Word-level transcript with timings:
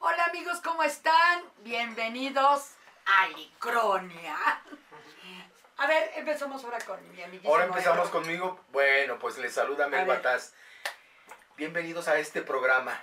Hola 0.00 0.26
amigos, 0.28 0.60
¿cómo 0.62 0.82
están? 0.82 1.42
Bienvenidos 1.60 2.72
a 3.06 3.28
Licronia. 3.28 4.36
A 5.78 5.86
ver, 5.86 6.10
empezamos 6.16 6.62
ahora 6.62 6.78
con 6.80 7.00
mi 7.10 7.22
amiguísimo. 7.22 7.50
Ahora 7.50 7.64
empezamos 7.64 8.08
Ebro. 8.08 8.20
conmigo. 8.20 8.60
Bueno, 8.70 9.18
pues 9.18 9.38
les 9.38 9.54
saluda 9.54 9.88
Mel. 9.88 10.06
Bataz. 10.06 10.52
Bienvenidos 11.56 12.06
a 12.08 12.18
este 12.18 12.42
programa 12.42 13.00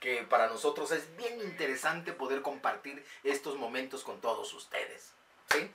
que 0.00 0.24
para 0.24 0.48
nosotros 0.48 0.90
es 0.90 1.16
bien 1.16 1.40
interesante 1.42 2.12
poder 2.12 2.42
compartir 2.42 3.06
estos 3.22 3.54
momentos 3.58 4.02
con 4.02 4.20
todos 4.20 4.52
ustedes. 4.54 5.12
¿Sí? 5.50 5.72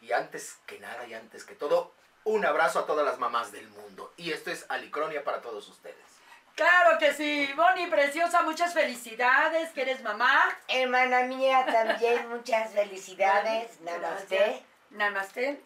Y 0.00 0.12
antes 0.12 0.56
que 0.64 0.80
nada 0.80 1.06
y 1.06 1.12
antes 1.12 1.44
que 1.44 1.54
todo, 1.54 1.92
un 2.24 2.44
abrazo 2.44 2.80
a 2.80 2.86
todas 2.86 3.04
las 3.04 3.18
mamás 3.18 3.52
del 3.52 3.68
mundo. 3.68 4.12
Y 4.16 4.32
esto 4.32 4.50
es 4.50 4.66
Alicronia 4.68 5.24
para 5.24 5.40
todos 5.40 5.66
ustedes. 5.68 5.96
Claro 6.54 6.98
que 6.98 7.14
sí, 7.14 7.50
Bonnie 7.56 7.86
preciosa, 7.88 8.42
muchas 8.42 8.74
felicidades, 8.74 9.70
que 9.70 9.82
eres 9.82 10.02
mamá. 10.02 10.42
Hermana 10.68 11.22
mía, 11.22 11.64
también 11.64 12.28
muchas 12.28 12.72
felicidades. 12.72 13.80
Namaste. 13.80 14.36
Gracias. 14.36 14.60
Namaste. 14.90 15.62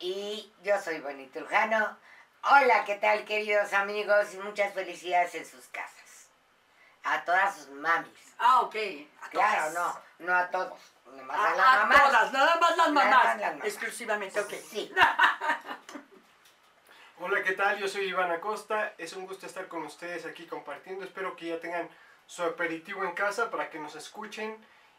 Y 0.00 0.52
yo 0.62 0.80
soy 0.80 0.98
Bonnie 1.00 1.28
Trujano. 1.28 1.96
Hola, 2.42 2.84
¿qué 2.86 2.94
tal, 2.96 3.24
queridos 3.24 3.72
amigos? 3.74 4.32
Y 4.34 4.38
muchas 4.38 4.72
felicidades 4.72 5.34
en 5.34 5.44
sus 5.46 5.66
casas. 5.68 6.28
A 7.04 7.24
todas 7.24 7.54
sus 7.54 7.68
mamis. 7.68 8.34
Ah, 8.38 8.62
ok. 8.62 8.74
A 9.22 9.28
Claro, 9.28 9.72
todas. 9.72 9.74
no, 10.18 10.26
no 10.26 10.34
a 10.36 10.50
todos. 10.50 10.80
Nomás 11.16 11.36
A, 11.38 11.50
a, 11.50 11.56
las 11.56 11.66
a 11.66 11.78
mamás. 11.86 12.02
todas, 12.02 12.32
nada 12.32 12.56
más 12.60 12.76
las 12.76 12.90
Nada 12.90 12.90
mamás. 13.10 13.24
más 13.24 13.40
las 13.40 13.52
mamás. 13.52 13.66
Exclusivamente, 13.66 14.40
ok. 14.40 14.52
Sí. 14.68 14.92
Hola, 17.20 17.42
¿qué 17.42 17.52
tal? 17.52 17.78
Yo 17.78 17.86
soy 17.88 18.06
Iván 18.06 18.30
Acosta. 18.30 18.94
Es 18.96 19.12
un 19.12 19.26
gusto 19.26 19.46
estar 19.46 19.68
con 19.68 19.82
ustedes 19.82 20.24
aquí 20.24 20.46
compartiendo. 20.46 21.04
Espero 21.04 21.36
que 21.36 21.46
ya 21.48 21.60
tengan 21.60 21.88
su 22.26 22.42
aperitivo 22.42 23.04
en 23.04 23.12
casa 23.12 23.50
para 23.50 23.68
que 23.70 23.78
nos 23.78 23.94
escuchen 23.94 24.56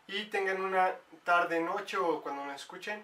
y 0.07 0.25
tengan 0.25 0.61
una 0.61 0.93
tarde, 1.23 1.59
noche 1.59 1.97
o 1.97 2.21
cuando 2.21 2.45
nos 2.45 2.55
escuchen 2.61 3.03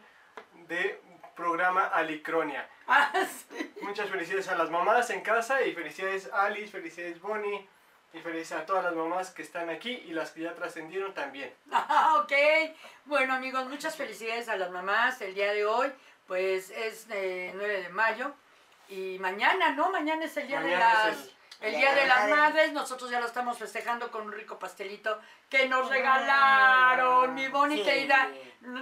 de 0.67 1.01
programa 1.35 1.85
Alicronia. 1.87 2.69
Ah, 2.87 3.11
sí. 3.49 3.73
Muchas 3.81 4.09
felicidades 4.09 4.49
a 4.49 4.55
las 4.55 4.69
mamás 4.69 5.09
en 5.09 5.21
casa 5.21 5.61
y 5.63 5.73
felicidades 5.73 6.29
Alice, 6.33 6.71
felicidades 6.71 7.19
Bonnie 7.21 7.67
y 8.13 8.19
felicidades 8.19 8.63
a 8.63 8.65
todas 8.65 8.83
las 8.83 8.93
mamás 8.93 9.31
que 9.31 9.41
están 9.41 9.69
aquí 9.69 9.91
y 9.91 10.11
las 10.13 10.31
que 10.31 10.41
ya 10.41 10.53
trascendieron 10.55 11.13
también. 11.13 11.53
Ah, 11.71 12.19
ok. 12.23 12.31
Bueno, 13.05 13.33
amigos, 13.33 13.65
muchas 13.67 13.95
felicidades 13.95 14.49
a 14.49 14.55
las 14.55 14.71
mamás. 14.71 15.21
El 15.21 15.35
día 15.35 15.51
de 15.53 15.65
hoy, 15.65 15.91
pues 16.25 16.69
es 16.69 17.07
eh, 17.11 17.51
9 17.55 17.81
de 17.83 17.89
mayo. 17.89 18.33
Y 18.89 19.17
mañana, 19.19 19.71
¿no? 19.71 19.89
Mañana 19.89 20.25
es 20.25 20.37
el 20.37 20.47
día 20.47 20.61
de 20.61 20.71
las. 20.77 21.17
es 21.17 21.33
El 21.59 21.71
Día 21.71 21.79
día 21.79 21.93
de 21.95 22.01
de 22.01 22.07
la 22.07 22.15
las 22.15 22.29
Madre. 22.29 22.35
madres, 22.41 22.71
nosotros 22.73 23.09
ya 23.09 23.19
lo 23.19 23.25
estamos 23.27 23.57
festejando 23.57 24.09
con 24.11 24.21
un 24.23 24.31
rico 24.31 24.57
pastelito 24.57 25.19
que 25.49 25.67
nos 25.67 25.89
regalaron. 25.89 27.33
Mi 27.35 27.47
Bonnie 27.49 27.79
Sí. 27.79 27.83
querida, 27.83 28.29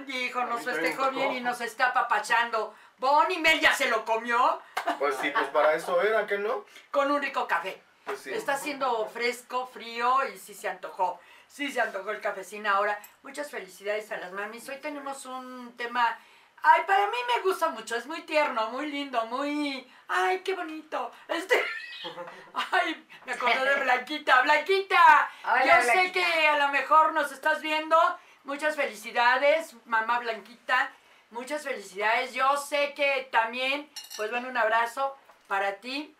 hijo, 0.07 0.39
A 0.41 0.45
nos 0.45 0.63
festejó 0.63 1.09
bien 1.11 1.33
y 1.33 1.41
nos 1.41 1.59
está 1.61 1.87
apapachando. 1.87 2.75
Bonnie 2.99 3.39
Mel 3.39 3.59
ya 3.59 3.73
se 3.73 3.89
lo 3.89 4.05
comió 4.05 4.61
Pues 4.99 5.15
sí, 5.21 5.29
pues 5.31 5.47
para 5.47 5.73
eso 5.73 6.01
era, 6.01 6.25
¿que 6.27 6.37
no? 6.37 6.65
con 6.91 7.11
un 7.11 7.21
rico 7.21 7.45
café. 7.47 7.81
Pues 8.05 8.19
sí. 8.19 8.31
Está 8.31 8.53
haciendo 8.53 9.07
fresco, 9.07 9.67
frío 9.67 10.17
y 10.27 10.37
sí 10.37 10.53
se 10.53 10.69
antojó. 10.69 11.19
Sí 11.47 11.71
se 11.71 11.81
antojó 11.81 12.11
el 12.11 12.21
cafecín 12.21 12.67
ahora. 12.67 12.99
Muchas 13.23 13.49
felicidades 13.49 14.11
a 14.11 14.17
las 14.17 14.31
mamis. 14.31 14.67
Hoy 14.69 14.77
tenemos 14.77 15.25
un 15.25 15.75
tema. 15.75 16.17
Ay, 16.61 16.81
para 16.85 17.07
mí 17.07 17.17
me 17.35 17.43
gusta 17.43 17.69
mucho. 17.69 17.95
Es 17.95 18.05
muy 18.05 18.21
tierno, 18.21 18.69
muy 18.69 18.87
lindo, 18.91 19.25
muy. 19.25 19.89
Ay, 20.07 20.39
qué 20.39 20.53
bonito. 20.53 21.11
Este. 21.27 21.63
Ay, 22.71 23.07
me 23.25 23.33
acordé 23.33 23.65
de 23.65 23.81
Blanquita. 23.81 24.41
Blanquita, 24.41 25.29
Hola, 25.43 25.81
yo 25.81 25.91
sé 25.91 26.11
que 26.11 26.47
a 26.47 26.57
lo 26.57 26.69
mejor 26.69 27.13
nos 27.13 27.31
estás 27.31 27.61
viendo. 27.61 27.97
Muchas 28.43 28.75
felicidades, 28.75 29.75
mamá 29.85 30.19
Blanquita. 30.19 30.91
Muchas 31.31 31.63
felicidades. 31.63 32.33
Yo 32.33 32.55
sé 32.57 32.93
que 32.93 33.27
también, 33.31 33.89
pues 34.17 34.29
bueno, 34.29 34.49
un 34.49 34.57
abrazo 34.57 35.17
para 35.47 35.75
ti. 35.77 36.15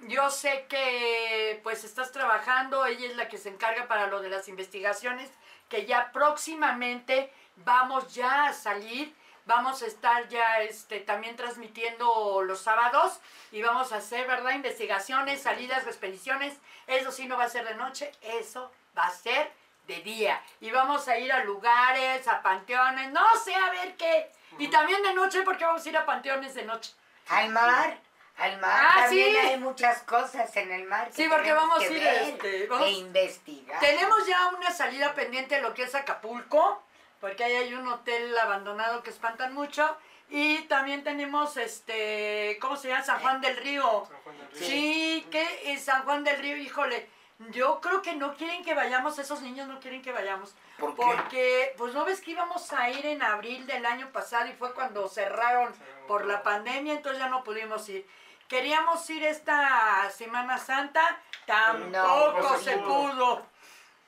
Yo 0.00 0.30
sé 0.30 0.66
que 0.68 1.60
pues 1.62 1.84
estás 1.84 2.12
trabajando, 2.12 2.84
ella 2.84 3.06
es 3.06 3.16
la 3.16 3.28
que 3.28 3.38
se 3.38 3.48
encarga 3.48 3.88
para 3.88 4.06
lo 4.08 4.20
de 4.20 4.28
las 4.28 4.46
investigaciones, 4.48 5.30
que 5.68 5.86
ya 5.86 6.12
próximamente 6.12 7.32
vamos 7.56 8.14
ya 8.14 8.46
a 8.46 8.52
salir, 8.52 9.14
vamos 9.46 9.82
a 9.82 9.86
estar 9.86 10.28
ya 10.28 10.60
este, 10.60 11.00
también 11.00 11.34
transmitiendo 11.34 12.42
los 12.42 12.60
sábados 12.60 13.20
y 13.50 13.62
vamos 13.62 13.92
a 13.92 13.96
hacer, 13.96 14.26
¿verdad? 14.26 14.52
Investigaciones, 14.52 15.42
salidas, 15.42 15.86
expediciones, 15.86 16.54
eso 16.86 17.10
sí 17.10 17.26
no 17.26 17.38
va 17.38 17.44
a 17.44 17.48
ser 17.48 17.66
de 17.66 17.74
noche, 17.74 18.12
eso 18.20 18.70
va 18.96 19.06
a 19.06 19.10
ser 19.10 19.50
de 19.86 20.02
día. 20.02 20.42
Y 20.60 20.70
vamos 20.70 21.08
a 21.08 21.18
ir 21.18 21.32
a 21.32 21.44
lugares, 21.44 22.26
a 22.28 22.42
panteones, 22.42 23.12
no 23.12 23.24
sé, 23.42 23.54
a 23.54 23.70
ver 23.70 23.96
qué. 23.96 24.30
Y 24.58 24.68
también 24.68 25.02
de 25.02 25.14
noche 25.14 25.42
porque 25.42 25.64
vamos 25.64 25.84
a 25.86 25.88
ir 25.88 25.96
a 25.96 26.04
panteones 26.04 26.54
de 26.54 26.64
noche. 26.64 26.92
Al 27.28 27.50
mar. 27.50 27.98
Al 28.38 28.60
mar. 28.60 28.70
Ah, 28.90 28.94
también 29.04 29.30
sí. 29.30 29.36
hay 29.36 29.58
muchas 29.58 30.02
cosas 30.02 30.54
en 30.56 30.70
el 30.70 30.84
mar. 30.84 31.08
que 31.08 31.14
Sí, 31.14 31.28
porque 31.28 31.52
vamos 31.52 31.78
que 31.78 31.86
a 31.86 31.90
ir, 31.90 32.00
ver 32.00 32.22
este, 32.22 32.66
vamos- 32.66 32.86
E 32.86 32.90
investigar. 32.90 33.80
Tenemos 33.80 34.26
ya 34.26 34.48
una 34.48 34.70
salida 34.70 35.14
pendiente 35.14 35.54
de 35.56 35.62
lo 35.62 35.72
que 35.72 35.84
es 35.84 35.94
Acapulco, 35.94 36.82
porque 37.20 37.44
ahí 37.44 37.54
hay 37.54 37.74
un 37.74 37.88
hotel 37.88 38.36
abandonado 38.38 39.02
que 39.02 39.10
espantan 39.10 39.54
mucho. 39.54 39.96
Y 40.28 40.58
también 40.62 41.04
tenemos, 41.04 41.56
este, 41.56 42.58
¿cómo 42.60 42.76
se 42.76 42.88
llama? 42.88 43.04
San 43.04 43.20
Juan 43.20 43.40
del 43.40 43.56
Río. 43.56 44.06
San 44.08 44.20
Juan 44.22 44.36
del 44.38 44.48
Río. 44.50 44.68
Sí, 44.68 45.26
que 45.30 45.72
es 45.72 45.84
San 45.84 46.02
Juan 46.02 46.24
del 46.24 46.38
Río, 46.38 46.56
híjole. 46.56 47.08
Yo 47.50 47.80
creo 47.82 48.00
que 48.02 48.14
no 48.16 48.34
quieren 48.34 48.64
que 48.64 48.74
vayamos, 48.74 49.18
esos 49.18 49.42
niños 49.42 49.68
no 49.68 49.78
quieren 49.78 50.02
que 50.02 50.10
vayamos. 50.10 50.54
¿Por 50.78 50.94
qué? 50.94 51.02
Porque, 51.02 51.74
pues 51.76 51.94
no 51.94 52.04
ves 52.04 52.20
que 52.22 52.30
íbamos 52.32 52.72
a 52.72 52.88
ir 52.90 53.04
en 53.06 53.22
abril 53.22 53.66
del 53.66 53.84
año 53.86 54.10
pasado 54.10 54.46
y 54.48 54.52
fue 54.54 54.72
cuando 54.74 55.06
cerraron 55.08 55.72
por 56.08 56.24
la 56.24 56.42
pandemia, 56.42 56.94
entonces 56.94 57.20
ya 57.20 57.28
no 57.28 57.44
pudimos 57.44 57.86
ir. 57.90 58.06
Queríamos 58.48 59.08
ir 59.10 59.24
esta 59.24 60.10
Semana 60.10 60.58
Santa, 60.58 61.20
tampoco 61.46 62.40
No, 62.40 62.58
se 62.58 62.76
no 62.76 62.76
se 62.76 62.78
pudo. 62.78 63.46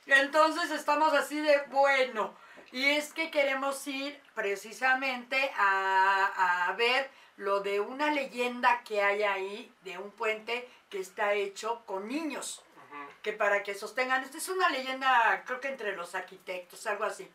Entonces 0.05 0.71
estamos 0.71 1.13
así 1.13 1.39
de 1.39 1.61
bueno. 1.67 2.33
Y 2.71 2.85
es 2.85 3.13
que 3.13 3.31
queremos 3.31 3.85
ir 3.87 4.21
precisamente 4.35 5.51
a, 5.57 6.67
a 6.67 6.73
ver 6.73 7.09
lo 7.37 7.61
de 7.61 7.79
una 7.79 8.11
leyenda 8.11 8.83
que 8.83 9.01
hay 9.01 9.23
ahí, 9.23 9.73
de 9.81 9.97
un 9.97 10.11
puente 10.11 10.69
que 10.89 10.99
está 10.99 11.33
hecho 11.33 11.83
con 11.85 12.07
niños 12.07 12.63
que 13.21 13.33
para 13.33 13.63
que 13.63 13.75
sostengan. 13.75 14.23
Esta 14.23 14.37
es 14.37 14.49
una 14.49 14.69
leyenda, 14.69 15.43
creo 15.45 15.59
que 15.59 15.69
entre 15.69 15.95
los 15.95 16.15
arquitectos, 16.15 16.85
algo 16.87 17.05
así. 17.05 17.29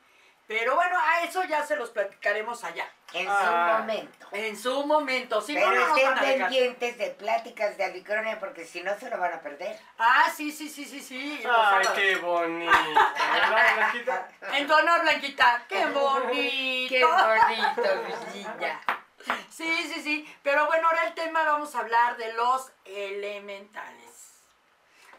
Pero 0.46 0.74
bueno, 0.74 0.98
a 1.00 1.22
eso 1.22 1.42
ya 1.44 1.64
se 1.64 1.74
los 1.76 1.90
platicaremos 1.90 2.64
allá. 2.64 2.86
En 3.14 3.26
Ah. 3.30 3.38
su 3.76 3.80
momento. 3.82 4.28
En 4.32 4.56
su 4.58 4.86
momento, 4.86 5.40
sí, 5.40 5.54
Pero 5.54 5.70
no 5.70 5.96
estén 5.96 6.14
pendientes 6.14 6.98
de 6.98 7.10
pláticas 7.10 7.76
de 7.78 7.84
Alicronia 7.84 8.38
porque 8.38 8.64
si 8.66 8.82
no 8.82 8.98
se 8.98 9.08
lo 9.08 9.16
van 9.18 9.32
a 9.32 9.40
perder. 9.40 9.78
Ah, 9.98 10.30
sí, 10.34 10.52
sí, 10.52 10.68
sí, 10.68 10.84
sí, 10.84 11.00
sí. 11.00 11.42
Ay, 11.48 11.86
qué 11.94 12.16
bonito. 12.16 12.72
¿Verdad, 12.72 13.76
Blanquita? 13.76 14.28
En 14.54 14.66
tu 14.66 14.74
honor, 14.74 15.00
Blanquita. 15.02 15.64
¡Qué 15.68 15.86
bonito! 15.86 16.88
Qué 16.90 17.04
bonito, 17.04 18.02
mi 18.32 18.38
niña. 18.38 18.80
Sí, 19.48 19.90
sí, 19.90 20.02
sí. 20.02 20.36
Pero 20.42 20.66
bueno, 20.66 20.86
ahora 20.88 21.06
el 21.06 21.14
tema 21.14 21.44
vamos 21.44 21.74
a 21.74 21.78
hablar 21.80 22.18
de 22.18 22.34
los 22.34 22.70
elementales. 22.84 24.34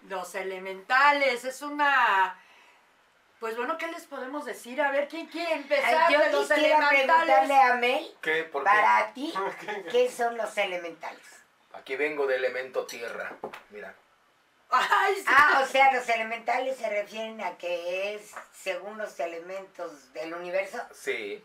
Los 0.04 0.36
elementales 0.36 1.44
es 1.44 1.62
una... 1.64 2.38
Pues 3.40 3.58
bueno, 3.58 3.78
¿qué 3.78 3.88
les 3.88 4.06
podemos 4.06 4.46
decir? 4.46 4.82
A 4.82 4.92
ver, 4.92 5.08
¿quién 5.08 5.28
quiere 5.28 5.54
empezar 5.54 5.94
Ay, 5.94 6.16
de 6.16 6.24
yo 6.24 6.32
los 6.32 6.50
quisiera 6.50 6.90
preguntarle 6.90 7.56
a 7.56 7.76
Mel, 7.76 8.16
¿Qué? 8.22 8.44
¿Por 8.44 8.64
qué? 8.64 8.70
para 8.70 9.14
ti, 9.14 9.34
¿qué 9.92 10.10
son 10.10 10.38
los 10.38 10.58
elementales? 10.58 11.22
Aquí 11.74 11.96
vengo 11.96 12.26
de 12.26 12.38
elemento 12.38 12.86
tierra. 12.86 13.34
Mira. 13.70 13.94
Ay, 14.70 15.16
sí. 15.16 15.26
Ah, 15.28 15.62
o 15.64 15.68
sea, 15.68 15.92
los 15.92 16.08
elementales 16.10 16.78
se 16.78 16.90
refieren 16.90 17.42
a 17.42 17.58
que 17.58 18.16
es 18.16 18.34
según 18.54 18.98
los 18.98 19.20
elementos 19.20 20.14
del 20.14 20.34
universo. 20.34 20.82
Sí. 20.94 21.44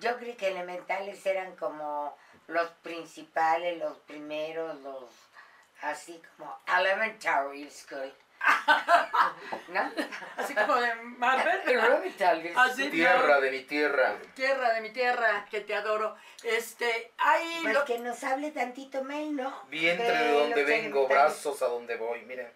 Yo 0.00 0.16
creo 0.18 0.36
que 0.36 0.48
elementales 0.48 1.24
eran 1.24 1.54
como 1.56 2.16
los 2.48 2.68
principales, 2.82 3.78
los 3.78 3.96
primeros, 3.98 4.78
los 4.80 5.08
así 5.82 6.20
como 6.36 6.58
elementary 6.66 7.70
school. 7.70 8.12
¿No? 9.68 9.90
Así 10.36 10.54
como 10.54 10.74
de 10.76 10.94
Marvel. 10.94 11.60
Así. 12.56 12.90
Tierra 12.90 13.40
de 13.40 13.50
mi 13.50 13.62
tierra. 13.62 14.16
Tierra 14.34 14.72
de 14.74 14.80
mi 14.80 14.90
tierra, 14.90 15.46
que 15.50 15.60
te 15.60 15.74
adoro. 15.74 16.16
Este, 16.42 17.12
hay 17.18 17.60
Pues 17.62 17.74
lo- 17.74 17.84
que 17.84 17.98
nos 17.98 18.22
hable 18.24 18.50
tantito 18.52 19.02
Mel, 19.02 19.34
¿no? 19.36 19.62
Vientre 19.68 20.06
de 20.10 20.32
donde 20.32 20.56
los 20.56 20.66
vengo, 20.66 21.08
brazos 21.08 21.62
a 21.62 21.66
donde 21.66 21.96
voy. 21.96 22.22
Miren. 22.22 22.52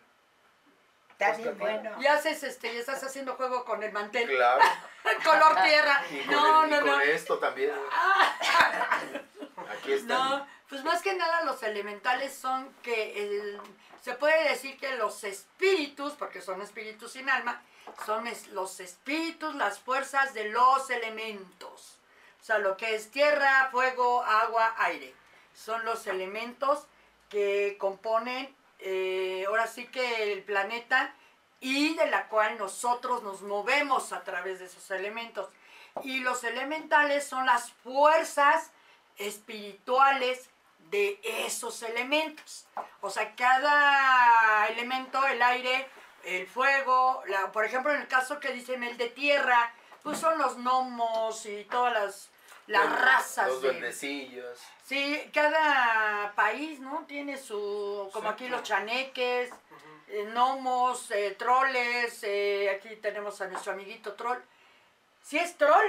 Está 1.11 1.27
Pues 1.33 1.39
bien 1.39 1.59
también. 1.59 1.83
bueno. 1.83 2.03
y 2.03 2.07
haces 2.07 2.43
este, 2.45 2.73
y 2.73 2.77
estás 2.77 3.03
haciendo 3.03 3.35
juego 3.35 3.65
con 3.65 3.83
el 3.83 3.91
mantel. 3.91 4.29
Claro. 4.29 4.61
Color 5.25 5.63
tierra. 5.63 6.03
Y 6.13 6.19
con, 6.21 6.35
No, 6.37 6.65
el- 6.65 6.69
y 6.69 6.75
no, 6.75 6.81
con 6.81 6.91
no. 6.91 7.01
esto 7.01 7.39
también. 7.39 7.73
Ah, 7.91 8.37
Aquí 9.73 9.93
está. 9.95 10.15
no, 10.15 10.47
Pues 10.69 10.85
más 10.85 11.03
que 11.03 11.15
nada 11.15 11.43
los 11.45 11.61
elementales 11.63 12.35
son 12.35 12.73
que 12.83 13.19
el- 13.25 13.61
se 14.01 14.15
puede 14.15 14.49
decir 14.51 14.79
que 14.79 14.97
los 14.97 15.25
espíritus, 15.25 16.13
porque 16.15 16.41
son 16.41 16.63
espíritus 16.63 17.13
sin 17.13 17.29
alma, 17.29 17.63
son 18.07 18.25
los 18.53 18.81
espíritus, 18.81 19.55
las 19.55 19.79
fuerzas 19.79 20.35
de 20.35 20.51
los 20.51 20.91
elementos. 20.91 21.99
O 22.41 22.45
sea, 22.45 22.59
lo 22.59 22.77
que 22.77 22.95
es 22.95 23.11
tierra, 23.11 23.69
fuego, 23.71 24.23
agua, 24.23 24.75
aire. 24.79 25.15
Son 25.55 25.85
los 25.85 26.07
elementos 26.07 26.87
que 27.29 27.77
componen 27.79 28.55
eh, 28.79 29.45
ahora 29.49 29.67
sí 29.67 29.87
que 29.89 30.33
el 30.33 30.43
planeta 30.45 31.15
y 31.61 31.97
de 31.97 32.07
la 32.07 32.29
cual 32.29 32.57
nosotros 32.59 33.23
nos 33.23 33.43
movemos 33.43 34.13
a 34.13 34.23
través 34.23 34.61
de 34.61 34.67
esos 34.67 34.91
elementos. 34.91 35.49
Y 36.05 36.21
los 36.21 36.45
elementales 36.45 37.27
son 37.27 37.47
las 37.47 37.73
fuerzas 37.73 38.71
espirituales 39.17 40.49
de 40.79 41.21
esos 41.23 41.83
elementos. 41.83 42.67
O 43.01 43.11
sea, 43.11 43.35
cada 43.37 44.67
elemento, 44.69 45.25
el 45.27 45.43
aire, 45.43 45.89
el 46.25 46.47
fuego, 46.47 47.23
la- 47.27 47.53
por 47.53 47.65
ejemplo, 47.65 47.93
en 47.95 48.01
el 48.01 48.09
caso 48.09 48.41
que 48.41 48.53
dicen 48.53 48.83
el 48.83 48.97
de 48.97 49.11
tierra, 49.11 49.73
pues 50.03 50.19
son 50.19 50.39
los 50.39 50.57
gnomos 50.57 51.45
y 51.47 51.65
todas 51.65 51.93
las, 51.93 52.31
las 52.67 52.85
Los- 52.89 53.01
razas. 53.01 53.47
Los 53.49 53.63
de- 53.63 53.69
duendecillos. 53.69 54.59
Sí, 54.85 55.31
cada 55.35 56.33
país, 56.35 56.81
¿no? 56.81 57.05
Tiene 57.07 57.37
su, 57.37 58.09
como 58.13 58.29
Sí, 58.29 58.35
aquí 58.35 58.49
los 58.49 58.63
chaneques, 58.63 59.51
eh, 60.09 60.25
gnomos, 60.33 61.11
eh, 61.11 61.37
troles, 61.39 62.21
eh, 62.23 62.71
aquí 62.75 62.97
tenemos 62.97 63.41
a 63.43 63.47
nuestro 63.49 63.73
amiguito 63.73 64.15
troll. 64.15 64.39
Si 65.23 65.39
es 65.39 65.59
troll, 65.59 65.87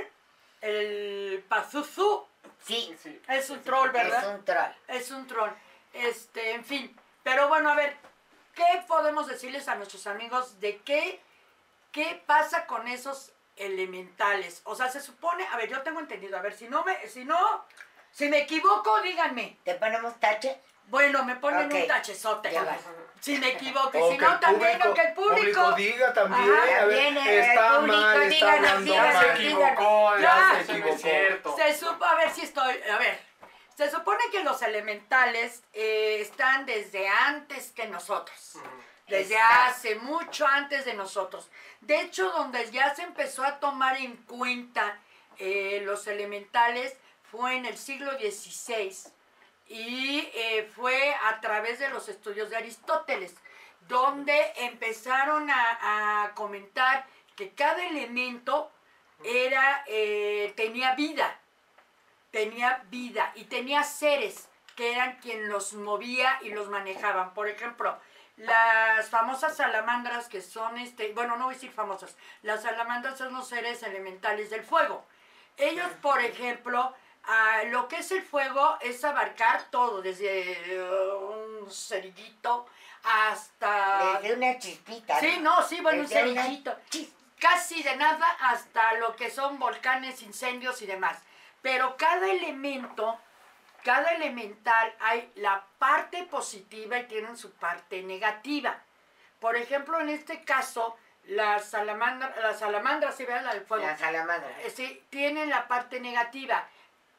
el 0.62 1.46
Pazuzu 1.48 2.26
Sí, 2.64 2.96
Sí. 3.02 3.22
es 3.28 3.50
un 3.50 3.62
troll, 3.64 3.88
es 3.88 3.94
¿verdad? 3.94 4.36
un 4.36 4.46
troll. 4.46 4.72
Es 4.88 5.12
un 5.12 5.28
troll. 5.28 5.52
Este, 5.94 6.52
en 6.52 6.64
fin. 6.66 6.96
Pero 7.24 7.48
bueno, 7.48 7.70
a 7.70 7.76
ver, 7.76 7.98
¿qué 8.56 8.84
podemos 8.88 9.28
decirles 9.28 9.68
a 9.68 9.76
nuestros 9.76 10.06
amigos 10.08 10.60
de 10.60 10.78
qué, 10.82 11.22
qué 11.92 12.22
pasa 12.26 12.66
con 12.68 12.88
esos 12.88 13.32
elementales? 13.56 14.62
O 14.66 14.76
sea, 14.76 14.90
se 14.90 15.02
supone, 15.02 15.46
a 15.48 15.58
ver, 15.58 15.70
yo 15.70 15.82
tengo 15.82 16.00
entendido, 16.00 16.38
a 16.38 16.42
ver, 16.42 16.54
si 16.54 16.68
no 16.68 16.84
me, 16.84 17.08
si 17.08 17.26
no, 17.26 17.66
si 18.12 18.30
me 18.30 18.40
equivoco, 18.40 19.02
díganme. 19.02 19.58
¿Te 19.64 19.76
ponemos 19.76 20.20
tache? 20.20 20.62
Bueno, 20.90 21.24
me 21.24 21.36
ponen 21.36 21.68
Ok. 21.68 21.74
un 21.74 21.88
tachezote. 21.88 22.52
Si 23.22 23.38
me 23.38 23.50
equivoco, 23.50 23.98
O 24.00 24.12
si 24.12 24.18
no, 24.18 24.40
también, 24.40 24.80
público- 24.80 24.90
o 24.90 24.94
que 24.94 25.02
el 25.02 25.14
público. 25.14 25.72
diga 25.74 26.14
también, 26.14 26.50
Ajá, 26.54 26.62
a 26.82 26.86
ver, 26.86 27.00
también 27.16 27.18
el 27.28 27.40
está 27.40 27.76
público 27.76 27.98
mal, 27.98 28.22
está 28.32 28.54
hablando 28.54 28.94
se 28.94 28.98
mal. 29.00 29.10
díganos. 29.12 29.40
equivocó, 29.40 30.18
Ya, 30.20 30.64
se 30.66 30.72
equivocó. 30.72 30.98
cierto. 30.98 31.56
Se 31.58 31.78
supo, 31.78 32.06
a 32.06 32.16
ver 32.16 32.30
si 32.32 32.42
estoy, 32.44 32.82
a 32.90 32.98
ver, 32.98 33.20
se 33.76 33.92
supone 33.92 34.24
que 34.32 34.42
los 34.44 34.62
elementales 34.62 35.64
eh, 35.74 36.20
están 36.22 36.66
desde 36.66 37.10
antes 37.10 37.72
que 37.74 37.88
nosotros, 37.88 38.58
desde 39.08 39.38
hace 39.38 39.96
mucho 39.96 40.48
antes 40.48 40.86
de 40.86 40.94
nosotros. 40.94 41.50
De 41.82 42.00
hecho, 42.00 42.30
donde 42.32 42.72
ya 42.72 42.96
se 42.96 43.02
empezó 43.04 43.44
a 43.44 43.60
tomar 43.60 43.98
en 43.98 44.16
cuenta 44.16 44.98
eh, 45.40 45.82
los 45.86 46.08
elementales 46.08 46.96
fue 47.32 47.56
en 47.58 47.66
el 47.66 47.78
siglo 47.78 48.12
XVI 48.14 48.96
y 49.70 50.30
eh, 50.34 50.70
fue 50.76 51.14
a 51.14 51.40
través 51.40 51.80
de 51.80 51.90
los 51.90 52.10
estudios 52.10 52.50
de 52.50 52.58
Aristóteles, 52.58 53.36
donde 53.88 54.54
empezaron 54.58 55.50
a, 55.50 56.24
a 56.24 56.34
comentar 56.34 57.06
que 57.36 57.52
cada 57.52 57.86
elemento 57.86 58.72
era, 59.24 59.84
eh, 59.88 60.54
tenía 60.56 60.96
vida, 60.96 61.40
tenía 62.32 62.84
vida 62.90 63.32
y 63.36 63.46
tenía 63.46 63.84
seres 63.84 64.50
que 64.76 64.94
eran 64.94 65.18
quien 65.20 65.50
los 65.50 65.74
movía 65.74 66.40
y 66.42 66.50
los 66.50 66.70
manejaban. 66.70 67.34
Por 67.34 67.48
ejemplo, 67.48 67.98
las 68.38 69.10
famosas 69.10 69.58
salamandras 69.58 70.30
que 70.30 70.42
son, 70.42 70.78
este, 70.78 71.12
bueno, 71.14 71.36
no 71.38 71.46
voy 71.46 71.54
a 71.54 71.58
decir 71.58 71.72
famosas, 71.72 72.16
las 72.42 72.64
salamandras 72.64 73.18
son 73.18 73.34
los 73.34 73.48
seres 73.48 73.84
elementales 73.84 74.50
del 74.50 74.64
fuego. 74.64 75.06
Ellos, 75.58 75.90
por 76.02 76.22
ejemplo, 76.22 76.94
ah, 77.30 77.64
lo 77.68 77.88
que 77.88 77.98
es 77.98 78.12
el 78.12 78.22
fuego 78.22 78.78
es 78.82 79.04
abarcar 79.04 79.70
todo, 79.72 80.02
desde 80.02 80.52
eh, 80.74 80.82
un 80.82 81.72
cerillito 81.72 82.68
hasta... 83.04 84.20
Desde 84.22 84.36
una 84.36 84.58
chispita. 84.58 85.20
Sí, 85.20 85.38
no, 85.42 85.62
sí, 85.62 85.80
bueno, 85.82 86.02
un 86.02 86.08
Desde 86.08 86.22
cerillito 86.22 86.76
casi 87.40 87.82
de 87.82 87.96
nada 87.96 88.28
hasta 88.42 88.94
lo 88.96 89.16
que 89.16 89.32
son 89.32 89.58
volcanes, 89.60 90.22
incendios 90.22 90.82
y 90.82 90.86
demás. 90.86 91.18
Pero 91.62 91.98
cada 91.98 92.30
elemento, 92.30 93.18
cada 93.84 94.12
elemental 94.12 94.94
hay 95.00 95.32
la 95.36 95.64
parte 95.78 96.24
positiva 96.24 97.00
y 97.00 97.08
tienen 97.08 97.38
su 97.38 97.52
parte 97.54 98.04
negativa. 98.04 98.82
Por 99.40 99.56
ejemplo, 99.56 100.00
en 100.00 100.10
este 100.10 100.44
caso, 100.44 100.98
las 101.26 101.70
salamandras, 101.70 102.36
las 102.38 102.60
salamandras, 102.60 103.16
¿sí 103.16 103.26
vean 103.26 103.46
la 103.46 103.54
del 103.54 103.66
fuego? 103.66 103.86
La 103.86 103.98
salamandra. 103.98 104.50
Eh, 104.62 104.70
sí, 104.70 105.04
tienen 105.10 105.50
la 105.50 105.68
parte 105.68 106.00
negativa. 106.00 106.68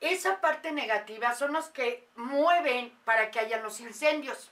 Esa 0.01 0.41
parte 0.41 0.73
negativa 0.73 1.35
son 1.35 1.53
los 1.53 1.69
que 1.69 2.09
mueven 2.17 2.91
para 3.05 3.31
que 3.31 3.41
haya 3.41 3.59
los 3.59 3.81
incendios. 3.81 4.51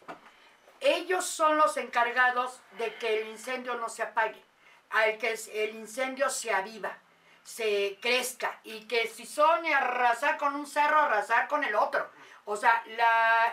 Ellos 0.80 1.24
son 1.24 1.56
los 1.56 1.76
encargados 1.76 2.60
de 2.78 2.94
que 2.96 3.20
el 3.20 3.28
incendio 3.28 3.74
no 3.74 3.88
se 3.88 4.02
apague, 4.02 4.42
al 4.90 5.18
que 5.18 5.38
el 5.54 5.74
incendio 5.76 6.28
se 6.28 6.52
aviva, 6.52 6.96
se 7.42 7.98
crezca 8.00 8.60
y 8.62 8.82
que 8.82 9.08
si 9.08 9.26
son 9.26 9.64
arrasar 9.66 10.36
con 10.36 10.54
un 10.54 10.66
cerro, 10.66 11.00
arrasar 11.00 11.48
con 11.48 11.64
el 11.64 11.74
otro. 11.74 12.08
O 12.44 12.56
sea, 12.56 12.82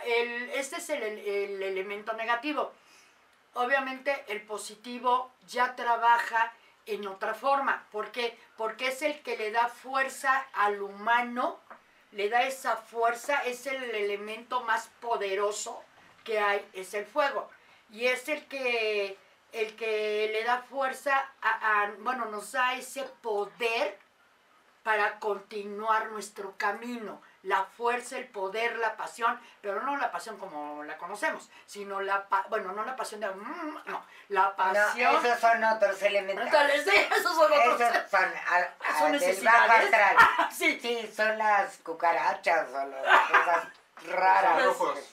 el, 0.04 0.50
este 0.50 0.76
es 0.76 0.90
el, 0.90 1.02
el 1.02 1.62
elemento 1.62 2.12
negativo. 2.12 2.72
Obviamente 3.54 4.24
el 4.28 4.42
positivo 4.42 5.32
ya 5.46 5.74
trabaja 5.74 6.52
en 6.84 7.06
otra 7.06 7.34
forma. 7.34 7.86
¿Por 7.90 8.12
qué? 8.12 8.38
Porque 8.56 8.88
es 8.88 9.02
el 9.02 9.22
que 9.22 9.36
le 9.36 9.50
da 9.50 9.68
fuerza 9.68 10.46
al 10.52 10.80
humano, 10.80 11.60
le 12.16 12.28
da 12.28 12.42
esa 12.44 12.76
fuerza, 12.76 13.42
es 13.44 13.66
el 13.66 13.82
elemento 13.94 14.62
más 14.62 14.88
poderoso 15.00 15.82
que 16.24 16.38
hay, 16.40 16.66
es 16.72 16.94
el 16.94 17.04
fuego. 17.06 17.48
Y 17.90 18.06
es 18.06 18.28
el 18.28 18.46
que, 18.48 19.16
el 19.52 19.76
que 19.76 20.30
le 20.32 20.42
da 20.44 20.62
fuerza, 20.62 21.14
a, 21.40 21.82
a- 21.84 21.92
bueno, 22.00 22.24
nos 22.26 22.52
da 22.52 22.74
ese 22.74 23.04
poder 23.22 23.98
para 24.82 25.18
continuar 25.18 26.10
nuestro 26.10 26.54
camino. 26.56 27.20
La 27.46 27.64
fuerza, 27.64 28.18
el 28.18 28.26
poder, 28.28 28.76
la 28.78 28.96
pasión, 28.96 29.38
pero 29.60 29.80
no 29.82 29.96
la 29.96 30.10
pasión 30.10 30.36
como 30.36 30.82
la 30.82 30.98
conocemos, 30.98 31.48
sino 31.64 32.00
la, 32.00 32.28
pa- 32.28 32.44
bueno, 32.48 32.72
no 32.72 32.84
la 32.84 32.96
pasión 32.96 33.20
de, 33.20 33.28
mm, 33.30 33.78
no, 33.86 34.04
la 34.30 34.42
No, 34.48 34.56
pasión. 34.56 35.24
esos 35.24 35.38
son 35.38 35.62
otros. 35.62 36.02
Entonces, 36.02 36.84
sí, 36.84 36.96
esos 37.16 37.34
son 37.36 37.52
otros. 37.52 37.80
Esos 37.80 38.10
son, 38.10 38.24
a- 38.24 38.74
a- 38.88 38.98
Son 38.98 39.12
del 39.12 39.20
necesidades. 39.20 39.68
bajo 39.68 39.82
astral. 39.84 40.16
sí, 40.52 40.78
Sí, 40.82 41.12
son 41.14 41.38
las 41.38 41.76
cucarachas 41.78 42.68
o 42.70 42.84
las 42.86 43.30
cosas 43.30 43.68
raras. 44.06 44.62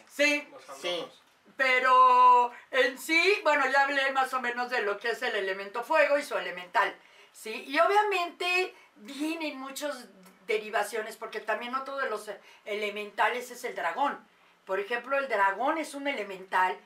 Sí, 0.09 0.47
Los 0.51 0.77
Sí. 0.81 1.07
pero 1.55 2.51
en 2.71 2.97
sí, 2.97 3.39
bueno, 3.43 3.67
ya 3.67 3.81
hablé 3.83 4.11
más 4.11 4.33
o 4.33 4.41
menos 4.41 4.69
de 4.71 4.81
lo 4.81 4.97
que 4.97 5.11
es 5.11 5.21
el 5.21 5.35
elemento 5.35 5.83
fuego 5.83 6.17
y 6.17 6.23
su 6.23 6.35
elemental, 6.37 6.95
¿sí? 7.31 7.63
Y 7.67 7.79
obviamente 7.79 8.75
vienen 8.95 9.59
muchas 9.59 10.07
derivaciones, 10.47 11.17
porque 11.17 11.39
también 11.39 11.75
otro 11.75 11.97
de 11.97 12.09
los 12.09 12.29
elementales 12.65 13.51
es 13.51 13.63
el 13.63 13.75
dragón. 13.75 14.17
Por 14.65 14.79
ejemplo, 14.79 15.17
el 15.17 15.27
dragón 15.27 15.77
es 15.77 15.93
un 15.93 16.07
elemental 16.07 16.77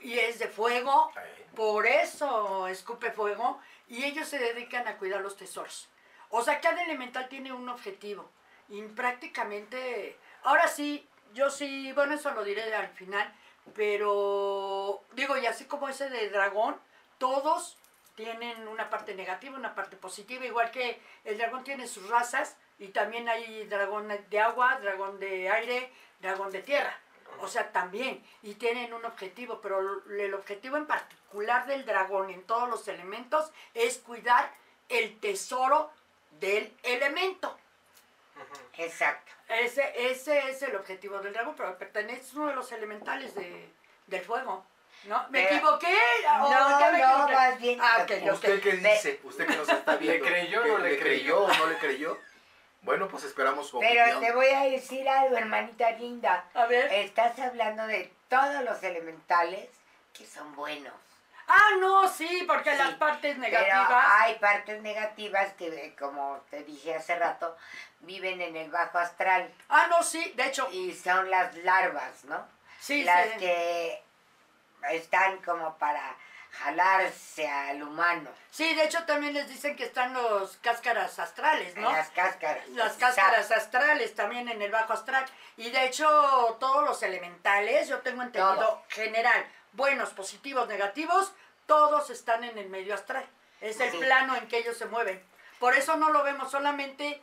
y 0.00 0.18
es 0.18 0.38
de 0.38 0.48
fuego, 0.48 1.10
por 1.56 1.86
eso 1.86 2.68
escupe 2.68 3.10
fuego, 3.10 3.60
y 3.88 4.04
ellos 4.04 4.28
se 4.28 4.38
dedican 4.38 4.86
a 4.86 4.96
cuidar 4.96 5.20
los 5.20 5.36
tesoros. 5.36 5.88
O 6.30 6.42
sea, 6.42 6.60
cada 6.60 6.82
elemental 6.82 7.28
tiene 7.28 7.52
un 7.52 7.68
objetivo. 7.68 8.30
Y 8.68 8.82
prácticamente, 8.82 10.18
ahora 10.42 10.68
sí, 10.68 11.08
yo 11.32 11.50
sí, 11.50 11.92
bueno, 11.92 12.14
eso 12.14 12.30
lo 12.30 12.44
diré 12.44 12.74
al 12.74 12.88
final, 12.88 13.32
pero 13.74 15.02
digo, 15.12 15.36
y 15.36 15.46
así 15.46 15.64
como 15.64 15.88
ese 15.88 16.08
de 16.08 16.30
dragón, 16.30 16.78
todos 17.18 17.78
tienen 18.14 18.68
una 18.68 18.90
parte 18.90 19.14
negativa, 19.14 19.56
una 19.56 19.74
parte 19.74 19.96
positiva, 19.96 20.44
igual 20.44 20.70
que 20.70 21.00
el 21.24 21.38
dragón 21.38 21.64
tiene 21.64 21.86
sus 21.86 22.08
razas, 22.08 22.56
y 22.78 22.88
también 22.88 23.28
hay 23.28 23.64
dragón 23.66 24.08
de 24.28 24.40
agua, 24.40 24.78
dragón 24.80 25.18
de 25.20 25.48
aire, 25.50 25.92
dragón 26.20 26.50
de 26.50 26.62
tierra. 26.62 26.96
O 27.40 27.48
sea, 27.48 27.72
también, 27.72 28.24
y 28.42 28.54
tienen 28.54 28.94
un 28.94 29.04
objetivo, 29.04 29.60
pero 29.60 30.02
el 30.08 30.34
objetivo 30.34 30.76
en 30.76 30.86
particular 30.86 31.66
del 31.66 31.84
dragón 31.84 32.30
en 32.30 32.42
todos 32.44 32.68
los 32.68 32.86
elementos 32.88 33.50
es 33.74 33.98
cuidar 33.98 34.50
el 34.88 35.18
tesoro 35.20 35.90
del 36.40 36.72
elemento. 36.82 37.56
Exacto. 38.78 39.32
Ese, 39.48 40.10
ese 40.10 40.50
es 40.50 40.62
el 40.62 40.74
objetivo 40.76 41.18
del 41.18 41.32
dragón, 41.32 41.54
pero 41.56 41.76
pertenece 41.78 42.20
es 42.22 42.34
uno 42.34 42.48
de 42.48 42.54
los 42.54 42.70
elementales 42.72 43.34
de, 43.34 43.68
del 44.06 44.24
fuego. 44.24 44.64
¿No? 45.04 45.26
¿Me 45.28 45.42
Pero- 45.42 45.56
equivoqué? 45.56 45.94
¿O 46.40 46.48
No, 46.50 46.78
qué 46.78 46.92
me 46.92 46.98
no, 46.98 47.10
equivoqué? 47.12 47.32
más 47.34 47.58
bien. 47.60 47.78
Ah, 47.82 47.98
ok, 48.02 48.10
ok. 48.26 48.32
¿Usted 48.32 48.62
qué 48.62 48.70
Ve- 48.72 48.92
dice? 48.94 49.20
¿Usted 49.22 49.46
que 49.46 49.56
nos 49.56 49.68
está 49.68 49.96
viendo? 49.96 50.24
creyó 50.24 50.60
o 50.60 50.64
¿Que 50.64 50.68
no 50.70 50.78
le 50.78 50.98
creyó 50.98 51.44
o 51.44 51.48
no 51.52 51.66
le 51.66 51.76
creyó? 51.78 52.18
Bueno, 52.84 53.08
pues 53.08 53.24
esperamos 53.24 53.68
su 53.68 53.78
Pero 53.80 54.02
opinión. 54.02 54.20
te 54.22 54.32
voy 54.32 54.48
a 54.48 54.60
decir 54.64 55.08
algo, 55.08 55.36
hermanita 55.36 55.90
linda. 55.92 56.44
A 56.54 56.66
ver. 56.66 56.92
Estás 56.92 57.38
hablando 57.38 57.86
de 57.86 58.12
todos 58.28 58.62
los 58.62 58.82
elementales 58.82 59.68
que 60.12 60.26
son 60.26 60.54
buenos. 60.54 60.92
Ah, 61.46 61.70
no, 61.78 62.08
sí, 62.08 62.44
porque 62.46 62.72
Sí, 62.72 62.78
las 62.78 62.94
partes 62.94 63.36
Pero 63.38 63.40
negativas. 63.40 64.04
hay 64.20 64.34
partes 64.38 64.80
negativas 64.82 65.52
que, 65.54 65.94
como 65.98 66.40
te 66.50 66.62
dije 66.64 66.94
hace 66.94 67.16
rato, 67.18 67.56
viven 68.00 68.40
en 68.40 68.56
el 68.56 68.70
bajo 68.70 68.98
astral 68.98 69.52
Ah, 69.68 69.86
no, 69.90 70.02
sí, 70.02 70.32
de 70.36 70.46
hecho, 70.46 70.68
y 70.72 70.92
son 70.94 71.30
las 71.30 71.54
larvas, 71.56 72.24
¿no? 72.24 72.46
sí, 72.80 73.02
las 73.04 73.28
sí. 73.30 73.38
que 73.40 74.02
están 74.90 75.36
como 75.42 75.76
para 75.78 76.16
jalarse 76.58 77.48
al 77.48 77.82
humano. 77.82 78.30
Sí, 78.50 78.74
de 78.74 78.84
hecho 78.84 79.04
también 79.04 79.34
les 79.34 79.48
dicen 79.48 79.76
que 79.76 79.84
están 79.84 80.14
los 80.14 80.56
cáscaras 80.58 81.18
astrales, 81.18 81.76
¿no? 81.76 81.90
Las 81.92 82.10
cáscaras. 82.10 82.66
Las 82.70 82.94
cáscaras 82.94 83.50
astrales 83.50 84.14
también 84.14 84.48
en 84.48 84.62
el 84.62 84.70
bajo 84.70 84.92
astral. 84.92 85.24
Y 85.56 85.70
de 85.70 85.84
hecho, 85.86 86.06
todos 86.60 86.84
los 86.84 87.02
elementales, 87.02 87.88
yo 87.88 87.98
tengo 88.00 88.22
entendido, 88.22 88.82
general, 88.88 89.44
buenos, 89.72 90.10
positivos, 90.10 90.68
negativos, 90.68 91.32
todos 91.66 92.10
están 92.10 92.44
en 92.44 92.56
el 92.58 92.68
medio 92.68 92.94
astral. 92.94 93.26
Es 93.60 93.80
el 93.80 93.90
Sí. 93.90 93.98
plano 93.98 94.36
en 94.36 94.46
que 94.48 94.58
ellos 94.58 94.76
se 94.76 94.86
mueven. 94.86 95.22
Por 95.58 95.74
eso 95.74 95.96
no 95.96 96.10
lo 96.10 96.22
vemos 96.22 96.50
solamente, 96.50 97.22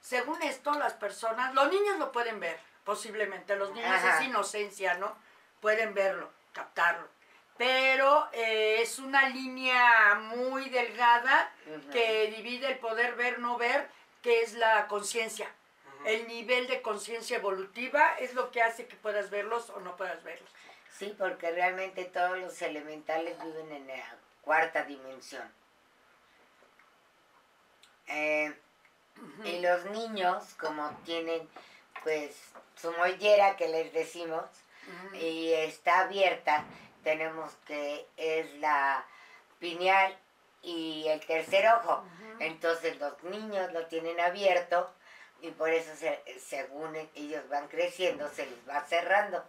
según 0.00 0.42
esto, 0.42 0.72
las 0.72 0.92
personas, 0.94 1.54
los 1.54 1.70
niños 1.70 1.98
lo 1.98 2.12
pueden 2.12 2.38
ver, 2.40 2.58
posiblemente. 2.84 3.56
Los 3.56 3.70
niños 3.72 3.90
Ajá. 3.90 4.18
es 4.20 4.26
inocencia, 4.26 4.94
¿no? 4.94 5.16
Pueden 5.60 5.94
verlo, 5.94 6.30
captarlo. 6.52 7.08
Pero 7.58 8.28
eh, 8.32 8.80
es 8.80 8.98
una 8.98 9.28
línea 9.28 10.14
muy 10.14 10.68
delgada 10.70 11.52
que 11.92 12.32
divide 12.36 12.68
el 12.68 12.78
poder 12.78 13.16
ver, 13.16 13.40
no 13.40 13.58
ver, 13.58 13.88
que 14.22 14.42
es 14.42 14.54
la 14.54 14.86
conciencia. 14.86 15.52
El 16.04 16.28
nivel 16.28 16.68
de 16.68 16.80
conciencia 16.80 17.38
evolutiva 17.38 18.14
es 18.20 18.34
lo 18.34 18.52
que 18.52 18.62
hace 18.62 18.86
que 18.86 18.96
puedas 18.96 19.30
verlos 19.30 19.70
o 19.70 19.80
no 19.80 19.96
puedas 19.96 20.22
verlos. 20.22 20.48
Sí, 20.96 21.14
porque 21.18 21.50
realmente 21.50 22.04
todos 22.04 22.38
los 22.38 22.62
elementales 22.62 23.36
viven 23.42 23.72
en 23.72 23.88
la 23.88 24.16
cuarta 24.40 24.84
dimensión. 24.84 25.52
Eh, 28.06 28.56
y 29.44 29.60
los 29.60 29.84
niños, 29.86 30.54
como 30.58 30.90
tienen 31.04 31.48
pues 32.02 32.36
su 32.76 32.92
mollera 32.92 33.56
que 33.56 33.68
les 33.68 33.92
decimos, 33.92 34.44
y 35.12 35.52
está 35.52 36.00
abierta, 36.00 36.64
tenemos 37.02 37.54
que 37.66 38.06
es 38.16 38.52
la 38.60 39.04
pineal 39.58 40.16
y 40.62 41.06
el 41.08 41.20
tercer 41.26 41.66
ojo. 41.68 42.04
Entonces 42.40 42.98
los 42.98 43.22
niños 43.24 43.72
lo 43.72 43.86
tienen 43.86 44.18
abierto 44.20 44.92
y 45.40 45.50
por 45.52 45.70
eso 45.70 45.94
se- 45.96 46.22
según 46.40 46.96
ellos 47.14 47.48
van 47.48 47.68
creciendo 47.68 48.28
se 48.28 48.46
les 48.46 48.68
va 48.68 48.80
cerrando. 48.84 49.44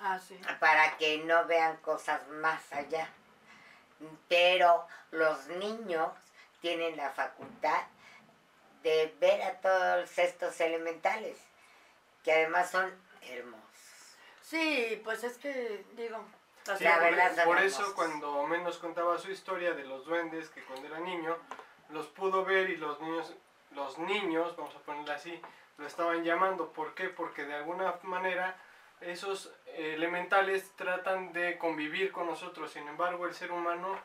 Ah, 0.00 0.18
sí. 0.18 0.38
para 0.60 0.96
que 0.98 1.18
no 1.18 1.46
vean 1.46 1.76
cosas 1.78 2.26
más 2.28 2.72
allá. 2.72 3.08
Pero 4.28 4.86
los 5.10 5.46
niños 5.48 6.10
tienen 6.60 6.96
la 6.96 7.10
facultad 7.10 7.82
de 8.82 9.14
ver 9.20 9.42
a 9.42 9.60
todos 9.60 10.18
estos 10.18 10.60
elementales, 10.60 11.38
que 12.24 12.32
además 12.32 12.70
son 12.70 12.92
hermosos. 13.22 13.62
Sí, 14.42 15.00
pues 15.04 15.22
es 15.24 15.38
que, 15.38 15.84
digo, 15.94 16.24
Sí, 16.64 16.84
por, 16.84 17.18
hermosos. 17.18 17.62
eso 17.64 17.94
cuando 17.94 18.46
menos 18.46 18.78
contaba 18.78 19.18
su 19.18 19.30
historia 19.30 19.74
de 19.74 19.84
los 19.84 20.04
duendes, 20.04 20.48
que 20.50 20.62
cuando 20.62 20.86
era 20.86 21.00
niño, 21.00 21.36
los 21.90 22.06
pudo 22.06 22.44
ver 22.44 22.70
y 22.70 22.76
los 22.76 23.00
niños, 23.00 23.34
los 23.72 23.98
niños, 23.98 24.56
vamos 24.56 24.74
a 24.76 24.78
ponerlo 24.80 25.12
así, 25.12 25.40
lo 25.78 25.86
estaban 25.86 26.22
llamando. 26.22 26.72
¿Por 26.72 26.94
qué? 26.94 27.08
Porque 27.08 27.44
de 27.44 27.54
alguna 27.54 27.94
manera 28.02 28.56
esos 29.00 29.52
elementales 29.76 30.70
tratan 30.76 31.32
de 31.32 31.58
convivir 31.58 32.12
con 32.12 32.26
nosotros. 32.26 32.70
Sin 32.70 32.86
embargo, 32.86 33.26
el 33.26 33.34
ser 33.34 33.50
humano 33.50 33.98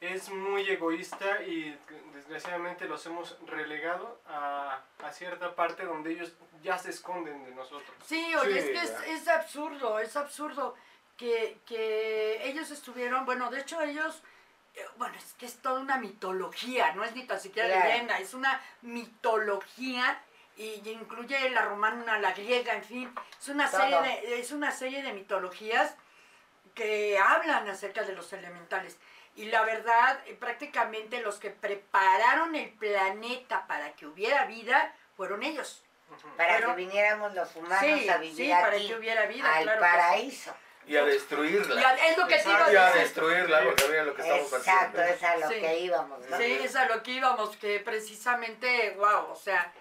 es 0.00 0.28
muy 0.30 0.68
egoísta 0.68 1.42
y 1.42 1.78
desgraciadamente 2.12 2.86
los 2.86 3.06
hemos 3.06 3.38
relegado 3.46 4.20
a, 4.26 4.80
a 5.02 5.12
cierta 5.12 5.54
parte 5.54 5.84
donde 5.84 6.12
ellos 6.12 6.32
ya 6.62 6.76
se 6.76 6.90
esconden 6.90 7.44
de 7.44 7.52
nosotros. 7.52 7.96
Sí, 8.04 8.34
oye, 8.34 8.60
Sí, 8.60 8.70
es 8.70 8.90
que 8.90 9.12
es 9.12 9.28
absurdo, 9.28 9.98
es 9.98 10.16
absurdo 10.16 10.74
que, 11.16 11.58
que 11.66 12.46
ellos 12.48 12.70
estuvieron, 12.70 13.24
bueno, 13.24 13.50
de 13.50 13.60
hecho 13.60 13.80
ellos, 13.80 14.22
eh, 14.74 14.84
bueno, 14.96 15.14
es 15.16 15.34
que 15.34 15.46
es 15.46 15.56
toda 15.58 15.80
una 15.80 15.98
mitología, 15.98 16.92
no 16.94 17.04
es 17.04 17.14
ni 17.14 17.24
tan 17.24 17.40
siquiera 17.40 17.68
Claro. 17.68 17.88
leyenda, 17.88 18.18
es 18.18 18.34
una 18.34 18.60
mitología 18.80 20.20
y 20.56 20.82
incluye 20.90 21.48
la 21.50 21.62
romana, 21.62 22.18
la 22.18 22.32
griega, 22.32 22.74
en 22.74 22.84
fin, 22.84 23.14
es 23.40 23.48
una 23.48 23.70
Todo. 23.70 23.80
serie 23.80 24.00
de, 24.02 24.40
es 24.40 24.52
una 24.52 24.70
serie 24.70 25.02
de 25.02 25.12
mitologías 25.12 25.94
que 26.74 27.18
hablan 27.18 27.68
acerca 27.68 28.02
de 28.02 28.12
los 28.14 28.32
elementales. 28.32 28.98
Y 29.34 29.46
la 29.46 29.62
verdad, 29.62 30.20
eh, 30.26 30.34
prácticamente 30.34 31.20
los 31.22 31.36
que 31.38 31.50
prepararon 31.50 32.54
el 32.54 32.70
planeta 32.70 33.66
para 33.66 33.92
que 33.92 34.06
hubiera 34.06 34.44
vida 34.44 34.94
fueron 35.16 35.42
ellos. 35.42 35.82
Para 36.36 36.56
Pero- 36.56 36.68
que 36.70 36.74
viniéramos 36.76 37.32
los 37.34 37.56
humanos 37.56 37.78
Sí, 37.80 38.08
a 38.10 38.18
vivir 38.18 38.36
sí, 38.36 38.50
para 38.50 38.76
aquí, 38.76 38.88
que 38.88 38.94
hubiera 38.96 39.24
vida, 39.26 39.54
al 39.54 39.62
claro 39.64 39.80
paraíso. 39.80 40.54
Y 40.86 40.96
a 40.96 41.04
destruirla. 41.04 41.80
Ya, 41.80 41.94
es 42.08 42.18
lo 42.18 42.26
que 42.26 42.36
te 42.38 42.48
iba 42.50 42.66
a 42.66 42.72
Y 42.72 42.76
a 42.76 42.90
destruirla, 42.92 43.62
porque 43.64 43.86
miren 43.88 44.06
lo 44.06 44.14
que 44.14 44.22
estamos 44.22 44.52
Exacto, 44.52 45.00
haciendo. 45.00 45.02
es 45.02 45.22
a 45.22 45.36
lo 45.36 45.48
Sí. 45.48 45.60
que 45.60 45.78
íbamos, 45.80 46.26
¿no? 46.28 46.36
Sí, 46.36 46.58
es 46.62 46.76
a 46.76 46.86
lo 46.86 47.02
que 47.02 47.10
íbamos, 47.12 47.56
que 47.56 47.80
precisamente, 47.80 48.90
wow, 48.96 49.30
o 49.30 49.36
sea, 49.36 49.72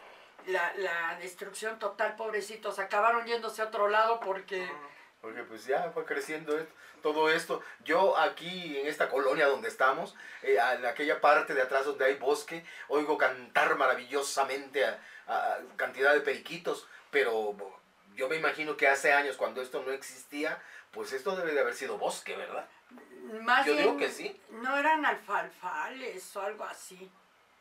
la, 0.48 0.74
la 0.77 1.17
destrucción 1.20 1.79
total, 1.79 2.15
pobrecitos, 2.15 2.79
acabaron 2.79 3.25
yéndose 3.25 3.62
a 3.62 3.65
otro 3.65 3.88
lado 3.88 4.20
porque... 4.20 4.70
Porque 5.22 5.43
pues 5.43 5.65
ya 5.65 5.91
fue 5.91 6.05
creciendo 6.05 6.58
esto- 6.58 6.74
todo 7.03 7.29
esto. 7.31 7.62
Yo 7.84 8.15
aquí 8.17 8.77
en 8.79 8.88
esta 8.88 9.10
colonia 9.10 9.48
donde 9.48 9.67
estamos, 9.70 10.15
eh, 10.43 10.58
en 10.75 10.86
aquella 10.86 11.20
parte 11.20 11.53
de 11.55 11.62
atrás 11.63 11.86
donde 11.86 12.05
hay 12.05 12.15
bosque, 12.15 12.63
oigo 12.89 13.17
cantar 13.17 13.75
maravillosamente 13.75 14.86
a, 14.86 15.00
a 15.27 15.58
cantidad 15.77 16.13
de 16.13 16.22
periquitos, 16.22 16.88
pero 17.12 17.55
yo 18.15 18.29
me 18.29 18.36
imagino 18.36 18.77
que 18.77 18.88
hace 18.88 19.13
años 19.13 19.38
cuando 19.38 19.62
esto 19.62 19.81
no 19.86 19.91
existía, 19.91 20.62
pues 20.91 21.13
esto 21.13 21.36
debe 21.36 21.53
de 21.53 21.62
haber 21.62 21.74
sido 21.74 21.98
bosque, 21.98 22.36
¿verdad? 22.36 22.65
Más 23.41 23.65
Yo 23.65 23.74
digo 23.75 23.95
bien, 23.95 24.00
que 24.10 24.13
sí. 24.13 24.41
No 24.50 24.77
eran 24.77 25.05
alfalfales 25.05 26.36
o 26.36 26.41
algo 26.41 26.63
así. 26.65 27.10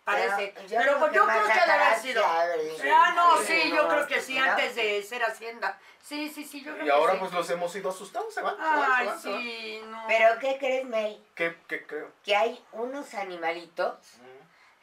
Pero 0.04 0.28
Parece. 0.36 0.54
yo 0.66 0.78
Pero, 0.78 0.96
creo 0.96 1.10
que 1.10 1.14
yo 1.16 1.26
creo 1.26 1.46
que 1.46 1.52
debe 1.60 1.72
haber 1.72 1.98
sido. 1.98 2.22
Ah, 2.26 3.12
no, 3.14 3.36
sí, 3.42 3.60
sí, 3.62 3.68
no, 3.70 3.76
yo 3.76 3.88
creo 3.88 4.06
que 4.08 4.20
sí, 4.20 4.38
antes 4.38 4.74
de 4.74 5.02
ser 5.02 5.22
hacienda. 5.22 5.78
Sí, 6.02 6.28
sí, 6.28 6.44
sí, 6.44 6.64
yo 6.64 6.72
creo 6.72 6.82
Y 6.84 6.86
que 6.88 6.92
ahora 6.92 7.12
sí. 7.12 7.18
pues 7.20 7.32
los 7.32 7.48
hemos 7.50 7.76
ido 7.76 7.90
asustados, 7.90 8.32
se 8.34 8.40
van. 8.40 8.56
se 8.56 8.62
van, 8.62 8.74
se 8.86 8.92
Ay, 8.92 9.06
van, 9.06 9.20
se 9.20 9.28
van. 9.30 9.40
sí, 9.42 9.80
no. 9.84 10.04
Pero 10.08 10.38
¿qué 10.40 10.56
crees, 10.58 10.84
Mel? 10.86 11.24
¿Qué, 11.36 11.56
qué 11.68 11.86
creo? 11.86 12.10
Que 12.24 12.34
hay 12.34 12.64
unos 12.72 13.14
animalitos 13.14 13.94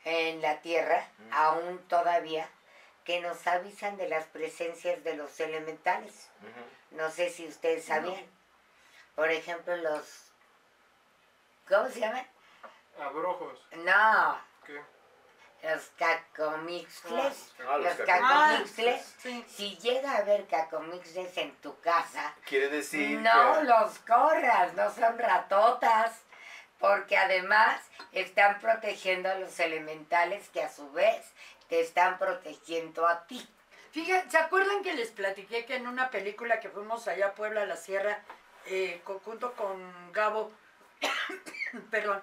en 0.06 0.42
la 0.42 0.62
tierra, 0.62 1.06
Mm. 1.18 1.34
aún 1.34 1.80
todavía, 1.89 2.48
que 3.04 3.20
nos 3.20 3.46
avisan 3.48 3.98
de 3.98 4.08
las 4.08 4.25
presencias 4.25 5.04
de 5.04 5.16
los 5.16 5.38
elementales. 5.42 6.30
No 6.92 7.10
sé 7.12 7.30
si 7.32 7.48
ustedes 7.48 7.84
sabían. 7.86 8.24
Por 9.18 9.32
ejemplo, 9.32 9.76
los... 9.78 10.32
¿Cómo 11.68 11.90
se 11.90 12.02
llaman? 12.02 12.24
Abrojos. 13.02 13.60
No, 13.78 14.40
¿qué? 14.64 14.80
los 15.64 15.90
cacomixles. 15.98 17.52
Ah, 17.68 17.78
los 17.78 17.98
los 17.98 18.08
cacomixles. 18.08 19.16
sí. 19.18 19.44
Si 19.50 19.76
llega 19.78 20.12
a 20.12 20.18
haber 20.18 20.46
cacomixles 20.46 21.36
en 21.38 21.52
tu 21.56 21.80
casa, 21.80 22.36
Quiere 22.46 22.70
decir 22.70 23.20
no 23.22 23.56
que... 23.56 23.64
los 23.64 23.98
corras, 24.00 24.76
no 24.76 24.94
son 24.94 25.18
ratotas. 25.18 26.22
Porque 26.78 27.18
además 27.18 27.82
están 28.12 28.60
protegiendo 28.60 29.32
a 29.32 29.36
los 29.40 29.60
elementales 29.60 30.48
que 30.50 30.62
a 30.62 30.72
su 30.72 30.92
vez 30.92 31.26
te 31.70 31.82
están 31.82 32.20
protegiendo 32.20 33.08
a 33.08 33.26
ti. 33.26 33.50
Fíjate, 33.94 34.30
¿se 34.30 34.38
acuerdan 34.38 34.84
que 34.84 34.94
les 34.94 35.10
platiqué 35.10 35.66
que 35.66 35.76
en 35.76 35.88
una 35.88 36.12
película 36.12 36.60
que 36.60 36.70
fuimos 36.70 37.08
allá 37.08 37.30
a 37.30 37.34
Puebla, 37.34 37.64
a 37.64 37.66
la 37.66 37.78
Sierra, 37.78 38.22
eh, 38.68 39.02
junto 39.24 39.54
con 39.54 40.12
Gabo, 40.12 40.52
perdón, 41.92 42.22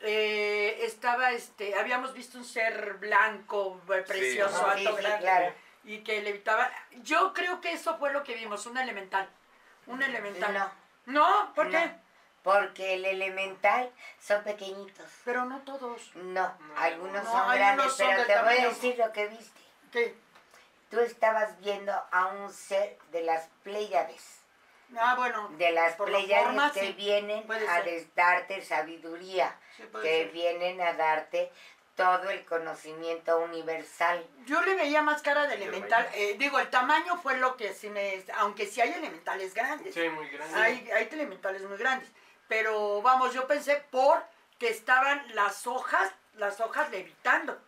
eh, 0.00 0.78
estaba, 0.82 1.32
este, 1.32 1.74
habíamos 1.76 2.12
visto 2.12 2.38
un 2.38 2.44
ser 2.44 2.94
blanco, 2.94 3.80
eh, 3.94 4.02
precioso, 4.06 4.56
Ajá. 4.56 4.72
alto, 4.72 4.96
Sí, 4.96 5.04
claro. 5.20 5.54
y 5.84 5.98
que 5.98 6.22
levitaba. 6.22 6.70
Yo 7.02 7.32
creo 7.32 7.60
que 7.60 7.72
eso 7.72 7.96
fue 7.98 8.12
lo 8.12 8.22
que 8.22 8.34
vimos, 8.34 8.66
un 8.66 8.76
elemental, 8.78 9.28
un 9.86 10.02
elemental. 10.02 10.52
No, 10.52 10.70
¿No? 11.06 11.54
¿Por 11.54 11.66
No. 11.66 11.72
qué? 11.72 11.90
porque 12.42 12.92
el 12.92 13.06
elemental 13.06 13.90
son 14.20 14.44
pequeñitos. 14.44 15.06
Pero 15.24 15.46
no 15.46 15.60
todos. 15.62 16.14
No, 16.14 16.54
No. 16.58 16.76
algunos 16.76 17.24
No, 17.24 17.30
son 17.32 17.54
grandes, 17.54 17.92
son 17.94 18.06
pero 18.06 18.26
te 18.26 18.42
voy 18.42 18.58
a 18.58 18.68
decir 18.68 18.98
lo 18.98 19.10
que 19.12 19.28
viste. 19.28 19.60
¿Qué? 19.90 20.14
Tú 20.90 21.00
estabas 21.00 21.58
viendo 21.60 21.90
a 22.12 22.26
un 22.26 22.52
ser 22.52 22.98
de 23.12 23.22
las 23.22 23.48
Pléyades, 23.62 24.40
Ah, 24.98 25.14
bueno. 25.16 25.48
de 25.56 25.70
las 25.72 25.98
la 25.98 26.04
Pléyades 26.04 26.72
que 26.72 26.80
sí. 26.80 26.92
vienen 26.94 27.44
a 27.50 27.82
darte 28.14 28.62
sabiduría, 28.62 29.56
Sí, 29.76 29.84
que 30.02 30.02
ser. 30.02 30.32
vienen 30.32 30.80
a 30.80 30.92
darte 30.94 31.50
todo 31.96 32.28
el 32.30 32.44
conocimiento 32.44 33.38
universal. 33.38 34.26
Yo 34.46 34.60
le 34.62 34.74
veía 34.74 35.00
más 35.02 35.22
cara 35.22 35.46
de 35.46 35.54
elemental. 35.54 36.08
eh, 36.14 36.34
digo, 36.38 36.58
el 36.58 36.68
tamaño 36.68 37.16
fue 37.18 37.36
lo 37.36 37.56
que 37.56 37.72
sí 37.72 37.88
me... 37.88 38.24
Aunque 38.38 38.66
sí 38.66 38.80
hay 38.80 38.92
elementales 38.92 39.54
grandes. 39.54 39.94
Sí, 39.94 40.08
muy 40.08 40.28
grande. 40.28 40.58
Hay, 40.58 40.90
hay 40.90 41.08
elementales 41.12 41.62
muy 41.62 41.78
grandes. 41.78 42.10
Pero 42.48 43.00
vamos, 43.02 43.32
yo 43.32 43.46
pensé 43.46 43.76
por 43.90 44.24
que 44.58 44.68
estaban 44.68 45.22
las 45.34 45.66
hojas, 45.68 46.12
las 46.34 46.60
hojas 46.60 46.90
levitando. 46.90 47.60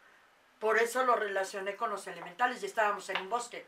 Por 0.59 0.79
eso 0.79 1.05
lo 1.05 1.15
relacioné 1.15 1.77
con 1.77 1.91
los 1.91 2.07
elementales 2.09 2.63
y 2.63 2.67
estábamos 2.67 3.09
en 3.11 3.21
un 3.21 3.31
bosque. 3.31 3.65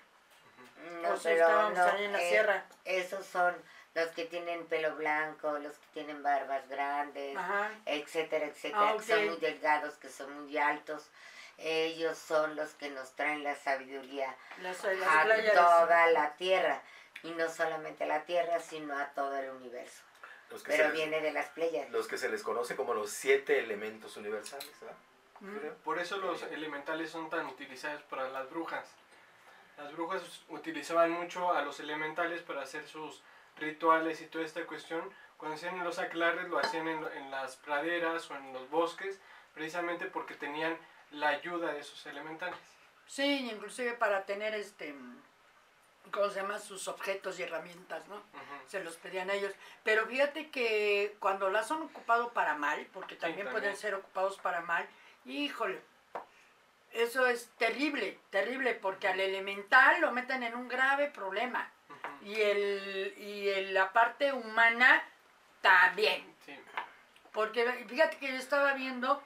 No, 1.02 1.12
O 1.12 1.16
sea, 1.16 1.32
pero 1.34 1.70
no, 1.70 1.96
en 1.98 2.12
la 2.12 2.22
eh, 2.22 2.28
sierra. 2.28 2.64
Esos 2.84 3.26
son 3.26 3.54
los 3.94 4.08
que 4.10 4.24
tienen 4.26 4.66
pelo 4.66 4.94
blanco, 4.96 5.58
los 5.58 5.76
que 5.78 5.86
tienen 5.94 6.22
barbas 6.22 6.68
grandes, 6.68 7.36
Ajá. 7.36 7.70
etcétera, 7.86 8.46
etcétera, 8.46 8.90
Ah, 8.90 8.96
que 8.96 9.02
son 9.04 9.26
muy 9.26 9.36
delgados, 9.36 9.94
que 9.94 10.08
son 10.08 10.44
muy 10.44 10.56
altos. 10.58 11.08
Ellos 11.58 12.16
son 12.16 12.54
los 12.54 12.70
que 12.74 12.88
nos 12.90 13.10
traen 13.16 13.42
la 13.42 13.56
sabiduría 13.56 14.34
Las, 14.62 14.82
las 14.84 15.08
a 15.08 15.24
playas. 15.24 15.54
toda 15.54 16.06
la 16.08 16.34
tierra. 16.36 16.80
Y 17.24 17.32
no 17.32 17.48
solamente 17.50 18.04
a 18.04 18.06
la 18.06 18.22
tierra, 18.22 18.60
sino 18.60 18.96
a 18.96 19.06
todo 19.06 19.36
el 19.36 19.50
universo. 19.50 20.02
Los 20.50 20.62
que, 20.62 20.70
Pero 20.70 20.84
les, 20.84 20.92
viene 20.92 21.20
de 21.20 21.32
las 21.32 21.46
playas. 21.48 21.90
los 21.90 22.06
que 22.06 22.16
se 22.16 22.28
les 22.28 22.42
conoce 22.44 22.76
como 22.76 22.94
los 22.94 23.10
siete 23.10 23.58
elementos 23.58 24.16
universales, 24.16 24.70
¿verdad? 24.80 24.96
Mm. 25.40 25.82
Por 25.82 25.98
eso 25.98 26.16
los 26.18 26.42
elementales 26.44 27.10
son 27.10 27.28
tan 27.28 27.46
utilizados 27.46 28.02
para 28.04 28.28
las 28.28 28.48
brujas. 28.48 28.84
Las 29.78 29.92
brujas 29.92 30.22
utilizaban 30.48 31.12
mucho 31.12 31.52
a 31.52 31.62
los 31.62 31.80
elementales 31.80 32.42
para 32.42 32.62
hacer 32.62 32.86
sus 32.86 33.22
rituales 33.56 34.20
y 34.20 34.26
toda 34.26 34.44
esta 34.44 34.66
cuestión. 34.66 35.02
Cuando 35.36 35.56
hacían 35.56 35.82
los 35.84 35.98
aclares 35.98 36.48
lo 36.48 36.58
hacían 36.58 36.88
en, 36.88 37.04
en 37.16 37.30
las 37.30 37.56
praderas 37.56 38.30
o 38.30 38.36
en 38.36 38.52
los 38.52 38.68
bosques, 38.70 39.20
precisamente 39.54 40.06
porque 40.06 40.34
tenían 40.34 40.76
la 41.12 41.28
ayuda 41.28 41.72
de 41.72 41.80
esos 41.80 42.04
elementales. 42.06 42.58
Sí, 43.06 43.48
inclusive 43.50 43.92
para 43.92 44.26
tener 44.26 44.54
este, 44.54 44.94
¿cómo 46.10 46.28
se 46.28 46.40
llama? 46.40 46.58
Sus 46.58 46.88
objetos 46.88 47.38
y 47.38 47.42
herramientas, 47.42 48.06
¿no? 48.08 48.22
Se 48.66 48.82
los 48.82 48.96
pedían 48.96 49.30
a 49.30 49.34
ellos. 49.34 49.52
Pero 49.82 50.06
fíjate 50.06 50.50
que 50.50 51.16
cuando 51.18 51.50
las 51.50 51.70
han 51.70 51.82
ocupado 51.82 52.32
para 52.32 52.54
mal, 52.54 52.86
porque 52.92 53.16
también, 53.16 53.46
también. 53.46 53.52
pueden 53.52 53.76
ser 53.76 53.94
ocupados 53.94 54.38
para 54.38 54.60
mal, 54.60 54.86
híjole, 55.24 55.80
eso 57.02 57.26
es 57.26 57.48
terrible, 57.58 58.18
terrible, 58.30 58.74
porque 58.74 59.08
al 59.08 59.20
elemental 59.20 60.00
lo 60.00 60.12
meten 60.12 60.42
en 60.42 60.54
un 60.54 60.68
grave 60.68 61.08
problema. 61.08 61.70
Y, 62.22 62.40
el, 62.40 63.14
y 63.18 63.48
el- 63.48 63.74
la 63.74 63.92
parte 63.92 64.32
humana 64.32 65.02
también. 65.60 66.34
Sí. 66.44 66.54
Porque 67.32 67.64
fíjate 67.88 68.16
que 68.18 68.28
yo 68.28 68.34
estaba 68.36 68.72
viendo 68.74 69.22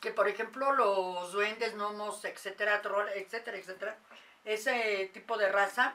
que, 0.00 0.10
por 0.12 0.28
ejemplo, 0.28 0.72
los 0.72 1.32
duendes, 1.32 1.74
gnomos, 1.74 2.24
etcétera, 2.24 2.80
troll, 2.82 3.08
etcétera, 3.14 3.56
etcétera, 3.56 3.96
ese 4.44 5.10
tipo 5.12 5.36
de 5.36 5.50
raza 5.50 5.94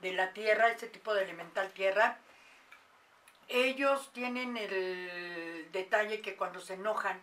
de 0.00 0.12
la 0.12 0.32
tierra, 0.32 0.68
ese 0.68 0.88
tipo 0.88 1.14
de 1.14 1.22
elemental 1.22 1.70
tierra, 1.70 2.18
ellos 3.48 4.12
tienen 4.12 4.56
el 4.56 5.68
detalle 5.72 6.20
que 6.20 6.34
cuando 6.36 6.60
se 6.60 6.74
enojan, 6.74 7.20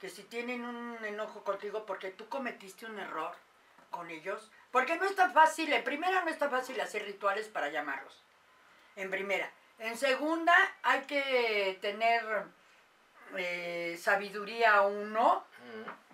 que 0.00 0.08
si 0.08 0.22
tienen 0.24 0.64
un 0.64 1.04
enojo 1.04 1.42
contigo 1.44 1.84
porque 1.86 2.10
tú 2.10 2.28
cometiste 2.28 2.86
un 2.86 2.98
error 2.98 3.34
con 3.90 4.10
ellos, 4.10 4.50
porque 4.70 4.96
no 4.96 5.04
es 5.04 5.14
tan 5.16 5.32
fácil, 5.32 5.72
en 5.72 5.84
primera 5.84 6.22
no 6.22 6.30
es 6.30 6.38
tan 6.38 6.50
fácil 6.50 6.80
hacer 6.80 7.04
rituales 7.04 7.48
para 7.48 7.70
llamarlos, 7.70 8.22
en 8.96 9.10
primera. 9.10 9.50
En 9.78 9.96
segunda 9.96 10.54
hay 10.82 11.02
que 11.02 11.78
tener 11.80 12.22
eh, 13.36 13.98
sabiduría 14.00 14.82
uno 14.82 15.44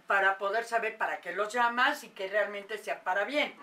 para 0.06 0.36
poder 0.38 0.64
saber 0.64 0.98
para 0.98 1.20
qué 1.20 1.32
los 1.32 1.52
llamas 1.52 2.04
y 2.04 2.10
que 2.10 2.28
realmente 2.28 2.78
sea 2.78 3.02
para 3.02 3.24
bien. 3.24 3.54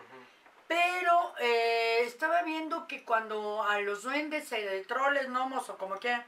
Pero 0.67 1.33
eh, 1.39 1.99
estaba 2.03 2.43
viendo 2.43 2.87
que 2.87 3.03
cuando 3.03 3.61
a 3.63 3.79
los 3.81 4.03
duendes, 4.03 4.51
eh, 4.53 4.85
troles, 4.87 5.27
gnomos 5.27 5.69
o 5.69 5.77
como 5.77 5.97
quieran, 5.97 6.25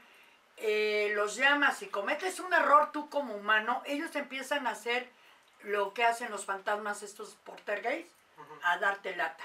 eh, 0.56 1.12
los 1.14 1.36
llamas 1.36 1.82
y 1.82 1.88
cometes 1.88 2.38
un 2.40 2.52
error 2.52 2.90
tú 2.92 3.10
como 3.10 3.34
humano, 3.34 3.82
ellos 3.86 4.14
empiezan 4.16 4.66
a 4.66 4.70
hacer 4.70 5.08
lo 5.62 5.94
que 5.94 6.04
hacen 6.04 6.30
los 6.30 6.44
fantasmas 6.44 7.02
estos 7.02 7.34
portergeist, 7.44 8.10
Ujú. 8.38 8.54
a 8.62 8.78
darte 8.78 9.16
lata, 9.16 9.44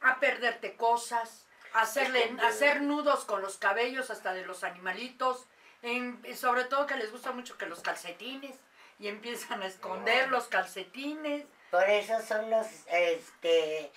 a 0.00 0.18
perderte 0.20 0.76
cosas, 0.76 1.46
a 1.72 1.82
hacerle, 1.82 2.36
a 2.42 2.48
hacer 2.48 2.82
nudos 2.82 3.24
con 3.24 3.40
los 3.42 3.56
cabellos 3.58 4.10
hasta 4.10 4.32
de 4.34 4.44
los 4.44 4.64
animalitos, 4.64 5.46
en- 5.82 6.20
y 6.24 6.34
sobre 6.34 6.64
todo 6.64 6.86
que 6.86 6.96
les 6.96 7.10
gusta 7.12 7.32
mucho 7.32 7.56
que 7.58 7.66
los 7.66 7.80
calcetines, 7.80 8.56
y 8.98 9.08
empiezan 9.08 9.62
a 9.62 9.66
esconder 9.66 10.26
No. 10.28 10.36
los 10.38 10.46
calcetines. 10.48 11.44
Por 11.70 11.88
eso 11.90 12.20
son 12.22 12.48
los, 12.50 12.66
este, 12.86 13.90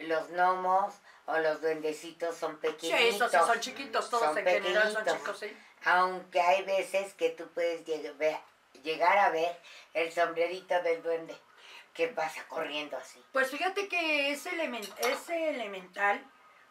los 0.00 0.28
gnomos 0.30 0.94
o 1.26 1.38
los 1.38 1.60
duendecitos 1.60 2.36
son 2.36 2.52
Sí, 2.60 2.68
pequeñitos. 2.68 3.00
esos 3.00 3.30
sí 3.32 3.38
son 3.52 3.60
chiquitos, 3.60 4.10
todos 4.10 4.24
Son 4.24 4.38
en 4.38 4.44
general 4.44 4.92
son 4.92 5.04
chicos, 5.04 5.38
sí. 5.38 5.56
Aunque 5.84 6.40
hay 6.40 6.62
veces 6.64 7.14
que 7.14 7.30
tú 7.30 7.46
puedes 7.48 7.84
llegar 8.82 9.18
a 9.18 9.30
ver 9.30 9.58
el 9.94 10.12
sombrerito 10.12 10.80
del 10.82 11.02
duende 11.02 11.36
que 11.94 12.08
pasa 12.08 12.44
corriendo 12.48 12.96
así. 12.96 13.22
Pues 13.32 13.50
fíjate 13.50 13.88
que 13.88 14.30
ese, 14.32 14.50
elemen- 14.50 14.92
ese 14.98 15.50
elemental 15.50 16.22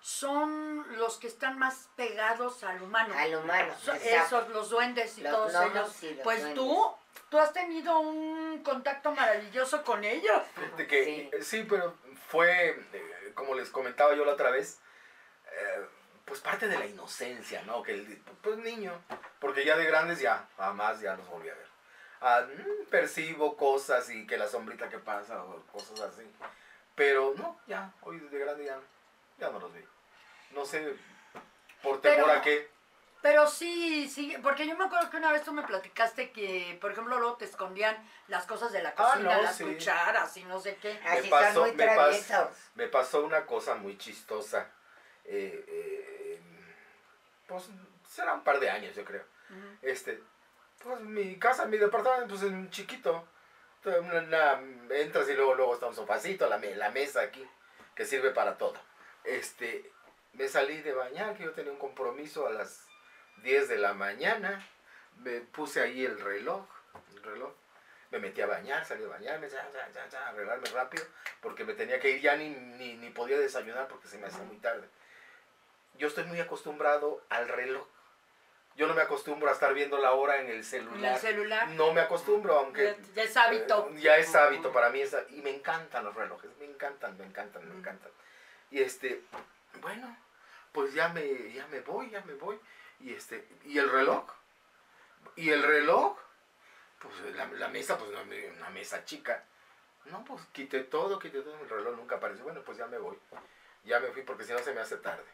son 0.01 0.85
los 0.97 1.17
que 1.17 1.27
están 1.27 1.57
más 1.57 1.87
pegados 1.95 2.63
al 2.65 2.81
humano. 2.81 3.13
Al 3.17 3.35
humano. 3.35 3.73
So- 3.81 3.93
esos, 3.93 4.49
los 4.49 4.69
duendes 4.69 5.17
y 5.17 5.21
Los 5.21 5.31
todos 5.31 5.53
ellos. 5.71 6.03
y 6.03 6.13
los 6.15 6.23
Pues 6.23 6.39
duendes. 6.41 6.55
tú, 6.55 6.95
tú 7.29 7.39
has 7.39 7.53
tenido 7.53 7.99
un 7.99 8.61
contacto 8.63 9.11
maravilloso 9.13 9.81
con 9.83 10.03
ellos. 10.03 10.41
Que, 10.89 11.29
Sí. 11.31 11.43
sí, 11.43 11.65
pero 11.69 11.95
fue, 12.27 12.69
eh, 12.91 13.12
como 13.33 13.55
les 13.55 13.69
comentaba 13.69 14.15
yo 14.15 14.25
la 14.25 14.33
otra 14.33 14.51
vez, 14.51 14.79
eh, 15.51 15.85
pues 16.25 16.39
parte 16.39 16.67
de 16.67 16.77
la 16.79 16.85
inocencia, 16.85 17.61
¿no? 17.63 17.83
Que 17.83 17.93
el, 17.93 18.17
pues 18.41 18.57
niño, 18.59 18.93
porque 19.39 19.65
ya 19.65 19.75
de 19.77 19.85
grandes 19.85 20.19
ya, 20.19 20.47
jamás 20.57 21.01
ya 21.01 21.15
los 21.15 21.27
volví 21.27 21.49
a 21.49 21.53
ver. 21.55 21.67
Ah, 22.21 22.45
mm, 22.47 22.85
percibo 22.89 23.57
cosas 23.57 24.09
y 24.09 24.25
que 24.25 24.37
la 24.37 24.47
sombrita 24.47 24.89
que 24.89 24.99
pasa 24.99 25.43
o 25.43 25.61
cosas 25.71 25.99
así. 25.99 26.23
Pero 26.95 27.33
no, 27.35 27.59
ya, 27.67 27.91
hoy 28.01 28.19
de 28.19 28.39
grande 28.39 28.65
ya, 28.65 28.79
ya 29.39 29.49
no 29.49 29.59
los 29.59 29.73
vi. 29.73 29.83
No 30.51 30.65
sé, 30.65 30.95
por 31.81 31.99
temor 32.01 32.25
Pero- 32.27 32.39
a 32.39 32.41
qué. 32.41 32.72
Pero 33.23 33.47
sí, 33.47 34.07
sí, 34.09 34.36
porque 34.43 34.67
yo 34.67 34.75
me 34.77 34.83
acuerdo 34.83 35.09
que 35.09 35.15
una 35.17 35.31
vez 35.31 35.43
tú 35.43 35.53
me 35.53 35.63
platicaste 35.63 36.31
que, 36.31 36.77
por 36.81 36.91
ejemplo, 36.91 37.17
luego 37.17 37.38
te 37.38 37.45
escondían 37.45 37.95
las 38.27 38.45
cosas 38.45 38.71
de 38.73 38.83
la 38.83 38.89
Ah, 38.89 38.95
cocina, 38.95 39.38
no, 39.38 39.41
las 39.41 39.55
sí. 39.55 39.63
cucharas 39.63 40.36
y 40.38 40.43
no 40.43 40.59
sé 40.59 40.75
qué. 40.81 40.99
Así 41.05 41.29
pasó- 41.29 41.53
son 41.53 41.67
muy 41.69 41.71
me 41.77 41.86
pas- 41.88 41.93
traviesos. 41.95 42.49
Me 42.75 42.88
pasó 42.89 43.23
una 43.23 43.45
cosa 43.45 43.75
muy 43.75 43.97
chistosa. 43.97 44.69
eh, 45.25 45.63
eh, 45.69 46.41
pues 47.47 47.69
será 48.09 48.33
un 48.33 48.43
par 48.43 48.59
de 48.59 48.69
años, 48.69 48.93
yo 48.93 49.05
creo. 49.05 49.23
Ujú. 49.49 49.77
Este, 49.81 50.21
pues 50.83 50.99
mi 50.99 51.39
casa, 51.39 51.65
mi 51.65 51.77
departamento, 51.77 52.27
pues 52.27 52.41
es 52.41 52.49
un 52.49 52.69
chiquito. 52.69 53.25
Entonces, 53.77 54.01
una- 54.03 54.19
una- 54.57 54.95
entras 54.97 55.29
y 55.29 55.33
luego, 55.33 55.55
luego 55.55 55.73
está 55.75 55.86
un 55.88 55.95
sofacito, 55.95 56.47
la, 56.49 56.57
me- 56.57 56.75
la 56.75 56.89
mesa 56.91 57.21
aquí, 57.21 57.47
que 57.95 58.03
sirve 58.05 58.31
para 58.31 58.57
todo. 58.57 58.75
Este, 59.23 59.89
me 60.33 60.49
salí 60.49 60.81
de 60.81 60.91
bañar, 60.91 61.38
que 61.38 61.43
yo 61.45 61.51
tenía 61.53 61.71
un 61.71 61.77
compromiso 61.79 62.45
a 62.47 62.49
las 62.51 62.86
10 63.37 63.67
de 63.69 63.77
la 63.77 63.93
mañana. 63.93 64.65
Me 65.19 65.41
puse 65.41 65.81
ahí 65.81 66.05
el 66.05 66.19
reloj, 66.19 66.65
el 67.15 67.23
reloj. 67.23 67.51
Me 68.11 68.19
metí 68.19 68.41
a 68.41 68.45
bañar, 68.47 68.85
salí 68.85 69.03
a 69.03 69.07
bañarme, 69.07 69.49
ya, 69.49 69.67
ya, 69.73 69.89
ya, 69.91 70.07
ya, 70.07 70.27
arreglarme 70.29 70.69
rápido, 70.69 71.03
porque 71.41 71.63
me 71.63 71.73
tenía 71.73 71.99
que 71.99 72.11
ir, 72.11 72.21
ya 72.21 72.35
ni, 72.35 72.49
ni, 72.49 72.95
ni 72.97 73.09
podía 73.09 73.39
desayunar 73.39 73.87
porque 73.87 74.07
se 74.07 74.19
me 74.19 74.27
hacía 74.27 74.43
muy 74.43 74.57
tarde. 74.57 74.87
Yo 75.97 76.07
estoy 76.07 76.23
muy 76.25 76.39
acostumbrado 76.39 77.23
al 77.29 77.47
reloj. 77.47 77.87
Yo 78.75 78.87
no 78.87 78.93
me 78.95 79.01
acostumbro 79.03 79.49
a 79.49 79.53
estar 79.53 79.73
viendo 79.73 79.97
la 79.99 80.13
hora 80.13 80.39
en 80.41 80.47
el 80.47 80.57
En 80.57 80.63
celular. 80.63 81.13
el 81.15 81.19
celular. 81.19 81.67
No 81.69 81.93
me 81.93 82.01
acostumbro, 82.01 82.57
aunque... 82.57 82.95
Ya, 83.13 83.13
ya 83.13 83.23
es 83.23 83.37
hábito. 83.37 83.89
eh, 83.95 83.99
ya 84.01 84.17
es 84.17 84.33
hábito 84.35 84.71
para 84.71 84.89
mí. 84.89 85.01
es- 85.01 85.15
y 85.29 85.41
me 85.41 85.51
encantan 85.51 86.03
los 86.05 86.13
relojes. 86.15 86.49
Me 86.57 86.65
encantan, 86.65 87.15
me 87.17 87.23
encantan, 87.25 87.67
me 87.69 87.75
encantan. 87.75 88.11
Y 88.71 88.81
este, 88.81 89.21
bueno, 89.81 90.15
pues 90.71 90.93
ya 90.95 91.09
me, 91.09 91.51
ya 91.53 91.67
me 91.67 91.81
voy, 91.81 92.09
ya 92.09 92.21
me 92.21 92.33
voy. 92.33 92.59
Y 93.03 93.13
este, 93.13 93.45
¿y 93.65 93.77
el 93.77 93.89
reloj? 93.89 94.25
¿Y 95.35 95.49
el 95.49 95.61
reloj? 95.61 96.17
Pues 96.99 97.35
la, 97.35 97.45
la 97.47 97.67
mesa, 97.67 97.97
pues 97.97 98.09
una 98.11 98.69
mesa 98.69 99.03
chica. 99.03 99.43
No, 100.05 100.23
pues 100.23 100.41
quité 100.53 100.85
todo, 100.85 101.19
quité 101.19 101.41
todo. 101.41 101.59
El 101.59 101.69
reloj 101.69 101.97
nunca 101.97 102.15
apareció. 102.15 102.45
Bueno, 102.45 102.61
pues 102.61 102.77
ya 102.77 102.87
me 102.87 102.97
voy. 102.97 103.17
Ya 103.83 103.99
me 103.99 104.07
fui 104.11 104.21
porque 104.23 104.45
si 104.45 104.53
no 104.53 104.59
se 104.59 104.73
me 104.73 104.79
hace 104.79 104.97
tarde. 104.97 105.25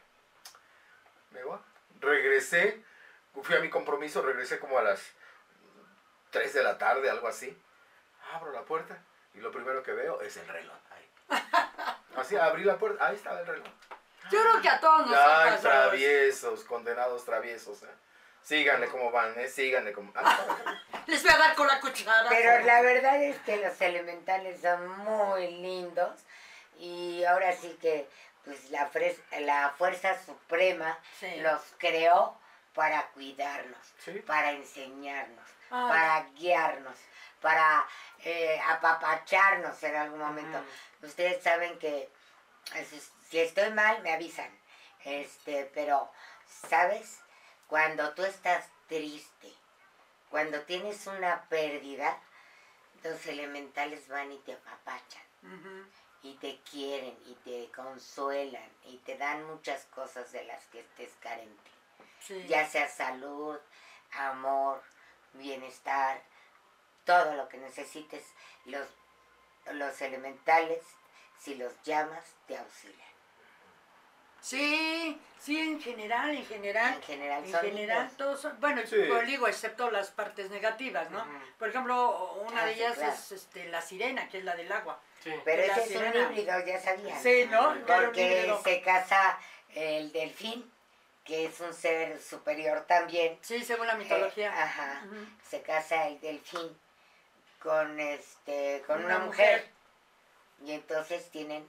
Me 1.30 1.44
voy. 1.44 1.58
Regresé, 2.00 2.82
fui 3.40 3.54
a 3.54 3.60
mi 3.60 3.70
compromiso, 3.70 4.20
regresé 4.20 4.58
como 4.58 4.78
a 4.78 4.82
las 4.82 5.12
3 6.30 6.52
de 6.52 6.62
la 6.64 6.76
tarde, 6.76 7.08
algo 7.08 7.28
así. 7.28 7.56
Abro 8.32 8.52
la 8.52 8.64
puerta 8.64 9.00
y 9.34 9.38
lo 9.38 9.52
primero 9.52 9.84
que 9.84 9.92
veo 9.92 10.20
es 10.22 10.36
el 10.36 10.48
reloj. 10.48 10.76
Ahí. 10.90 11.10
Así, 12.16 12.36
abrí 12.36 12.64
la 12.64 12.76
puerta, 12.76 13.06
ahí 13.06 13.14
estaba 13.14 13.40
el 13.40 13.46
reloj. 13.46 13.68
Yo 14.30 14.40
creo 14.42 14.60
que 14.62 14.68
a 14.68 14.80
todos 14.80 15.06
nos 15.06 15.16
Ay, 15.18 15.58
traviesos, 15.60 16.64
condenados 16.64 17.24
traviesos. 17.24 17.82
¿eh? 17.82 17.86
Síganle 18.42 18.88
como 18.88 19.10
van, 19.10 19.38
¿eh? 19.38 19.48
Síganle 19.48 19.92
como... 19.92 20.12
Ah, 20.14 20.38
Les 21.06 21.22
voy 21.22 21.32
a 21.32 21.36
dar 21.38 21.54
con 21.54 21.66
la 21.66 21.80
cuchara. 21.80 22.28
Pero 22.28 22.64
la 22.64 22.80
verdad 22.82 23.22
es 23.22 23.36
que 23.40 23.56
los 23.58 23.80
elementales 23.80 24.60
son 24.60 24.88
muy 24.98 25.50
lindos 25.50 26.20
y 26.78 27.24
ahora 27.24 27.52
sí 27.52 27.76
que 27.80 28.08
pues 28.44 28.70
la, 28.70 28.90
fres- 28.90 29.20
la 29.40 29.74
fuerza 29.76 30.16
suprema 30.24 30.98
Sí. 31.18 31.36
los 31.40 31.60
creó 31.78 32.38
para 32.74 33.06
cuidarnos, 33.08 33.78
Sí. 34.04 34.12
para 34.26 34.52
enseñarnos, 34.52 35.44
Ay. 35.70 35.88
para 35.90 36.22
guiarnos, 36.34 36.96
para 37.42 37.84
eh, 38.24 38.58
apapacharnos 38.68 39.82
en 39.82 39.96
algún 39.96 40.20
momento. 40.20 40.58
Ustedes 41.02 41.42
saben 41.42 41.78
que 41.78 42.10
eh, 42.74 42.86
si, 43.30 43.38
estoy 43.38 43.70
mal 43.70 44.02
me 44.02 44.12
avisan, 44.12 44.50
este, 45.04 45.70
pero 45.74 46.10
sabes 46.68 47.20
cuando 47.68 48.12
tú 48.14 48.24
estás 48.24 48.66
triste, 48.88 49.52
cuando 50.30 50.60
tienes 50.62 51.06
una 51.06 51.44
pérdida, 51.48 52.18
los 53.02 53.24
elementales 53.26 54.08
van 54.08 54.32
y 54.32 54.38
te 54.38 54.52
apapachan. 54.52 55.22
Y 56.22 56.34
te 56.34 56.60
quieren 56.70 57.16
y 57.24 57.34
te 57.36 57.70
consuelan 57.72 58.68
y 58.84 58.98
te 58.98 59.16
dan 59.16 59.42
muchas 59.46 59.84
cosas 59.86 60.30
de 60.32 60.44
las 60.44 60.62
que 60.66 60.80
estés 60.80 61.12
carente, 61.20 61.70
Sí. 62.20 62.46
ya 62.46 62.68
sea 62.68 62.88
salud, 62.88 63.58
amor, 64.12 64.82
bienestar, 65.32 66.20
todo 67.06 67.34
lo 67.36 67.48
que 67.48 67.56
necesites, 67.56 68.26
los, 68.66 68.86
los 69.72 70.02
elementales, 70.02 70.82
si 71.38 71.54
los 71.54 71.72
llamas, 71.84 72.24
te 72.46 72.58
auxilian. 72.58 73.09
Sí, 74.40 75.20
sí, 75.38 75.58
en 75.60 75.80
general, 75.80 76.30
en 76.30 76.46
general. 76.46 76.94
En 76.94 77.02
general 77.02 77.44
En 77.44 77.52
general, 77.60 78.10
todos 78.16 78.40
son, 78.40 78.58
bueno, 78.60 78.82
Sí. 78.86 78.96
pues 79.08 79.26
digo, 79.26 79.46
excepto 79.46 79.90
las 79.90 80.10
partes 80.10 80.50
negativas, 80.50 81.10
¿no? 81.10 81.24
Por 81.58 81.68
ejemplo, 81.68 82.32
una 82.48 82.62
Ah, 82.62 82.66
de 82.66 82.74
sí, 82.74 82.80
ellas 82.80 82.94
claro. 82.96 83.12
es 83.12 83.32
este, 83.32 83.68
la 83.68 83.82
sirena, 83.82 84.28
que 84.28 84.38
es 84.38 84.44
la 84.44 84.56
del 84.56 84.70
agua. 84.72 84.98
Sí. 85.22 85.30
Pero 85.44 85.62
ese 85.62 85.80
es 85.82 85.88
sirena. 85.88 86.26
un 86.28 86.32
híbrido, 86.32 86.64
ya 86.66 86.80
sabían. 86.80 87.22
Sí, 87.22 87.46
¿no? 87.50 87.74
Porque 87.86 88.54
se 88.64 88.80
casa 88.80 89.38
el 89.74 90.10
delfín, 90.12 90.70
que 91.24 91.44
es 91.46 91.60
un 91.60 91.74
ser 91.74 92.20
superior 92.20 92.86
también. 92.86 93.38
Sí, 93.42 93.62
según 93.62 93.86
la 93.86 93.92
Eh, 93.94 93.98
mitología. 93.98 94.50
ajá. 94.62 95.02
Se 95.48 95.60
casa 95.62 96.08
el 96.08 96.18
delfín 96.20 96.76
con 97.62 98.00
este 98.00 98.82
con 98.86 99.04
Una 99.04 99.16
una, 99.16 99.26
mujer. 99.26 99.68
Y 100.64 100.72
entonces 100.72 101.30
tienen 101.30 101.68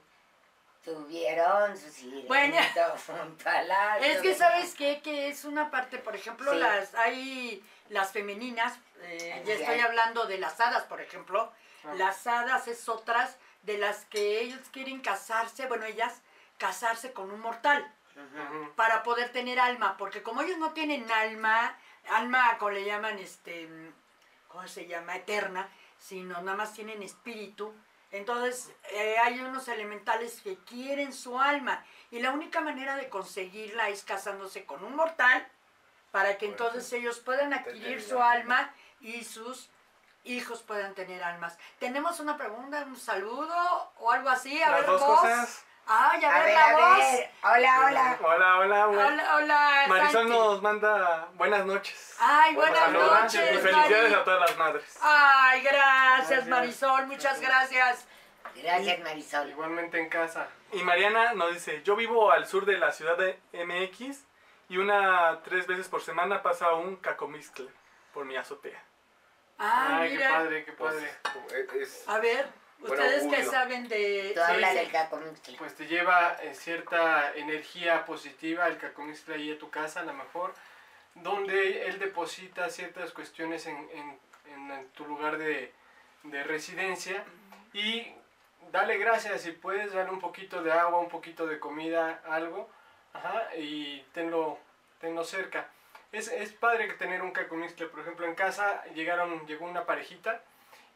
tuvieron 0.84 1.76
su 1.76 1.88
sirenito 1.90 2.28
Bueno. 2.28 2.56
agua. 2.58 3.98
Es 4.00 4.20
que, 4.20 4.34
¿sabes 4.34 4.74
qué? 4.74 5.00
Que 5.02 5.28
es 5.28 5.44
una 5.44 5.70
parte, 5.70 5.98
por 5.98 6.14
ejemplo, 6.16 6.50
Sí. 6.52 6.58
las 6.58 6.94
hay 6.94 7.64
las 7.88 8.10
femeninas, 8.12 8.78
eh, 9.02 9.42
ya 9.44 9.54
estoy 9.54 9.80
hablando 9.80 10.24
de 10.24 10.38
las 10.38 10.58
hadas, 10.60 10.84
por 10.84 11.00
ejemplo. 11.00 11.52
Ah. 11.84 11.94
Las 11.94 12.26
hadas 12.26 12.66
es 12.68 12.88
otras 12.88 13.36
de 13.62 13.76
las 13.78 14.04
que 14.06 14.40
ellos 14.40 14.60
quieren 14.72 15.00
casarse, 15.00 15.66
bueno, 15.66 15.84
ellas 15.84 16.20
casarse 16.58 17.12
con 17.12 17.30
un 17.30 17.40
mortal. 17.40 17.90
Para 18.76 19.02
poder 19.02 19.32
tener 19.32 19.58
alma, 19.58 19.96
porque 19.96 20.22
como 20.22 20.42
ellos 20.42 20.58
no 20.58 20.72
tienen 20.72 21.10
alma, 21.10 21.74
alma, 22.10 22.58
como 22.58 22.72
le 22.72 22.84
llaman, 22.84 23.18
este, 23.18 23.68
¿cómo 24.48 24.68
se 24.68 24.86
llama? 24.86 25.16
Eterna, 25.16 25.66
sino 25.98 26.42
nada 26.42 26.56
más 26.56 26.74
tienen 26.74 27.02
espíritu, 27.02 27.74
entonces 28.12 28.70
eh, 28.92 29.16
hay 29.18 29.40
unos 29.40 29.66
elementales 29.68 30.40
que 30.42 30.56
quieren 30.58 31.12
su 31.12 31.40
alma, 31.40 31.84
y 32.10 32.20
la 32.20 32.30
única 32.30 32.60
manera 32.60 32.96
de 32.96 33.08
conseguirla 33.08 33.88
es 33.88 34.04
casándose 34.04 34.64
con 34.64 34.84
un 34.84 34.94
mortal, 34.94 35.46
para 36.12 36.38
que 36.38 36.46
entonces 36.46 36.92
ellos 36.92 37.18
puedan 37.20 37.52
adquirir 37.54 38.02
su 38.02 38.22
alma. 38.22 38.58
alma 38.58 38.74
y 39.00 39.24
sus 39.24 39.70
hijos 40.24 40.62
puedan 40.62 40.94
tener 40.94 41.24
almas. 41.24 41.58
¿Tenemos 41.78 42.20
una 42.20 42.36
pregunta, 42.36 42.84
un 42.86 42.96
saludo 42.96 43.92
o 43.96 44.10
algo 44.12 44.28
así? 44.28 44.62
A 44.62 44.70
Las 44.70 44.80
ver, 44.80 44.86
dos 44.90 45.00
vos. 45.00 45.20
cosas. 45.20 45.64
Ay, 45.86 46.24
a, 46.24 46.36
A 46.36 46.44
ver, 46.44 46.54
la 46.54 46.64
a 46.68 46.72
voz. 46.72 46.98
ver. 46.98 47.30
Hola, 47.42 47.80
hola. 47.86 48.18
Hola, 48.22 48.58
hola, 48.58 48.86
güey. 48.86 48.98
Hola, 49.06 49.36
hola. 49.36 49.84
Marisol 49.88 50.12
Santi. 50.12 50.30
nos 50.30 50.62
manda 50.62 51.28
buenas 51.34 51.66
noches. 51.66 52.16
Ay, 52.20 52.54
Buenas 52.54 52.72
buenas 52.92 53.00
saludos. 53.02 53.22
noches, 53.22 53.52
y 53.52 53.58
felicidades 53.58 54.02
Mari. 54.10 54.14
a 54.14 54.24
todas 54.24 54.40
las 54.40 54.58
madres. 54.58 54.98
Ay, 55.02 55.60
gracias, 55.62 56.28
Gracias. 56.28 56.48
Marisol, 56.48 57.06
muchas 57.08 57.40
gracias. 57.40 58.06
Gracias, 58.54 59.00
Marisol. 59.00 59.48
Igualmente 59.50 59.98
en 59.98 60.08
casa. 60.08 60.46
Y 60.72 60.82
Mariana 60.82 61.34
nos 61.34 61.52
dice, 61.52 61.82
yo 61.82 61.96
vivo 61.96 62.30
al 62.30 62.46
sur 62.46 62.64
de 62.64 62.78
la 62.78 62.92
ciudad 62.92 63.16
de 63.18 63.38
MX 63.52 64.24
y 64.68 64.76
una 64.78 65.40
tres 65.42 65.66
veces 65.66 65.88
por 65.88 66.02
semana 66.02 66.42
pasa 66.42 66.72
un 66.74 66.96
cacomixcle 66.96 67.68
por 68.14 68.24
mi 68.24 68.36
azotea. 68.36 68.80
Ah, 69.58 69.98
Ay, 70.00 70.16
qué 70.16 70.24
padre, 70.28 70.64
qué 70.64 70.72
pues, 70.72 70.94
padre. 70.94 71.82
es- 71.82 72.04
A 72.08 72.18
ver, 72.18 72.48
Ustedes 72.82 73.26
que 73.26 73.44
saben 73.44 73.88
de... 73.88 74.32
Tú 74.34 74.40
sí, 74.40 74.52
hablas 74.52 74.70
sí. 74.72 74.76
del. 74.78 74.90
Pues 75.58 75.74
te 75.74 75.86
lleva 75.86 76.36
eh, 76.42 76.54
cierta 76.54 77.32
energía 77.34 78.04
positiva 78.04 78.66
el 78.68 78.78
cacomixtle 78.78 79.34
ahí 79.36 79.52
a 79.52 79.58
tu 79.58 79.70
casa, 79.70 80.00
a 80.00 80.04
lo 80.04 80.12
mejor, 80.14 80.54
donde 81.14 81.86
él 81.86 81.98
deposita 81.98 82.68
ciertas 82.70 83.12
cuestiones 83.12 83.66
en, 83.66 83.76
en- 83.94 84.18
en 84.54 84.88
tu 84.90 85.06
lugar 85.06 85.38
de, 85.38 85.72
de 86.24 86.42
residencia 86.44 87.24
y 87.72 88.12
dale 88.70 88.98
gracias 88.98 89.42
si 89.42 89.52
puedes 89.52 89.92
darle 89.92 90.10
un 90.12 90.20
poquito 90.20 90.62
de 90.62 90.72
agua, 90.72 90.98
un 90.98 91.08
poquito 91.08 91.46
de 91.46 91.58
comida, 91.58 92.20
algo, 92.28 92.68
ajá, 93.12 93.54
y 93.56 94.00
tenlo, 94.12 94.58
tenlo 95.00 95.24
cerca. 95.24 95.68
Es, 96.10 96.28
es 96.28 96.52
padre 96.52 96.88
que 96.88 96.94
tener 96.94 97.22
un 97.22 97.30
cacomixtle, 97.32 97.86
por 97.86 98.00
ejemplo, 98.00 98.26
en 98.26 98.34
casa 98.34 98.84
llegaron, 98.94 99.46
llegó 99.46 99.64
una 99.66 99.84
parejita 99.86 100.42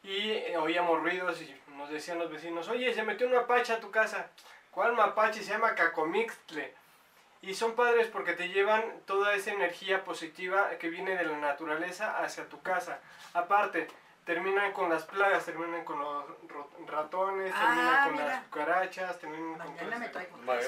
y 0.03 0.31
eh, 0.31 0.57
oíamos 0.57 1.01
ruidos 1.01 1.41
y 1.41 1.55
nos 1.75 1.89
decían 1.89 2.19
los 2.19 2.31
vecinos, 2.31 2.67
oye, 2.69 2.93
se 2.93 3.03
metió 3.03 3.27
un 3.27 3.33
mapache 3.33 3.73
a 3.73 3.79
tu 3.79 3.91
casa. 3.91 4.27
¿Cuál 4.71 4.93
mapache? 4.93 5.41
Se 5.43 5.51
llama 5.51 5.75
cacomixtle. 5.75 6.73
Y 7.41 7.53
son 7.53 7.75
padres 7.75 8.07
porque 8.07 8.33
te 8.33 8.49
llevan 8.49 8.83
toda 9.05 9.33
esa 9.35 9.51
energía 9.51 10.03
positiva 10.03 10.71
que 10.79 10.89
viene 10.89 11.15
de 11.15 11.23
la 11.25 11.37
naturaleza 11.37 12.17
hacia 12.17 12.47
tu 12.49 12.61
casa. 12.61 12.99
Aparte, 13.33 13.87
terminan 14.25 14.71
con 14.73 14.89
las 14.89 15.03
plagas, 15.03 15.45
terminan 15.45 15.83
con 15.85 15.99
los 15.99 16.25
ro- 16.49 16.69
ratones, 16.87 17.53
Ah, 17.55 17.65
terminan 17.67 18.03
con 18.05 18.13
mira. 18.13 18.25
las 18.25 18.43
cucarachas, 18.45 19.19
terminan 19.19 19.57
con 19.59 19.75
Mañana 19.75 19.97
me 19.99 20.09
traigo. 20.09 20.37
Ma- 20.37 20.55
me 20.55 20.61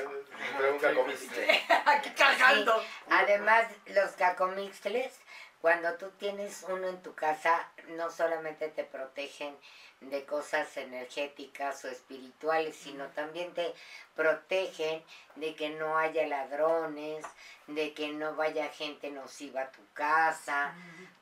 traigo 0.57 0.73
un 0.75 0.79
cacomixtle. 0.79 1.61
Aquí 1.85 2.09
cargando. 2.11 2.83
Además, 3.09 3.65
los 3.87 4.11
cacomixtles, 4.11 5.19
cuando 5.61 5.93
tú 5.95 6.09
tienes 6.11 6.65
uno 6.69 6.87
en 6.87 7.01
tu 7.01 7.13
casa, 7.13 7.69
no 7.89 8.09
solamente 8.09 8.69
te 8.69 8.83
protegen 8.83 9.55
de 10.01 10.25
cosas 10.25 10.77
energéticas 10.77 11.83
o 11.83 11.89
espirituales, 11.89 12.75
sino 12.75 13.07
también 13.07 13.53
te 13.53 13.73
protegen 14.15 15.03
de 15.35 15.55
que 15.55 15.69
no 15.71 15.97
haya 15.97 16.25
ladrones, 16.27 17.25
de 17.67 17.93
que 17.93 18.09
no 18.09 18.35
vaya 18.35 18.69
gente 18.69 19.11
nociva 19.11 19.63
a 19.63 19.71
tu 19.71 19.81
casa, 19.93 20.73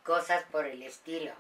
cosas 0.04 0.44
por 0.52 0.66
el 0.66 0.84
estilo. 0.84 1.34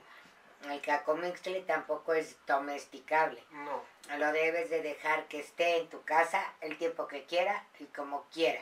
El 0.64 0.82
cacomixtle 0.82 1.62
tampoco 1.62 2.16
es 2.16 2.36
domesticable. 2.48 3.44
No. 3.52 3.84
Lo 4.18 4.32
debes 4.32 4.72
de 4.72 4.82
dejar 4.82 5.28
que 5.28 5.40
esté 5.40 5.78
en 5.78 5.90
tu 5.90 6.02
casa 6.04 6.44
el 6.62 6.80
tiempo 6.80 7.08
que 7.08 7.26
quiera 7.26 7.64
y 7.80 7.86
como 7.86 8.24
quiera. 8.34 8.62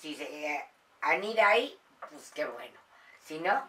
Si 0.00 0.16
se 0.16 0.24
eh, 0.24 0.64
anida 1.00 1.48
ahí, 1.48 1.78
pues 2.10 2.32
qué 2.34 2.44
bueno. 2.44 2.85
Si 3.26 3.38
no, 3.40 3.68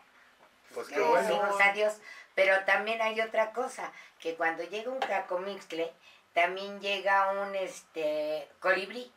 Pues 0.74 0.88
qué 0.88 1.00
bueno. 1.02 1.22
decimos 1.28 1.60
adiós. 1.62 1.94
Pero 2.36 2.64
también 2.66 3.02
hay 3.02 3.20
otra 3.20 3.52
cosa, 3.52 3.92
que 4.20 4.36
cuando 4.36 4.64
llega 4.64 4.92
un 4.92 5.00
cacomixtle, 5.00 5.92
también 6.34 6.80
llega 6.80 7.32
un 7.32 7.56
este 7.56 8.48
colibrí 8.60 9.12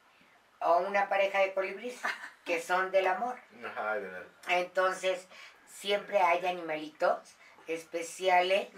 o 0.61 0.79
una 0.79 1.09
pareja 1.11 1.41
de 1.41 1.53
colibríes 1.53 2.01
que 2.47 2.63
son 2.63 2.91
del 2.91 3.07
amor. 3.07 3.39
Ajá, 3.65 3.95
de 3.97 4.01
verdad. 4.09 4.27
Entonces, 4.49 5.27
siempre 5.69 6.19
hay 6.19 6.47
animalitos 6.47 7.19
especiales 7.67 8.69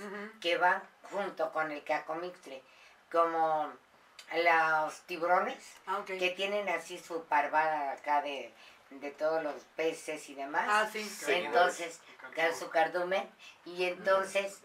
que 0.40 0.56
van 0.58 0.82
junto 1.10 1.52
con 1.52 1.70
el 1.70 1.82
cacomixtle, 1.84 2.62
como 3.12 3.72
los 4.34 5.00
tiburones, 5.02 5.76
Ah, 5.86 6.02
que 6.06 6.30
tienen 6.30 6.68
así 6.68 6.98
su 6.98 7.24
parvada 7.26 7.92
acá 7.92 8.22
de, 8.22 8.52
de 9.00 9.10
todos 9.10 9.42
los 9.42 9.62
peces 9.76 10.28
y 10.28 10.34
demás. 10.34 10.64
Ah, 10.68 10.88
sí. 10.92 11.08
entonces, 11.28 12.00
con 12.34 12.54
su 12.54 12.68
cardumen, 12.70 13.28
y 13.64 13.84
entonces, 13.84 14.60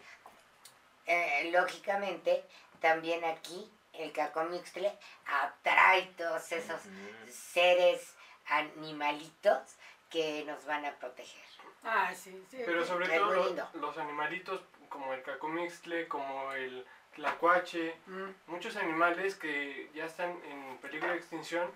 eh, 1.06 1.50
lógicamente, 1.52 2.44
también 2.80 3.24
aquí 3.26 3.72
el 3.94 4.12
cacomixtle 4.12 4.98
atrae 5.26 6.04
todos 6.18 6.52
esos 6.52 6.82
seres 7.30 8.14
animalitos 8.46 9.76
que 10.10 10.44
nos 10.46 10.66
van 10.66 10.86
a 10.86 10.96
proteger. 10.96 11.44
Ah, 11.84 12.14
sí, 12.14 12.44
sí. 12.50 12.62
Pero 12.66 12.86
sobre 12.86 13.08
todo 13.08 13.70
los 13.74 13.98
animalitos 13.98 14.62
como 14.90 15.14
el 15.14 15.22
cacomixtle, 15.24 16.08
como 16.08 16.52
el 16.54 16.86
tlacuache, 17.18 17.96
Mm. 18.06 18.30
muchos 18.48 18.76
animales 18.78 19.36
que 19.36 19.90
ya 19.94 20.06
están 20.06 20.30
en 20.46 20.78
peligro 20.78 21.10
de 21.10 21.18
extinción, 21.18 21.70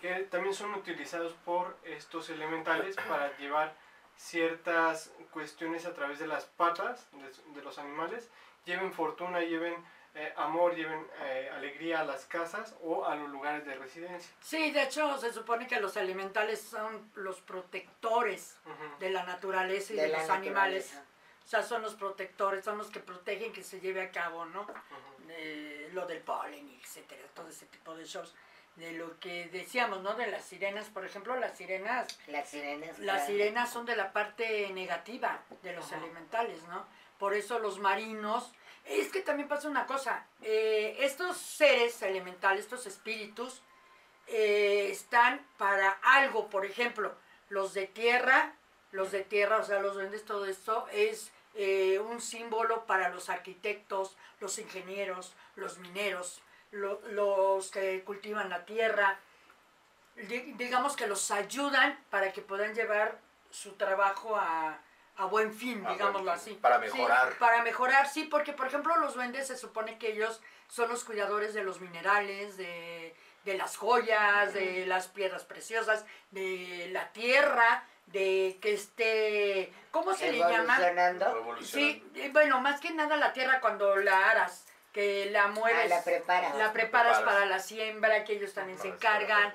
que 0.00 0.14
también 0.30 0.54
son 0.54 0.74
utilizados 0.74 1.34
por 1.44 1.76
estos 1.84 2.28
elementales 2.30 2.96
para 3.08 3.36
llevar 3.36 3.74
ciertas 4.16 5.12
cuestiones 5.30 5.84
a 5.86 5.94
través 5.94 6.18
de 6.18 6.26
las 6.26 6.46
patas 6.46 7.06
de, 7.12 7.54
de 7.54 7.62
los 7.62 7.78
animales, 7.78 8.28
lleven 8.64 8.92
fortuna, 8.92 9.40
lleven 9.40 9.74
eh, 10.14 10.32
amor, 10.36 10.74
lleven 10.74 11.06
eh, 11.24 11.50
alegría 11.54 12.00
a 12.00 12.04
las 12.04 12.24
casas 12.24 12.74
o 12.82 13.04
a 13.04 13.14
los 13.14 13.28
lugares 13.28 13.66
de 13.66 13.74
residencia. 13.74 14.34
Sí, 14.40 14.70
de 14.70 14.84
hecho 14.84 15.18
se 15.18 15.30
supone 15.30 15.66
que 15.66 15.78
los 15.78 15.94
elementales 15.98 16.62
son 16.62 17.10
los 17.16 17.42
protectores 17.42 18.58
de 18.98 19.10
la 19.10 19.24
naturaleza 19.24 19.92
y 19.92 19.96
De 19.96 20.08
los 20.08 20.30
animales. 20.30 20.98
O 21.46 21.48
sea, 21.48 21.62
son 21.62 21.80
los 21.82 21.94
protectores, 21.94 22.64
son 22.64 22.76
los 22.76 22.88
que 22.88 22.98
protegen 22.98 23.52
que 23.52 23.62
se 23.62 23.78
lleve 23.78 24.02
a 24.02 24.10
cabo, 24.10 24.44
¿no? 24.46 24.66
Eh, 25.28 25.88
lo 25.92 26.04
del 26.04 26.18
polen, 26.18 26.68
etcétera, 26.82 27.22
todo 27.34 27.48
ese 27.48 27.66
tipo 27.66 27.94
de 27.94 28.04
shows. 28.04 28.34
De 28.74 28.92
lo 28.92 29.18
que 29.20 29.46
decíamos, 29.46 30.02
¿no? 30.02 30.14
De 30.14 30.26
las 30.26 30.44
sirenas, 30.44 30.88
por 30.88 31.06
ejemplo, 31.06 31.36
las 31.36 31.56
sirenas 31.56 32.18
Las 32.26 32.50
sirenas. 32.50 32.98
Las 32.98 32.98
claro. 32.98 33.26
sirenas 33.26 33.72
son 33.72 33.86
de 33.86 33.94
la 33.94 34.12
parte 34.12 34.68
negativa 34.70 35.40
de 35.62 35.72
los 35.72 35.90
elementales, 35.92 36.62
¿no? 36.64 36.84
Por 37.18 37.32
eso 37.34 37.60
los 37.60 37.78
marinos... 37.78 38.52
Es 38.84 39.10
que 39.10 39.20
también 39.20 39.48
pasa 39.48 39.68
una 39.68 39.84
cosa, 39.84 40.26
eh, 40.42 40.96
estos 41.00 41.36
seres 41.36 42.00
elementales, 42.02 42.64
estos 42.64 42.86
espíritus, 42.86 43.60
eh, 44.28 44.88
están 44.90 45.44
para 45.58 45.90
algo, 46.02 46.48
por 46.48 46.64
ejemplo, 46.64 47.12
los 47.48 47.74
de 47.74 47.88
tierra, 47.88 48.54
los 48.92 49.10
de 49.10 49.22
tierra, 49.22 49.58
o 49.58 49.64
sea, 49.64 49.80
los 49.80 49.94
duendes, 49.94 50.24
todo 50.24 50.46
esto 50.46 50.86
es 50.92 51.32
eh, 51.56 51.98
un 51.98 52.20
símbolo 52.20 52.84
para 52.86 53.08
los 53.08 53.28
arquitectos, 53.30 54.16
los 54.40 54.58
ingenieros, 54.58 55.34
los 55.56 55.78
mineros, 55.78 56.40
lo- 56.70 57.00
los 57.08 57.70
que 57.70 58.02
cultivan 58.04 58.50
la 58.50 58.64
tierra, 58.64 59.18
di- 60.14 60.52
digamos 60.56 60.96
que 60.96 61.06
los 61.06 61.30
ayudan 61.30 61.98
para 62.10 62.32
que 62.32 62.42
puedan 62.42 62.74
llevar 62.74 63.18
su 63.50 63.72
trabajo 63.72 64.36
a, 64.36 64.78
a 65.16 65.24
buen 65.26 65.52
fin, 65.54 65.78
A 65.80 65.88
buen 65.88 65.92
digámoslo 65.98 66.32
fin, 66.32 66.40
así. 66.40 66.54
para 66.54 66.76
Sí, 66.76 66.82
mejorar. 66.82 67.32
para 67.38 67.62
mejorar, 67.62 68.08
sí, 68.08 68.24
porque 68.24 68.52
por 68.52 68.66
ejemplo 68.66 68.96
los 68.96 69.14
duendes 69.14 69.46
se 69.46 69.56
supone 69.56 69.98
que 69.98 70.12
ellos 70.12 70.40
son 70.68 70.88
los 70.88 71.04
cuidadores 71.04 71.54
de 71.54 71.62
los 71.62 71.80
minerales, 71.80 72.56
de, 72.56 73.14
de 73.44 73.56
las 73.56 73.76
joyas, 73.76 74.52
de 74.52 74.84
las 74.86 75.08
piedras 75.08 75.44
preciosas, 75.44 76.04
de 76.32 76.88
la 76.92 77.12
tierra, 77.12 77.84
de 78.06 78.58
que 78.62 78.72
esté, 78.72 79.72
¿cómo 79.90 80.14
se 80.14 80.32
le 80.32 80.38
llama? 80.38 80.78
Sí, 81.62 82.02
bueno, 82.32 82.60
más 82.60 82.80
que 82.80 82.90
nada 82.90 83.16
la 83.16 83.32
tierra 83.32 83.60
cuando 83.60 83.96
la 83.96 84.30
aras, 84.30 84.66
que 84.92 85.28
la 85.30 85.48
mueves, 85.48 85.92
Ah, 85.92 85.96
la 85.96 86.04
preparas. 86.04 86.54
la 86.56 86.72
preparas 86.72 87.16
preparas. 87.18 87.34
para 87.34 87.46
la 87.46 87.58
siembra, 87.58 88.24
que 88.24 88.34
ellos 88.34 88.54
también 88.54 88.78
se 88.78 88.88
encargan. 88.88 89.54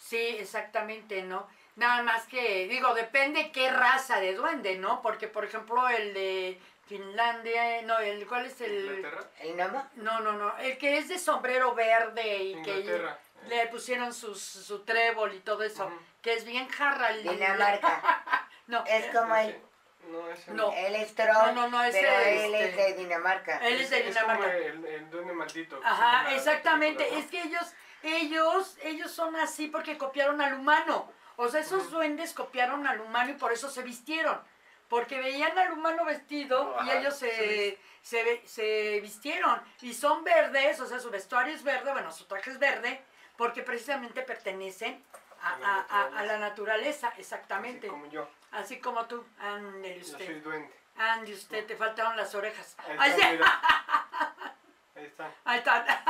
Sí, 0.00 0.36
exactamente, 0.38 1.22
¿no? 1.22 1.48
Nada 1.74 2.02
más 2.02 2.26
que, 2.26 2.68
digo, 2.68 2.94
depende 2.94 3.50
qué 3.50 3.70
raza 3.70 4.20
de 4.20 4.34
duende, 4.34 4.76
¿no? 4.76 5.02
Porque, 5.02 5.26
por 5.28 5.44
ejemplo, 5.44 5.88
el 5.88 6.14
de 6.14 6.60
Finlandia, 6.86 7.82
no, 7.82 7.98
el, 7.98 8.26
¿cuál 8.26 8.46
es 8.46 8.60
el...? 8.60 8.84
Inglaterra. 8.86 9.24
¿El 9.40 9.56
gnomo? 9.56 9.86
No, 9.96 10.20
no, 10.20 10.32
no, 10.32 10.56
el 10.58 10.78
que 10.78 10.98
es 10.98 11.08
de 11.08 11.18
sombrero 11.18 11.74
verde 11.74 12.36
y 12.44 12.52
Inglaterra. 12.52 13.18
que 13.42 13.48
le 13.48 13.66
pusieron 13.66 14.14
sus, 14.14 14.40
su 14.40 14.84
trébol 14.84 15.34
y 15.34 15.40
todo 15.40 15.64
eso. 15.64 15.90
Que 16.26 16.32
es 16.34 16.44
bien 16.44 16.68
jarra. 16.68 17.10
el- 17.10 17.22
Dinamarca. 17.22 18.02
No, 18.66 18.84
Es 18.84 19.06
como 19.14 19.32
él. 19.36 19.62
No, 20.10 20.28
ese 20.28 20.50
No. 20.50 20.72
Él 20.72 20.96
es 20.96 21.16
No, 21.16 21.52
no, 21.52 21.68
no, 21.68 21.84
ese, 21.84 22.00
pero 22.00 22.18
él 22.18 22.52
este, 22.56 22.68
es 22.68 22.76
de 22.76 22.94
Dinamarca. 22.94 23.58
él 23.58 23.80
es 23.80 23.90
de 23.90 24.00
como 24.00 24.10
Dinamarca. 24.10 24.56
el, 24.56 24.84
el 24.86 25.08
duende 25.10 25.32
maldito. 25.32 25.80
Ajá, 25.84 26.34
exactamente. 26.34 27.04
película, 27.04 27.24
Es 27.24 27.30
que 27.30 27.42
ellos, 27.42 27.72
ellos, 28.02 28.76
ellos 28.82 29.12
son 29.12 29.36
así 29.36 29.68
porque 29.68 29.96
copiaron 29.96 30.40
al 30.40 30.54
humano. 30.54 31.12
O 31.36 31.46
sea, 31.48 31.60
esos 31.60 31.92
duendes 31.92 32.32
copiaron 32.34 32.88
al 32.88 33.00
humano 33.00 33.30
y 33.30 33.34
por 33.34 33.52
eso 33.52 33.70
se 33.70 33.82
vistieron. 33.84 34.40
Porque 34.88 35.20
veían 35.20 35.56
al 35.56 35.72
humano 35.72 36.04
vestido 36.04 36.74
y 36.84 36.90
Ajá, 36.90 36.98
ellos 36.98 37.16
se 37.16 37.78
se, 38.02 38.42
se 38.48 38.98
vistieron. 39.00 39.62
Y 39.80 39.94
son 39.94 40.24
verdes, 40.24 40.80
o 40.80 40.86
sea, 40.86 40.98
su 40.98 41.08
vestuario 41.10 41.54
es 41.54 41.62
verde, 41.62 41.92
bueno, 41.92 42.10
su 42.10 42.24
traje 42.24 42.50
es 42.50 42.58
verde, 42.58 43.00
porque 43.36 43.62
precisamente 43.62 44.22
pertenecen 44.22 45.04
a, 45.50 45.54
A 45.54 45.58
la 45.58 45.66
a- 45.68 45.80
a- 45.80 46.06
a 46.06 46.10
naturaleza. 46.10 46.38
naturaleza, 46.38 47.08
Así 47.08 47.20
exactamente. 47.20 47.88
como 47.88 48.06
yo. 48.06 48.28
Así 48.52 48.80
como 48.80 49.04
tú, 49.06 49.24
ande 49.38 49.98
Yo 49.98 50.04
soy 50.04 50.12
usted. 50.22 50.42
duende. 50.42 50.72
Ande 50.96 51.32
usted, 51.34 51.66
te 51.66 51.76
faltaron 51.76 52.16
las 52.16 52.34
orejas. 52.34 52.76
Ahí 52.98 53.10
está. 53.10 53.28
Ahí 54.96 55.04
está. 55.04 55.30
ahí 55.44 55.58
está. 55.58 56.04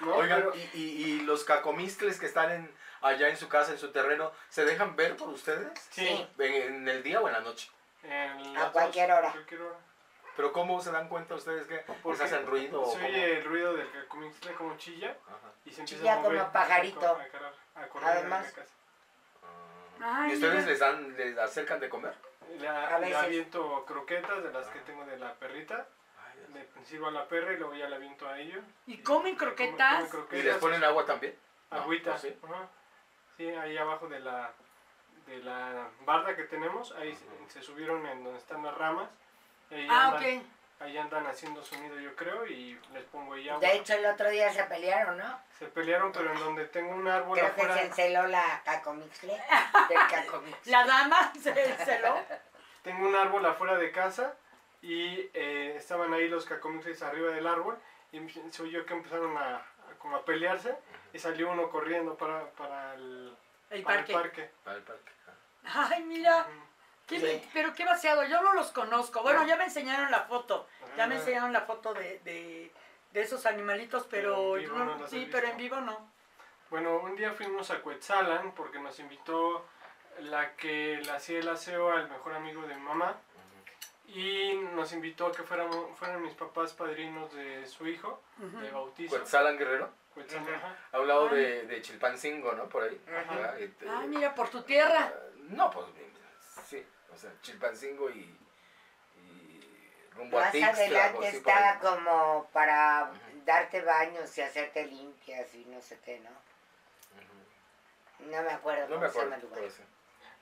No, 0.00 0.14
Oigan, 0.14 0.38
pero- 0.40 0.54
y, 0.54 0.70
y- 0.74 1.04
y 1.04 1.20
los 1.22 1.42
cacomistles 1.42 2.20
que 2.20 2.26
están 2.26 2.52
en, 2.52 2.74
allá 3.00 3.28
en 3.28 3.36
su 3.36 3.48
casa, 3.48 3.72
en 3.72 3.78
su 3.78 3.90
terreno, 3.90 4.30
¿se 4.48 4.64
dejan 4.64 4.94
ver 4.94 5.16
por 5.16 5.28
ustedes? 5.28 5.68
Sí. 5.90 6.28
¿En, 6.38 6.52
en 6.54 6.88
el 6.88 7.02
día 7.02 7.20
o 7.20 7.26
en 7.26 7.32
la 7.32 7.40
noche? 7.40 7.68
en 8.04 8.56
A 8.56 8.60
hora. 8.62 8.70
cualquier 8.72 9.10
hora. 9.10 9.34
¿Pero 10.38 10.52
cómo 10.52 10.80
se 10.80 10.92
dan 10.92 11.08
cuenta 11.08 11.34
ustedes 11.34 11.66
que 11.66 11.78
pues 11.78 11.98
Porque 12.00 12.22
hacen 12.22 12.46
ruido? 12.46 12.86
Se 12.86 13.04
oye 13.04 13.38
el 13.38 13.44
ruido 13.44 13.74
del 13.74 13.90
cacomixtle 13.90 14.52
como 14.54 14.76
chilla 14.76 15.16
Ajá. 15.26 15.50
y 15.64 15.72
se 15.72 15.80
empieza 15.80 16.00
Chilla 16.00 16.14
a 16.14 16.20
mover. 16.20 16.38
como 16.38 16.52
pajarito. 16.52 17.06
A, 17.08 17.14
correr- 17.26 17.52
a 17.74 17.88
correr 17.88 18.08
Además. 18.08 18.44
en 18.44 18.50
la 18.50 18.56
casa. 18.62 18.74
Ah. 20.00 20.22
Ay, 20.22 20.30
¿Y 20.30 20.34
ustedes 20.34 20.64
les 20.66 20.78
dan, 20.78 21.16
les 21.16 21.36
acercan 21.38 21.80
de 21.80 21.88
comer? 21.88 22.14
La, 22.60 22.86
A 22.86 22.98
le 23.00 23.16
aviento 23.16 23.84
croquetas 23.84 24.44
de 24.44 24.52
las 24.52 24.68
que 24.68 24.78
Ah. 24.78 24.82
tengo 24.86 25.04
de 25.06 25.18
la 25.18 25.34
perrita. 25.34 25.88
Le 26.54 26.84
sirvo 26.84 27.08
a 27.08 27.10
la 27.10 27.26
perra 27.26 27.52
y 27.54 27.56
luego 27.56 27.74
ya 27.74 27.88
la 27.88 27.96
aviento 27.96 28.28
a 28.28 28.38
ellos. 28.38 28.64
¿Y 28.86 28.98
comen 28.98 29.34
comen- 29.34 29.38
croquetas? 29.38 29.94
comen 29.94 30.06
¿Y 30.06 30.10
croquetas, 30.10 30.44
les 30.44 30.56
ponen 30.58 30.84
agua 30.84 31.04
también? 31.04 31.34
Agüita. 31.70 32.10
¿no? 32.12 32.18
¿Sí? 32.20 32.38
Ajá. 32.44 32.68
Sí, 33.36 33.48
ahí 33.48 33.76
abajo 33.76 34.06
de 34.06 34.20
la, 34.20 34.52
de 35.26 35.38
la 35.38 35.88
barda 36.04 36.36
que 36.36 36.44
tenemos, 36.44 36.92
ahí 36.92 37.12
se- 37.16 37.52
se, 37.54 37.60
subieron 37.62 38.06
en 38.06 38.22
donde 38.22 38.38
están 38.38 38.62
las 38.62 38.78
ramas. 38.78 39.10
Ahí, 39.70 39.86
Ah, 39.90 40.08
andan, 40.08 40.38
ok. 40.38 40.44
ahí 40.80 40.98
andan 40.98 41.26
haciendo 41.26 41.62
sonido 41.62 41.98
yo 42.00 42.14
creo 42.16 42.46
y 42.46 42.78
les 42.92 43.04
pongo 43.04 43.34
ahí 43.34 43.48
agua. 43.48 43.60
De 43.60 43.76
hecho, 43.76 43.94
el 43.94 44.06
otro 44.06 44.28
día 44.30 44.52
se 44.52 44.64
pelearon, 44.64 45.18
¿no? 45.18 45.40
Se 45.58 45.66
pelearon 45.66 46.12
pero 46.12 46.32
en 46.32 46.38
donde 46.38 46.64
tengo 46.66 46.94
un 46.94 47.06
árbol 47.08 47.38
Creo 47.38 47.54
que 47.54 47.62
afuera. 47.62 47.74
se 47.74 47.86
enceló 47.86 48.26
la 48.28 48.62
cacomixle 48.64 49.32
del 49.88 49.98
cacomixle. 50.10 50.72
La 50.72 50.84
dama 50.86 51.32
se 51.34 51.52
celó. 51.84 52.16
Tengo 52.82 53.06
un 53.08 53.14
árbol 53.16 53.44
afuera 53.46 53.76
de 53.76 53.90
casa 53.92 54.34
y 54.80 55.28
eh, 55.34 55.74
estaban 55.76 56.12
ahí 56.14 56.28
los 56.28 56.46
cacomixles 56.46 57.02
arriba 57.02 57.30
del 57.32 57.46
árbol 57.46 57.78
y 58.12 58.26
se 58.30 58.62
oyó 58.62 58.86
que 58.86 58.94
empezaron 58.94 59.36
a, 59.36 59.56
a 59.56 59.62
como 59.98 60.16
a 60.16 60.24
pelearse 60.24 60.74
y 61.12 61.18
salió 61.18 61.50
uno 61.50 61.68
corriendo 61.70 62.16
para, 62.16 62.46
para 62.52 62.94
el, 62.94 63.36
El 63.70 63.82
para 63.82 63.96
parque. 63.98 64.12
el 64.12 64.18
parque. 64.20 64.50
Para 64.64 64.76
el 64.78 64.82
parque. 64.84 65.12
Ay, 65.64 66.02
mira. 66.04 66.46
Ujú. 66.48 66.67
Qué- 67.08 67.18
Sí. 67.20 67.48
Pero 67.52 67.74
qué 67.74 67.84
vaciado. 67.84 68.24
Yo 68.24 68.40
no 68.42 68.52
los 68.54 68.70
conozco. 68.70 69.22
Bueno, 69.22 69.44
ya 69.46 69.56
me 69.56 69.64
enseñaron 69.64 70.10
la 70.10 70.22
foto. 70.24 70.68
Ya 70.96 71.06
me 71.06 71.16
Ah. 71.16 71.18
enseñaron 71.18 71.52
la 71.52 71.62
foto 71.62 71.92
de, 71.94 72.20
de, 72.20 72.70
de 73.12 73.20
esos 73.20 73.46
animalitos, 73.46 74.06
pero, 74.08 74.52
Pero 74.54 74.76
no 74.76 74.94
los 74.96 75.10
sí, 75.10 75.28
pero 75.32 75.48
en 75.48 75.56
vivo 75.56 75.80
no. 75.80 76.10
Bueno, 76.70 76.98
un 76.98 77.16
día 77.16 77.32
fuimos 77.32 77.70
a 77.70 77.80
Cuetzalan 77.80 78.52
porque 78.52 78.78
nos 78.78 78.98
invitó 79.00 79.66
la 80.20 80.54
que 80.56 81.00
le 81.02 81.10
hacía 81.12 81.38
el 81.38 81.48
aseo 81.48 81.90
al 81.90 82.08
mejor 82.10 82.34
amigo 82.34 82.62
de 82.62 82.74
mi 82.74 82.80
mamá 82.82 83.16
y 84.08 84.54
nos 84.74 84.92
invitó 84.92 85.26
a 85.26 85.32
que 85.32 85.42
fuéramos, 85.42 85.96
fueran 85.98 86.22
mis 86.22 86.34
papás 86.34 86.72
padrinos 86.72 87.32
de 87.34 87.66
su 87.66 87.86
hijo, 87.86 88.22
de 88.38 88.70
bautizo. 88.70 89.16
Cuetzalan 89.16 89.56
Guerrero, 89.58 89.90
Cuetzalan, 90.14 90.44
Ujú. 90.44 90.54
ajá. 90.54 90.76
a 90.92 91.00
un 91.00 91.08
lado 91.08 91.28
Ay. 91.30 91.36
de, 91.36 91.62
de 91.66 91.82
Chilpancingo, 91.82 92.52
¿no? 92.52 92.68
Por 92.68 92.84
ahí. 92.84 93.00
Ajá. 93.08 93.32
Ajá, 93.34 93.58
este, 93.58 93.88
Ay, 93.88 94.08
mira, 94.08 94.34
por 94.34 94.48
tu 94.48 94.62
tierra. 94.62 95.12
No, 95.50 95.70
pues 95.70 95.86
o 97.12 97.16
sea, 97.16 97.30
Chilpancingo 97.42 98.10
y, 98.10 98.36
y 99.16 99.60
rumbo 100.14 100.38
a 100.38 100.42
Más 100.44 100.52
Tixtla, 100.52 100.72
algo 100.74 101.18
adelante 101.18 101.28
está 101.36 101.72
ahí. 101.72 101.78
como 101.80 102.48
para 102.52 103.10
Ujú. 103.12 103.42
darte 103.44 103.80
baños 103.82 104.36
y 104.36 104.42
hacerte 104.42 104.86
limpias 104.86 105.54
y 105.54 105.64
no 105.66 105.80
sé 105.80 105.98
qué, 106.04 106.20
¿no? 106.20 106.30
No 108.20 108.42
me 108.42 108.50
acuerdo 108.50 108.82
No 108.88 108.94
cómo 108.96 109.00
me 109.02 109.08
se 109.10 109.18
llama 109.20 109.36
acuerdo. 109.36 109.56
el 109.56 109.60
lugar. 109.62 109.86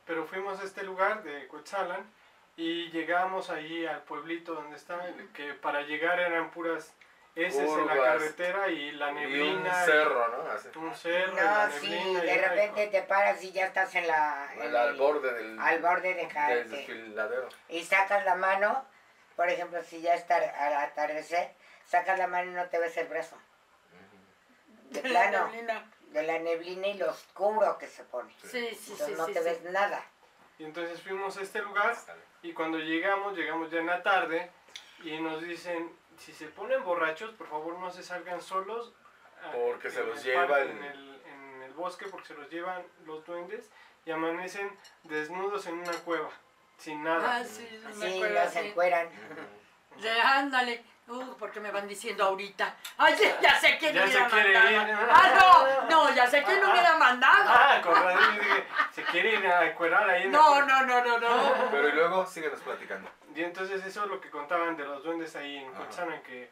Pero 0.06 0.26
fuimos 0.26 0.60
a 0.60 0.64
este 0.64 0.82
lugar 0.82 1.22
de 1.22 1.46
Cuetzalan 1.48 2.10
y 2.56 2.90
llegamos 2.90 3.50
allí 3.50 3.84
al 3.86 4.02
pueblito 4.02 4.54
donde 4.54 4.76
está, 4.76 4.98
que 5.34 5.52
para 5.54 5.82
llegar 5.82 6.18
eran 6.20 6.50
puras 6.52 6.94
heces 7.36 7.68
en 7.70 7.86
la 7.86 7.94
carretera 7.96 8.68
y 8.68 8.92
la 8.92 9.10
Y 9.10 9.14
neblina. 9.14 9.78
un 9.80 9.84
cerro, 9.86 10.28
¿no? 10.28 10.50
Así. 10.50 10.68
Un 10.76 10.94
cerro 10.94 11.32
y 11.32 11.36
la 11.36 11.66
No, 11.66 11.72
sí, 11.72 11.92
y 11.94 12.14
de 12.14 12.38
repente 12.48 12.86
te 12.88 13.02
paras 13.02 13.42
y 13.44 13.52
ya 13.52 13.66
estás 13.66 13.94
en 13.94 14.06
la... 14.08 14.48
en 14.54 14.62
Al, 14.62 14.76
al 14.76 14.96
borde 14.96 15.32
del, 15.34 15.58
al 15.60 15.80
borde 15.80 16.08
de 16.08 16.14
del 16.14 16.28
caerte. 16.28 16.68
desfiladero. 16.76 17.48
Y 17.68 17.84
sacas 17.84 18.24
la 18.24 18.34
mano, 18.36 18.84
por 19.36 19.48
ejemplo, 19.50 19.82
si 19.84 20.00
ya 20.00 20.14
está 20.14 20.36
al 20.36 20.72
atardecer, 20.74 21.52
sacas 21.86 22.18
la 22.18 22.26
mano 22.26 22.50
y 22.50 22.54
no 22.54 22.66
te 22.68 22.78
ves 22.78 22.96
el 22.96 23.06
brazo. 23.06 23.36
De 24.90 25.02
De 25.02 25.08
la 25.10 25.30
neblina. 25.30 25.90
de 26.08 26.22
la 26.22 26.38
neblina 26.38 26.86
y 26.88 26.94
lo 26.94 27.10
oscuro 27.10 27.76
que 27.78 27.86
se 27.86 28.02
pone. 28.04 28.32
Sí, 28.42 28.68
sí, 28.70 28.74
sí, 28.76 28.92
Entonces 28.92 29.18
no 29.18 29.26
sí, 29.26 29.32
te 29.34 29.38
sí. 29.40 29.44
ves 29.44 29.62
nada. 29.64 30.02
Y 30.58 30.64
entonces 30.64 31.02
fuimos 31.02 31.36
a 31.36 31.42
este 31.42 31.60
lugar 31.60 31.94
y 32.40 32.54
cuando 32.54 32.78
llegamos, 32.78 33.36
llegamos 33.36 33.70
ya 33.70 33.80
en 33.80 33.86
la 33.88 34.02
tarde 34.02 34.50
y 35.04 35.20
nos 35.20 35.42
dicen, 35.42 35.94
si 36.18 36.32
se 36.32 36.46
ponen 36.48 36.82
borrachos, 36.84 37.32
por 37.34 37.48
favor 37.48 37.78
no 37.78 37.90
se 37.90 38.02
salgan 38.02 38.40
solos. 38.40 38.94
ah, 39.42 39.50
Porque 39.52 39.90
se 39.90 40.02
los 40.04 40.18
el 40.18 40.24
lleva 40.24 40.46
parque, 40.46 40.62
el- 40.62 40.70
En 40.78 40.84
el, 40.84 41.20
en 41.26 41.62
el 41.62 41.72
bosque 41.74 42.06
porque 42.06 42.28
se 42.28 42.34
los 42.34 42.48
llevan 42.50 42.82
los 43.04 43.24
duendes 43.24 43.70
y 44.04 44.10
amanecen 44.10 44.70
desnudos 45.04 45.66
en 45.66 45.74
una 45.78 45.92
cueva, 46.04 46.30
sin 46.78 47.02
nada. 47.04 47.36
Ah, 47.38 47.44
sí, 47.44 47.66
sí, 47.68 47.78
Sí, 48.00 48.20
los 48.20 48.52
sí. 48.52 48.58
encueran. 48.60 49.08
De, 50.00 50.20
ándale. 50.20 50.84
Uh, 51.08 51.36
porque 51.38 51.60
me 51.60 51.70
van 51.70 51.86
diciendo 51.86 52.24
ahorita. 52.24 52.74
Ay, 52.98 53.14
ya, 53.40 53.60
sé 53.60 53.78
quién 53.78 53.94
Ya 53.94 54.04
hubiera 54.04 54.28
mandado. 54.28 54.70
ir. 54.70 55.08
Ah, 55.08 55.86
no, 55.88 55.88
no, 55.88 56.14
ya 56.14 56.26
sé 56.26 56.42
quién 56.42 56.58
hubiera 56.64 56.96
mandado. 56.98 57.44
Ah, 57.46 57.80
con 57.80 57.94
razón 57.94 58.34
yo 58.34 58.40
dije, 58.42 58.64
se 58.92 59.04
quiere 59.04 59.34
ir 59.34 59.46
a 59.46 59.66
encuerar 59.70 60.10
ahí 60.10 60.26
No, 60.28 60.62
no, 60.64 60.82
no, 60.82 61.04
no, 61.04 61.18
no. 61.18 61.70
Pero 61.70 61.88
y 61.90 61.92
luego 61.92 62.26
síguenos 62.26 62.58
platicando. 62.60 63.08
Y 63.36 63.44
entonces 63.44 63.84
eso 63.86 64.02
es 64.02 64.10
lo 64.10 64.20
que 64.20 64.30
contaban 64.30 64.76
de 64.76 64.84
los 64.84 65.04
duendes 65.04 65.36
ahí 65.36 65.58
en 65.58 65.68
Ajá. 65.70 65.84
Cotzana, 65.84 66.20
que 66.22 66.50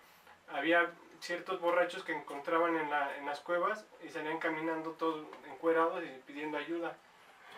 había 0.53 0.89
ciertos 1.19 1.61
borrachos 1.61 2.05
que 2.05 2.13
encontraban 2.13 2.77
en, 2.77 2.89
la, 2.91 3.17
en 3.17 3.27
las 3.27 3.41
cuevas 3.41 3.85
y 4.05 4.09
salían 4.11 4.39
caminando 4.39 4.91
todos 4.91 5.27
encuerados 5.51 6.01
y 6.05 6.07
pidiendo 6.27 6.59
ayuda. 6.59 6.97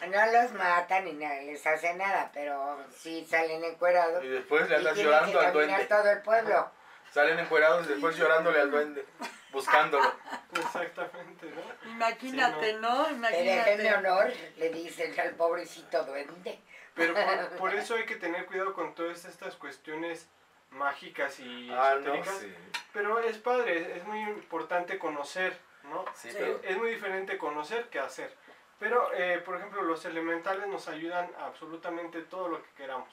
No 0.09 0.27
los 0.33 0.53
matan 0.53 1.05
ni 1.05 1.13
nada, 1.15 1.41
les 1.43 1.67
hace 1.67 1.95
nada, 1.95 2.31
pero 2.33 2.79
sí 2.95 3.25
salen 3.29 3.65
encuerados. 3.65 4.23
Y 4.25 4.29
después 4.29 4.69
le 4.69 4.77
que 4.95 5.03
llorando 5.03 5.41
al 5.41 5.53
duende. 5.53 5.85
todo 5.87 6.11
el 6.11 6.23
pueblo. 6.23 6.71
Salen 7.13 7.39
encuerados 7.39 7.87
y 7.87 7.91
después 7.91 8.17
llorándole 8.17 8.61
al 8.61 8.71
duende. 8.71 9.07
Buscándolo. 9.53 10.13
Exactamente, 10.55 11.47
¿no? 11.51 11.91
Imagínate, 11.91 12.71
Sí, 12.73 12.77
¿no? 12.81 13.05
Déjenme 13.07 13.53
Imagínate. 13.55 13.95
honor, 13.97 14.33
le 14.57 14.69
dicen 14.71 15.19
al 15.19 15.31
pobrecito 15.31 16.05
duende. 16.05 16.59
Pero 16.95 17.15
por, 17.15 17.49
por 17.59 17.75
eso 17.75 17.95
hay 17.95 18.05
que 18.05 18.17
tener 18.17 18.45
cuidado 18.47 18.75
con 18.75 18.95
todas 18.95 19.25
estas 19.25 19.55
cuestiones 19.55 20.29
mágicas 20.71 21.41
y 21.41 21.71
Ah, 21.73 21.97
no, 22.03 22.23
sí. 22.25 22.55
Pero 22.93 23.19
es 23.21 23.39
padre, 23.39 23.97
es 23.97 24.05
muy 24.05 24.21
importante 24.21 24.99
conocer, 24.99 25.57
¿no? 25.85 26.05
Sí, 26.15 26.31
Sí. 26.31 26.37
pero 26.39 26.61
Es 26.63 26.77
muy 26.77 26.91
diferente 26.91 27.39
conocer 27.39 27.89
que 27.89 27.99
hacer. 27.99 28.33
Pero, 28.79 29.13
eh, 29.15 29.39
por 29.39 29.57
ejemplo, 29.57 29.83
los 29.83 30.05
elementales 30.05 30.67
nos 30.69 30.89
ayudan 30.89 31.31
a 31.39 31.47
absolutamente 31.47 32.23
todo 32.23 32.49
lo 32.49 32.63
que 32.63 32.71
queramos. 32.77 33.09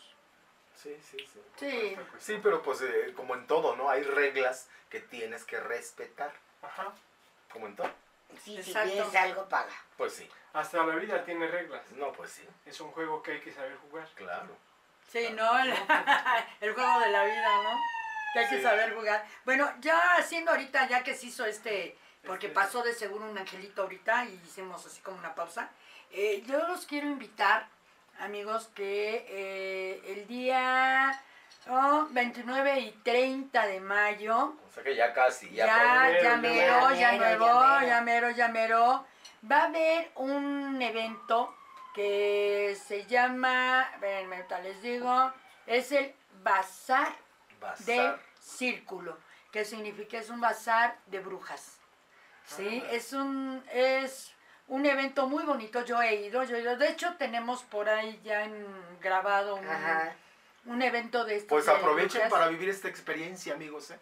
Sí, 0.76 0.98
sí, 1.02 1.18
sí. 1.20 1.42
Sí. 1.56 1.98
Sí, 2.20 2.40
pero 2.44 2.62
pues 2.62 2.82
eh, 2.82 3.14
como 3.16 3.36
en 3.36 3.48
todo, 3.48 3.76
¿no? 3.76 3.90
Hay 3.90 4.04
reglas 4.04 4.68
que 4.90 5.00
tienes 5.00 5.46
que 5.46 5.60
respetar. 5.60 6.34
Ajá. 6.62 6.94
Como 7.52 7.68
en 7.68 7.76
todo. 7.76 7.92
Sí, 8.44 8.62
si 8.62 8.74
pides 8.74 9.16
algo, 9.16 9.48
paga. 9.48 9.74
Pues 9.96 10.14
sí. 10.14 10.30
Hasta 10.54 10.84
la 10.86 10.96
vida 10.96 11.24
tiene 11.24 11.48
reglas. 11.48 11.84
No, 11.92 12.12
pues 12.12 12.32
sí. 12.32 12.48
Es 12.66 12.82
un 12.82 12.92
juego 12.92 13.22
que 13.22 13.34
hay 13.34 13.40
que 13.40 13.54
saber 13.54 13.78
jugar. 13.78 14.08
Claro. 14.16 14.58
Sí, 15.10 15.30
¿no? 15.34 15.60
El, 15.60 15.70
el 16.62 16.74
juego 16.74 17.00
de 17.00 17.10
la 17.12 17.24
vida, 17.26 17.64
¿no? 17.64 17.80
Que 18.34 18.40
hay 18.40 18.50
que 18.50 18.62
saber 18.62 18.96
jugar. 18.96 19.26
Bueno, 19.46 19.72
ya 19.80 20.16
haciendo 20.16 20.52
ahorita, 20.52 20.88
ya 20.88 21.04
que 21.04 21.16
se 21.16 21.28
hizo 21.28 21.46
este, 21.46 21.98
porque 22.26 22.48
Este- 22.48 22.56
pasó 22.56 22.82
de 22.84 22.94
seguro 22.94 23.26
un 23.30 23.38
angelito 23.38 23.84
ahorita 23.84 24.26
y 24.26 24.34
hicimos 24.46 24.86
así 24.86 25.02
como 25.02 25.18
una 25.18 25.36
pausa, 25.36 25.70
eh, 26.12 26.44
yo 26.48 26.68
los 26.68 26.86
quiero 26.86 27.08
invitar, 27.08 27.68
amigos, 28.20 28.70
que 28.76 29.26
eh, 29.30 30.02
el 30.14 30.28
día 30.28 31.22
oh, 31.70 32.08
29 32.12 32.80
y 32.80 32.92
30 33.04 33.66
de 33.68 33.80
mayo, 33.80 34.56
O 34.68 34.72
sea 34.74 34.84
que 34.84 34.96
ya 34.96 35.14
casi, 35.14 35.50
ya, 35.52 35.66
ya, 35.66 36.12
ya 36.12 36.22
ya 36.22 36.36
mero, 36.38 36.94
ya 36.94 37.12
mero, 37.14 37.38
nuevo, 37.38 37.62
ya 37.62 37.62
mero. 37.72 37.88
ya 37.88 38.02
mero, 38.02 38.30
ya 38.32 38.48
mero, 38.50 39.06
va 39.52 39.58
a 39.62 39.64
haber 39.66 40.12
un 40.16 40.82
evento 40.82 41.56
que 41.96 42.78
se 42.88 43.06
llama, 43.06 43.88
espérenme, 43.94 44.38
ahorita 44.38 44.60
les 44.60 44.82
digo, 44.82 45.32
es 45.68 45.92
el 45.92 46.14
Bazar 46.42 47.16
Bazar. 47.60 47.86
del 47.86 48.16
Círculo, 48.40 49.18
que 49.52 49.64
significa 49.64 50.18
es 50.18 50.30
un 50.30 50.42
bazar 50.42 50.98
de 51.06 51.20
brujas. 51.20 51.78
¿Sí? 52.56 52.84
Es 52.92 53.14
un 53.14 53.64
es 53.72 54.32
un 54.68 54.86
evento 54.86 55.28
muy 55.28 55.44
bonito, 55.44 55.84
yo 55.86 56.02
he 56.02 56.16
ido, 56.16 56.44
yo 56.44 56.56
he 56.56 56.62
ido. 56.62 56.78
De 56.78 56.90
hecho, 56.90 57.14
tenemos 57.18 57.64
por 57.64 57.90
ahí 57.90 58.20
ya 58.24 58.44
en- 58.46 58.66
grabado 59.02 59.56
un, 59.56 59.68
Ajá. 59.68 60.14
un 60.66 60.82
evento 60.82 61.26
de 61.26 61.36
estos. 61.36 61.50
Pues 61.50 61.68
aprovechen 61.68 62.30
para 62.30 62.48
vivir 62.48 62.70
esta 62.70 62.88
experiencia, 62.88 63.54
amigos. 63.54 63.92
¿eh? 63.92 64.00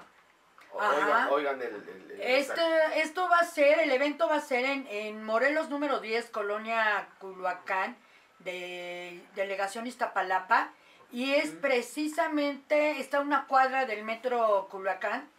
Oigan, 0.73 1.27
oigan 1.29 1.61
el, 1.61 1.67
el- 1.75 2.11
el- 2.11 2.21
Este, 2.21 2.61
esto 3.01 3.27
va 3.27 3.39
a 3.39 3.43
ser, 3.45 3.79
el 3.79 3.91
evento 3.91 4.29
va 4.29 4.35
a 4.35 4.41
ser 4.41 4.63
en, 4.65 4.87
en 4.87 5.23
Morelos 5.23 5.69
número 5.69 5.99
10, 5.99 6.29
Colonia 6.29 7.09
Culhuacán, 7.19 7.97
de 8.39 9.19
Delegación 9.35 9.85
Iztapalapa, 9.87 10.71
y 11.11 11.33
es 11.33 11.49
precisamente, 11.49 12.99
está 13.01 13.17
a 13.17 13.21
una 13.21 13.45
cuadra 13.47 13.85
del 13.85 14.03
metro 14.03 14.67
Culhuacán, 14.71 15.29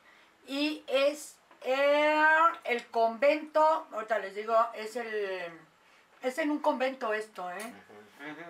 y 0.47 0.85
es 0.87 1.37
el, 1.65 2.87
convento, 2.89 3.87
ahorita 3.93 4.19
les 4.19 4.35
digo, 4.35 4.57
es 4.75 4.97
el, 4.97 5.51
es 6.23 6.39
en 6.39 6.51
un 6.51 6.59
convento 6.61 7.13
esto, 7.15 7.51
¿eh? 7.51 7.73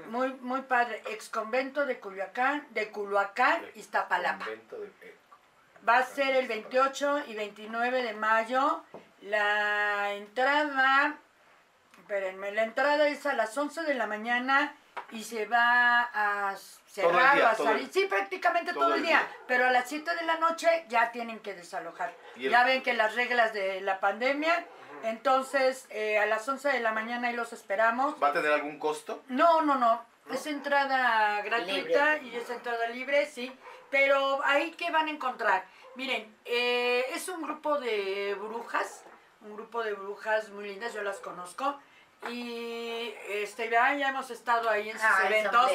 Muy, 0.09 0.35
muy 0.35 0.61
padre, 0.63 1.03
ex 1.09 1.31
convento 1.31 1.87
de 1.87 1.99
Culhuacán, 1.99 2.67
de 2.71 2.91
Culhuacán, 2.91 3.63
De 3.63 3.81
Iztapalapa. 3.81 4.45
De- 4.47 5.17
Va 5.89 5.99
a 5.99 6.05
ser 6.05 6.37
el 6.37 6.47
28 6.47 7.25
y 7.27 7.35
29 7.35 8.03
de 8.03 8.13
mayo. 8.13 8.85
La 9.23 10.13
entrada, 10.13 11.17
espérenme, 11.99 12.53
la 12.53 12.65
entrada 12.65 13.09
es 13.09 13.25
a 13.27 13.33
las 13.33 13.57
11 13.57 13.83
de 13.83 13.95
la 13.95 14.07
mañana 14.07 14.75
y 15.11 15.23
se 15.25 15.47
va 15.47 16.03
a 16.13 16.57
cerrar 16.87 17.37
día, 17.37 17.45
o 17.45 17.49
a 17.49 17.55
salir. 17.55 17.85
el- 17.85 17.93
sí, 17.93 18.07
prácticamente 18.07 18.73
todo, 18.73 18.85
todo 18.85 18.95
el 18.95 19.03
día, 19.03 19.19
día. 19.19 19.37
pero 19.47 19.67
a 19.67 19.71
las 19.71 19.89
7 19.89 20.15
de 20.15 20.23
la 20.25 20.37
noche 20.39 20.85
ya 20.89 21.11
tienen 21.13 21.41
que 21.41 21.55
desalojar. 21.55 22.15
El- 22.37 22.51
Ya 22.51 22.65
ven 22.65 22.83
que 22.83 22.95
las 22.95 23.15
reglas 23.15 23.53
de 23.53 23.81
la 23.81 24.01
pandemia, 24.01 24.65
entonces 25.05 25.87
eh, 25.91 26.19
a 26.19 26.27
las 26.27 26.49
11 26.49 26.69
de 26.69 26.81
la 26.81 26.93
mañana 26.93 27.29
ahí 27.29 27.35
los 27.37 27.53
esperamos. 27.53 28.15
¿Va 28.23 28.29
a 28.29 28.33
tener 28.33 28.53
algún 28.53 28.79
costo? 28.79 29.23
No, 29.29 29.63
no, 29.63 29.75
no. 29.77 30.05
Es 30.31 30.47
entrada 30.47 31.43
gratuita 31.43 32.15
Libre. 32.17 32.29
y 32.29 32.37
es 32.37 32.49
entrada 32.49 32.87
libre, 32.89 33.27
sí. 33.27 33.53
Pero 33.91 34.41
ahí 34.45 34.71
que 34.73 34.91
van 34.91 35.09
a 35.09 35.11
encontrar. 35.11 35.65
Miren, 35.97 36.35
eh, 36.45 37.05
es 37.11 37.29
un 37.29 37.43
grupo 37.43 37.79
de 37.79 38.35
brujas, 38.41 39.05
un 39.43 39.55
grupo 39.55 39.83
de 39.83 39.93
brujas 39.93 40.49
muy 40.51 40.69
lindas, 40.69 40.95
yo 40.95 41.03
las 41.03 41.19
conozco. 41.19 41.79
Y 42.29 43.15
este, 43.29 43.69
ya 43.69 43.95
ya 43.95 44.11
hemos 44.11 44.31
estado 44.31 44.71
ahí 44.71 44.91
en 44.91 44.99
sus 44.99 45.09
son 45.09 45.27
eventos. 45.27 45.71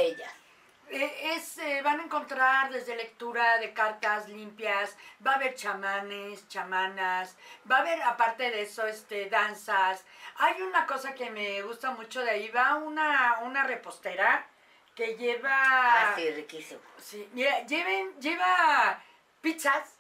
Eh, 0.90 1.34
es, 1.36 1.58
eh, 1.58 1.82
van 1.84 2.00
a 2.00 2.04
encontrar 2.04 2.72
desde 2.72 2.96
lectura 2.96 3.58
de 3.58 3.74
cartas 3.74 4.30
limpias, 4.30 4.96
va 5.26 5.34
a 5.34 5.36
haber 5.36 5.54
chamanes, 5.54 6.48
chamanas, 6.48 7.36
va 7.70 7.78
a 7.78 7.80
haber 7.80 8.02
aparte 8.04 8.50
de 8.52 8.62
eso 8.62 8.88
este, 8.88 9.30
danzas. 9.30 10.06
Hay 10.38 10.62
una 10.62 10.86
cosa 10.86 11.14
que 11.14 11.30
me 11.30 11.62
gusta 11.64 11.92
mucho 11.92 12.22
de 12.22 12.32
ahí, 12.32 12.48
va 12.50 12.76
una, 12.76 13.40
una 13.42 13.64
repostera 13.64 14.48
que 14.96 15.16
lleva... 15.16 15.52
Ah, 15.52 16.14
sí, 16.16 16.32
riquísimo. 16.32 16.80
Sí, 16.98 17.30
mira, 17.34 17.66
lleven, 17.66 18.18
lleva 18.22 19.04
pizzas, 19.42 19.94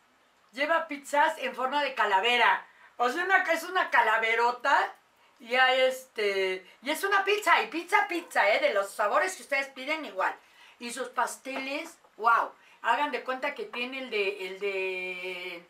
lleva 0.53 0.87
pizzas 0.87 1.37
en 1.39 1.53
forma 1.53 1.83
de 1.83 1.93
calavera. 1.93 2.65
O 2.95 3.09
sea, 3.09 3.25
una, 3.25 3.43
es 3.43 3.63
una 3.63 3.89
calaverota 3.89 4.95
este, 5.39 6.65
y 6.81 6.89
es 6.89 7.03
una 7.03 7.23
pizza, 7.23 7.61
y 7.61 7.67
pizza, 7.67 8.07
pizza, 8.07 8.49
¿eh? 8.49 8.59
De 8.59 8.73
los 8.73 8.91
sabores 8.91 9.35
que 9.35 9.43
ustedes 9.43 9.67
piden 9.67 10.05
igual. 10.05 10.35
Y 10.79 10.91
sus 10.91 11.09
pasteles, 11.09 11.97
wow. 12.17 12.51
Hagan 12.81 13.11
de 13.11 13.23
cuenta 13.23 13.53
que 13.53 13.65
tiene 13.65 13.99
el 13.99 14.09
de, 14.09 14.47
el 14.47 14.59
de, 14.59 15.65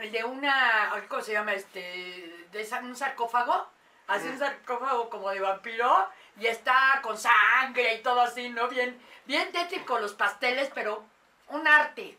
el 0.00 0.12
de 0.12 0.24
una, 0.24 1.04
¿cómo 1.08 1.22
se 1.22 1.32
llama? 1.32 1.54
Este, 1.54 2.46
de 2.50 2.68
un 2.82 2.96
sarcófago. 2.96 3.68
Así 4.06 4.26
un 4.26 4.38
sarcófago 4.38 5.10
como 5.10 5.30
de 5.30 5.40
vampiro. 5.40 6.08
Y 6.38 6.46
está 6.46 7.00
con 7.02 7.18
sangre 7.18 7.94
y 7.94 8.02
todo 8.02 8.20
así, 8.20 8.48
¿no? 8.48 8.68
Bien, 8.68 8.98
bien 9.26 9.52
tétrico 9.52 9.98
los 9.98 10.14
pasteles, 10.14 10.70
pero 10.74 11.04
un 11.48 11.66
arte. 11.66 12.16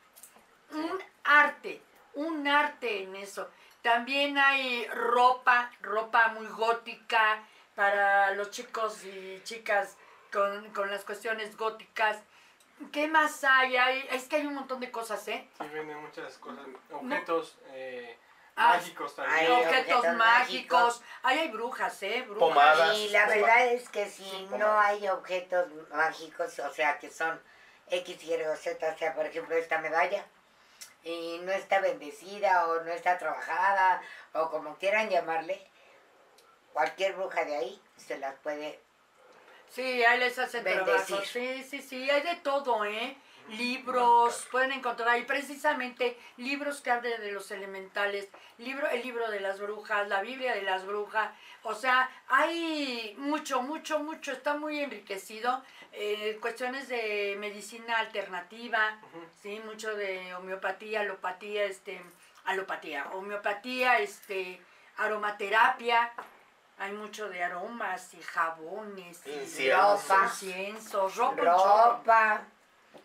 Un 0.71 1.03
arte. 1.23 1.81
Un 2.13 2.47
arte 2.47 3.03
en 3.03 3.15
eso. 3.15 3.49
También 3.81 4.37
hay 4.37 4.85
ropa, 4.87 5.71
ropa 5.81 6.29
muy 6.29 6.47
gótica 6.47 7.43
para 7.75 8.31
los 8.31 8.51
chicos 8.51 9.03
y 9.05 9.41
chicas 9.43 9.95
con, 10.31 10.69
con 10.73 10.91
las 10.91 11.05
cuestiones 11.05 11.55
góticas. 11.55 12.17
¿Qué 12.91 13.07
más 13.07 13.43
hay? 13.43 13.77
hay? 13.77 14.07
Es 14.11 14.25
que 14.27 14.37
hay 14.37 14.45
un 14.47 14.55
montón 14.55 14.79
de 14.79 14.91
cosas, 14.91 15.25
¿eh? 15.27 15.47
Sí, 15.57 15.67
venden 15.69 15.97
muchas 16.01 16.37
cosas, 16.37 16.65
objetos 16.91 17.57
eh, 17.71 18.17
Ah, 18.61 18.73
mágicos 18.75 19.17
hay 19.19 19.25
también. 19.47 19.51
objetos, 19.53 19.95
objetos 19.95 20.17
mágicos. 20.17 20.79
mágicos. 20.81 21.03
Ahí 21.23 21.39
hay 21.39 21.47
brujas, 21.47 22.03
¿eh? 22.03 22.25
Brujas. 22.27 22.39
Pomadas. 22.49 22.97
Y 22.97 23.07
la 23.09 23.25
verdad 23.27 23.67
es 23.67 23.87
que 23.87 24.05
si 24.09 24.23
Sí, 24.25 24.49
no 24.57 24.77
hay 24.77 25.07
objetos 25.07 25.67
mágicos, 25.93 26.59
o 26.59 26.73
sea, 26.73 26.99
que 26.99 27.09
son 27.09 27.41
X, 27.89 28.21
Y 28.23 28.33
o 28.43 28.55
Z, 28.57 28.93
o 28.93 28.97
sea, 28.97 29.13
por 29.15 29.25
ejemplo, 29.25 29.55
esta 29.55 29.77
medalla, 29.77 30.25
y 31.03 31.39
no 31.43 31.51
está 31.51 31.79
bendecida 31.79 32.67
o 32.67 32.83
no 32.83 32.91
está 32.91 33.17
trabajada, 33.17 34.01
o 34.33 34.49
como 34.49 34.75
quieran 34.77 35.09
llamarle, 35.09 35.65
cualquier 36.73 37.13
bruja 37.13 37.43
de 37.45 37.55
ahí 37.55 37.81
se 37.97 38.17
las 38.17 38.35
puede 38.39 38.79
Sí, 39.69 40.03
ahí 40.03 40.19
les 40.19 40.37
hacen 40.39 40.63
Bendecir. 40.63 41.05
trabajo. 41.05 41.25
Sí, 41.25 41.63
sí, 41.63 41.81
sí, 41.81 42.09
hay 42.09 42.21
de 42.23 42.35
todo, 42.37 42.83
¿eh? 42.85 43.15
Libros, 43.49 44.47
pueden 44.51 44.71
encontrar 44.71 45.09
ahí 45.09 45.23
precisamente 45.23 46.17
libros 46.37 46.81
que 46.81 46.91
hablan 46.91 47.19
de 47.21 47.31
los 47.31 47.51
elementales, 47.51 48.29
libro, 48.57 48.87
el 48.87 49.01
libro 49.01 49.29
de 49.29 49.39
las 49.39 49.59
brujas, 49.59 50.07
la 50.07 50.21
Biblia 50.21 50.53
de 50.53 50.61
las 50.61 50.85
brujas, 50.85 51.31
o 51.63 51.73
sea, 51.73 52.09
hay 52.27 53.15
mucho, 53.17 53.61
mucho, 53.61 53.99
mucho, 53.99 54.31
está 54.31 54.55
muy 54.55 54.79
enriquecido, 54.79 55.63
eh, 55.91 56.37
cuestiones 56.41 56.87
de 56.87 57.35
medicina 57.39 57.97
alternativa, 57.97 58.99
sí, 59.41 59.61
mucho 59.65 59.95
de 59.95 60.33
homeopatía, 60.35 61.01
alopatía, 61.01 61.65
este, 61.65 62.01
alopatía, 62.45 63.09
homeopatía, 63.13 63.99
este, 63.99 64.61
aromaterapia, 64.97 66.11
hay 66.77 66.93
mucho 66.93 67.29
de 67.29 67.43
aromas 67.43 68.13
y 68.13 68.21
jabones, 68.21 69.21
y. 69.27 69.69
Ropa. 69.69 70.23
inciensos, 70.23 71.15
ropa. 71.17 71.41
Ropa. 71.41 72.41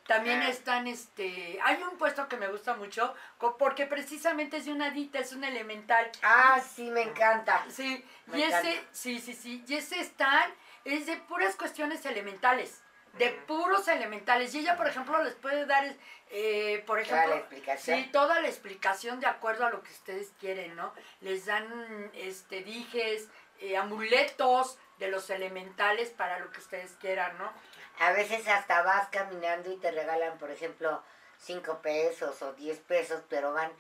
También 0.07 0.43
Ah. 0.43 0.49
están, 0.51 0.87
este, 0.87 1.59
hay 1.63 1.83
un 1.83 1.97
puesto 1.97 2.29
que 2.29 2.37
me 2.37 2.49
gusta 2.49 2.75
mucho, 2.75 3.15
porque 3.59 3.87
precisamente 3.87 4.59
es 4.59 4.67
de 4.67 4.73
una 4.73 4.91
dita, 4.91 5.19
es 5.19 5.33
un 5.33 5.45
elemental. 5.45 6.11
Ah, 6.23 6.61
sí, 6.61 6.91
me 6.91 7.03
encanta. 7.03 7.65
Sí, 7.71 8.05
Me 8.27 8.39
y 8.39 8.43
ese, 8.43 8.85
sí, 8.93 9.19
sí, 9.19 9.33
sí, 9.35 9.65
y 9.67 9.75
ese 9.75 10.01
están, 10.01 10.53
es 10.85 11.07
de 11.07 11.17
puras 11.17 11.57
cuestiones 11.57 12.05
elementales, 12.05 12.83
de 13.15 13.31
puros 13.31 13.89
elementales. 13.89 14.55
Y 14.55 14.59
ella, 14.61 14.77
por 14.77 14.87
ejemplo, 14.89 15.23
les 15.23 15.35
puede 15.37 15.65
dar, 15.65 15.85
eh, 16.31 16.83
por 16.87 17.03
Toda 17.03 17.17
la 17.17 17.23
ejemplo, 17.23 17.37
explicación. 17.37 17.99
Sí, 18.03 18.11
toda 18.11 18.41
la 18.41 18.49
explicación 18.49 19.21
de 19.21 19.27
acuerdo 19.27 19.65
a 19.67 19.71
lo 19.71 19.83
que 19.83 19.91
ustedes 19.93 20.33
quieren, 20.39 20.77
¿no? 20.77 20.93
Les 21.21 21.47
dan 21.47 22.11
este 22.15 22.63
dijes, 22.63 23.29
eh, 23.61 23.77
amuletos 23.79 24.79
de 24.99 25.09
los 25.09 25.31
elementales 25.31 26.11
para 26.11 26.39
lo 26.41 26.51
que 26.51 26.61
ustedes 26.61 26.93
quieran, 27.01 27.39
¿no? 27.39 27.53
A 28.01 28.13
veces 28.13 28.47
hasta 28.49 28.83
vas 28.83 29.09
caminando 29.09 29.71
y 29.71 29.77
te 29.77 29.91
regalan, 29.91 30.39
por 30.39 30.51
ejemplo, 30.51 31.03
5 31.39 31.79
pesos 31.79 32.41
o 32.43 32.53
10 32.53 32.79
pesos, 32.81 33.23
pero 33.29 33.53
van 33.53 33.71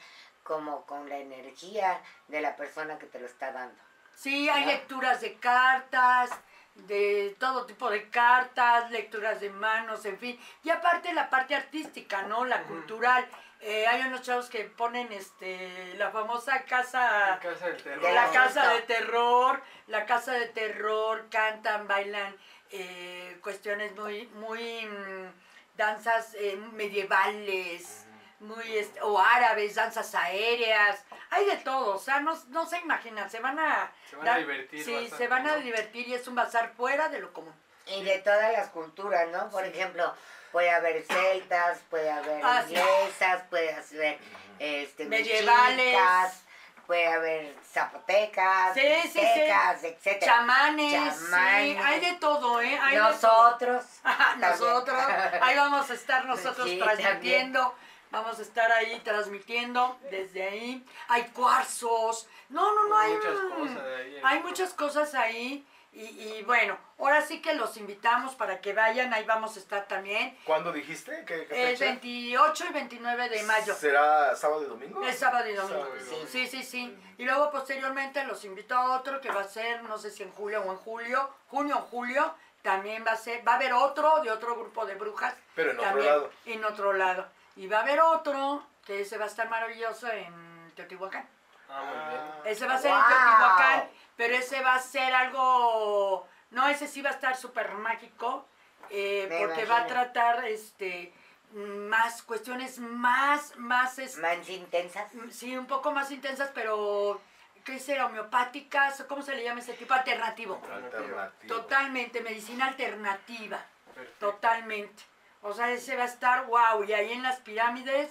como 0.42 0.84
con 0.86 1.08
la 1.08 1.18
energía 1.18 2.00
de 2.28 2.40
la 2.40 2.56
persona 2.56 2.98
que 2.98 3.06
te 3.06 3.18
lo 3.18 3.26
está 3.26 3.52
dando. 3.52 3.80
Sí, 4.14 4.48
hay 4.48 4.62
¿no? 4.62 4.72
lecturas 4.72 5.20
de 5.20 5.34
cartas, 5.38 6.30
de 6.74 7.36
todo 7.38 7.66
tipo 7.66 7.90
de 7.90 8.08
cartas, 8.10 8.90
lecturas 8.90 9.40
de 9.40 9.50
manos, 9.50 10.04
en 10.04 10.18
fin. 10.18 10.38
Y 10.62 10.70
aparte 10.70 11.12
la 11.12 11.30
parte 11.30 11.54
artística, 11.54 12.22
¿no? 12.22 12.44
La 12.44 12.62
cultural. 12.64 13.26
Eh, 13.60 13.86
hay 13.86 14.02
unos 14.02 14.20
chavos 14.22 14.50
que 14.50 14.64
ponen 14.64 15.10
este 15.12 15.94
la 15.94 16.10
famosa 16.10 16.64
casa 16.64 17.28
La 17.30 17.38
casa 17.40 17.66
del 17.68 17.82
terror. 17.82 18.02
de 18.02 18.12
la 18.12 18.30
casa 18.30 18.72
de 18.74 18.82
terror, 18.82 19.62
la 19.86 20.04
casa 20.04 20.32
de 20.32 20.48
terror, 20.48 21.28
cantan, 21.30 21.88
bailan 21.88 22.36
eh, 22.76 23.38
cuestiones 23.42 23.94
muy, 23.94 24.26
muy 24.34 24.84
mm, 24.86 25.32
danzas 25.76 26.34
eh, 26.34 26.56
medievales, 26.72 28.04
muy 28.40 28.76
este, 28.76 29.00
o 29.02 29.18
árabes, 29.18 29.74
danzas 29.74 30.14
aéreas, 30.14 31.02
hay 31.30 31.46
de 31.46 31.56
todo, 31.58 31.96
o 31.96 31.98
sea, 31.98 32.20
no, 32.20 32.38
no 32.48 32.66
se 32.66 32.78
imaginan, 32.78 33.30
se 33.30 33.40
van 33.40 33.58
a, 33.58 33.90
Se 34.10 34.16
van 34.16 34.28
a 34.28 34.38
divertir 34.38 34.84
sí, 34.84 34.92
bastante, 34.92 35.16
se 35.16 35.28
van 35.28 35.46
a 35.46 35.56
¿no? 35.56 35.62
divertir 35.62 36.08
y 36.08 36.14
es 36.14 36.26
un 36.28 36.34
bazar 36.34 36.72
fuera 36.76 37.08
de 37.08 37.20
lo 37.20 37.32
común. 37.32 37.54
Y 37.86 38.02
de 38.02 38.18
todas 38.20 38.52
las 38.52 38.68
culturas, 38.68 39.28
¿no? 39.28 39.50
Por 39.50 39.62
Sí. 39.64 39.70
ejemplo, 39.70 40.14
puede 40.52 40.70
haber 40.70 41.02
celtas, 41.04 41.80
puede 41.90 42.10
haber 42.10 42.40
Ah, 42.44 42.64
sí. 42.66 42.74
inglesas, 42.74 43.42
puede 43.50 43.72
haber 43.74 44.18
este, 44.58 45.04
Medievales. 45.04 45.76
mexicas, 45.76 46.43
puede 46.86 47.06
haber 47.06 47.54
zapotecas, 47.64 48.74
Sí, 48.74 48.82
sí, 49.12 49.20
etcétera. 49.20 50.20
Chamanes, 50.20 51.32
hay 51.32 52.00
de 52.00 52.14
todo, 52.14 52.60
¿eh? 52.60 52.78
Hay 52.80 52.96
todo. 52.96 53.10
Nosotros. 53.10 53.84
También. 54.02 54.50
nosotros, 54.50 54.98
ahí 55.40 55.56
vamos 55.56 55.90
a 55.90 55.94
estar 55.94 56.24
nosotros 56.26 56.68
Sí, 56.68 56.78
transmitiendo, 56.78 57.74
vamos 58.10 58.38
a 58.38 58.42
estar 58.42 58.70
ahí 58.72 59.00
transmitiendo 59.04 59.98
desde 60.10 60.42
ahí. 60.42 60.84
Hay 61.08 61.24
cuarzos, 61.24 62.28
no, 62.48 62.74
no, 62.74 62.88
no, 62.88 62.98
hay 62.98 63.14
muchas 63.14 63.40
cosas 63.56 63.84
ahí. 63.84 64.20
Hay 64.22 64.42
muchas 64.42 64.74
cosas 64.74 65.14
ahí 65.14 65.66
y, 65.94 66.38
y 66.38 66.42
bueno, 66.42 66.76
ahora 66.98 67.22
sí 67.22 67.40
que 67.40 67.54
los 67.54 67.76
invitamos 67.76 68.34
para 68.34 68.60
que 68.60 68.72
vayan, 68.72 69.14
ahí 69.14 69.24
vamos 69.24 69.56
a 69.56 69.60
estar 69.60 69.86
también. 69.86 70.36
¿Cuándo 70.44 70.72
dijiste? 70.72 71.24
¿Qué, 71.24 71.46
qué 71.46 71.70
El 71.70 71.76
fecha? 71.76 71.84
28 71.92 72.64
y 72.68 72.72
29 72.72 73.28
de 73.28 73.42
mayo. 73.44 73.74
¿Será 73.74 74.34
sábado 74.34 74.64
y 74.64 74.66
domingo? 74.66 75.04
Es 75.04 75.18
sábado 75.18 75.48
y 75.48 75.54
domingo. 75.54 75.74
Sábado 75.74 75.96
y 75.96 76.04
domingo. 76.04 76.26
Sí, 76.30 76.46
sí, 76.46 76.62
sí. 76.62 76.98
Y 77.18 77.24
luego 77.24 77.50
posteriormente 77.50 78.24
los 78.24 78.44
invito 78.44 78.74
a 78.76 78.96
otro 78.96 79.20
que 79.20 79.30
va 79.30 79.42
a 79.42 79.48
ser, 79.48 79.82
no 79.84 79.96
sé 79.98 80.10
si 80.10 80.22
en 80.24 80.32
julio 80.32 80.62
o 80.62 80.72
en 80.72 80.78
julio, 80.78 81.30
junio 81.48 81.76
o 81.78 81.82
julio, 81.82 82.34
también 82.62 83.04
va 83.06 83.12
a 83.12 83.16
ser, 83.16 83.46
va 83.46 83.52
a 83.52 83.56
haber 83.56 83.72
otro 83.72 84.20
de 84.22 84.30
otro 84.30 84.56
grupo 84.56 84.86
de 84.86 84.94
brujas. 84.96 85.34
Pero 85.54 85.70
en 85.72 85.78
otro 85.78 86.02
lado. 86.02 86.30
En 86.46 86.64
otro 86.64 86.92
lado. 86.92 87.26
Y 87.56 87.66
va 87.68 87.78
a 87.78 87.82
haber 87.82 88.00
otro 88.00 88.66
que 88.84 89.02
ese 89.02 89.16
va 89.16 89.26
a 89.26 89.28
estar 89.28 89.48
maravilloso 89.48 90.10
en 90.10 90.72
Teotihuacán. 90.74 91.28
Ah, 91.70 91.82
muy 91.82 92.10
bien. 92.10 92.52
Ese 92.52 92.66
va 92.66 92.74
a 92.74 92.78
ser 92.78 92.90
en. 92.90 92.96
Teotihuacán, 92.96 93.88
pero 94.16 94.34
ese 94.34 94.60
va 94.60 94.74
a 94.74 94.80
ser 94.80 95.14
algo, 95.14 96.26
no, 96.50 96.68
ese 96.68 96.86
sí 96.86 97.02
va 97.02 97.10
a 97.10 97.14
estar 97.14 97.36
súper 97.36 97.72
mágico, 97.72 98.46
eh, 98.90 99.28
porque 99.40 99.64
va 99.64 99.78
a 99.78 99.86
tratar, 99.86 100.44
este, 100.44 101.12
más 101.54 102.22
cuestiones 102.22 102.78
más, 102.78 103.56
más, 103.56 103.98
este, 103.98 104.20
Más 104.20 104.48
intensas. 104.48 105.10
Sí, 105.30 105.56
un 105.56 105.66
poco 105.66 105.92
más 105.92 106.10
intensas, 106.10 106.50
pero 106.52 107.20
¿qué 107.64 107.78
será? 107.78 108.06
Homeopáticas, 108.06 109.04
¿cómo 109.08 109.22
se 109.22 109.34
le 109.34 109.44
llama 109.44 109.60
ese 109.60 109.74
tipo? 109.74 109.94
Alternativo. 109.94 110.60
Alternativo. 110.70 111.54
Totalmente, 111.54 112.20
medicina 112.22 112.66
alternativa, 112.66 113.64
Perfecto. 113.94 114.30
totalmente. 114.30 115.02
O 115.42 115.52
sea, 115.52 115.70
ese 115.70 115.96
va 115.96 116.04
a 116.04 116.06
estar 116.06 116.46
wow. 116.46 116.82
Y 116.84 116.92
ahí 116.92 117.12
en 117.12 117.22
las 117.22 117.38
pirámides, 117.40 118.10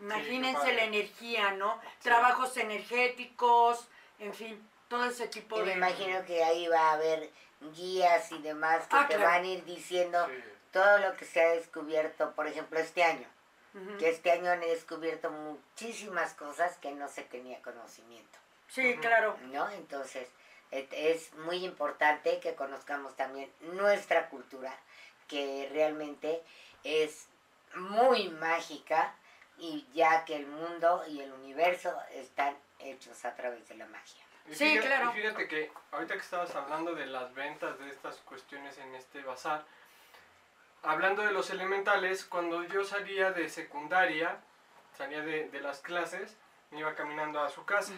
imagínense 0.00 0.72
la 0.72 0.84
energía, 0.84 1.52
¿no? 1.52 1.80
Trabajos 2.02 2.56
energéticos, 2.56 3.88
en 4.18 4.34
fin, 4.34 4.68
todo 4.92 5.06
ese 5.06 5.26
tipo 5.28 5.56
Y 5.56 5.60
de... 5.60 5.64
me 5.66 5.72
imagino 5.72 6.22
que 6.26 6.44
ahí 6.44 6.68
va 6.68 6.90
a 6.90 6.92
haber 6.92 7.30
guías 7.74 8.30
y 8.30 8.38
demás 8.42 8.86
que 8.88 8.96
Ah, 8.96 9.06
te 9.08 9.14
claro. 9.16 9.30
van 9.30 9.42
a 9.44 9.46
ir 9.46 9.64
diciendo 9.64 10.26
Sí. 10.28 10.44
todo 10.70 10.98
lo 10.98 11.16
que 11.16 11.24
se 11.24 11.40
ha 11.40 11.48
descubierto, 11.54 12.32
por 12.34 12.46
ejemplo, 12.46 12.78
este 12.78 13.02
año. 13.02 13.26
Que 13.98 14.10
este 14.10 14.30
año 14.30 14.50
han 14.50 14.60
descubierto 14.60 15.30
muchísimas 15.30 16.34
cosas 16.34 16.76
que 16.76 16.90
no 16.92 17.08
se 17.08 17.22
tenía 17.22 17.62
conocimiento, 17.62 18.38
Sí, 18.68 18.98
claro. 18.98 19.38
¿no? 19.44 19.66
Entonces, 19.70 20.28
es 20.70 21.32
muy 21.36 21.64
importante 21.64 22.38
que 22.40 22.54
conozcamos 22.54 23.16
también 23.16 23.50
nuestra 23.60 24.28
cultura, 24.28 24.78
que 25.26 25.70
realmente 25.72 26.42
es 26.84 27.28
muy 27.74 28.28
mágica 28.28 29.14
y 29.56 29.86
ya 29.94 30.26
que 30.26 30.36
el 30.36 30.46
mundo 30.46 31.02
y 31.08 31.20
el 31.22 31.32
universo 31.32 31.96
están 32.12 32.54
hechos 32.78 33.24
a 33.24 33.34
través 33.34 33.66
de 33.70 33.76
la 33.76 33.86
magia. 33.86 34.22
Y 34.50 34.54
Sí, 34.54 34.70
fíjate, 34.70 34.86
claro. 34.88 35.10
y 35.10 35.20
fíjate 35.20 35.48
que 35.48 35.72
ahorita 35.92 36.14
que 36.14 36.20
estabas 36.20 36.54
hablando 36.56 36.94
de 36.94 37.06
las 37.06 37.32
ventas 37.34 37.78
de 37.78 37.88
estas 37.88 38.16
cuestiones 38.18 38.76
en 38.78 38.94
este 38.94 39.22
bazar, 39.22 39.64
hablando 40.82 41.22
de 41.22 41.32
los 41.32 41.50
elementales, 41.50 42.24
cuando 42.24 42.64
yo 42.64 42.84
salía 42.84 43.30
de 43.32 43.48
secundaria, 43.48 44.38
salía 44.96 45.20
de, 45.22 45.48
de 45.48 45.60
las 45.60 45.80
clases, 45.80 46.36
me 46.70 46.80
iba 46.80 46.94
caminando 46.94 47.40
a 47.40 47.48
su 47.50 47.64
casa. 47.64 47.92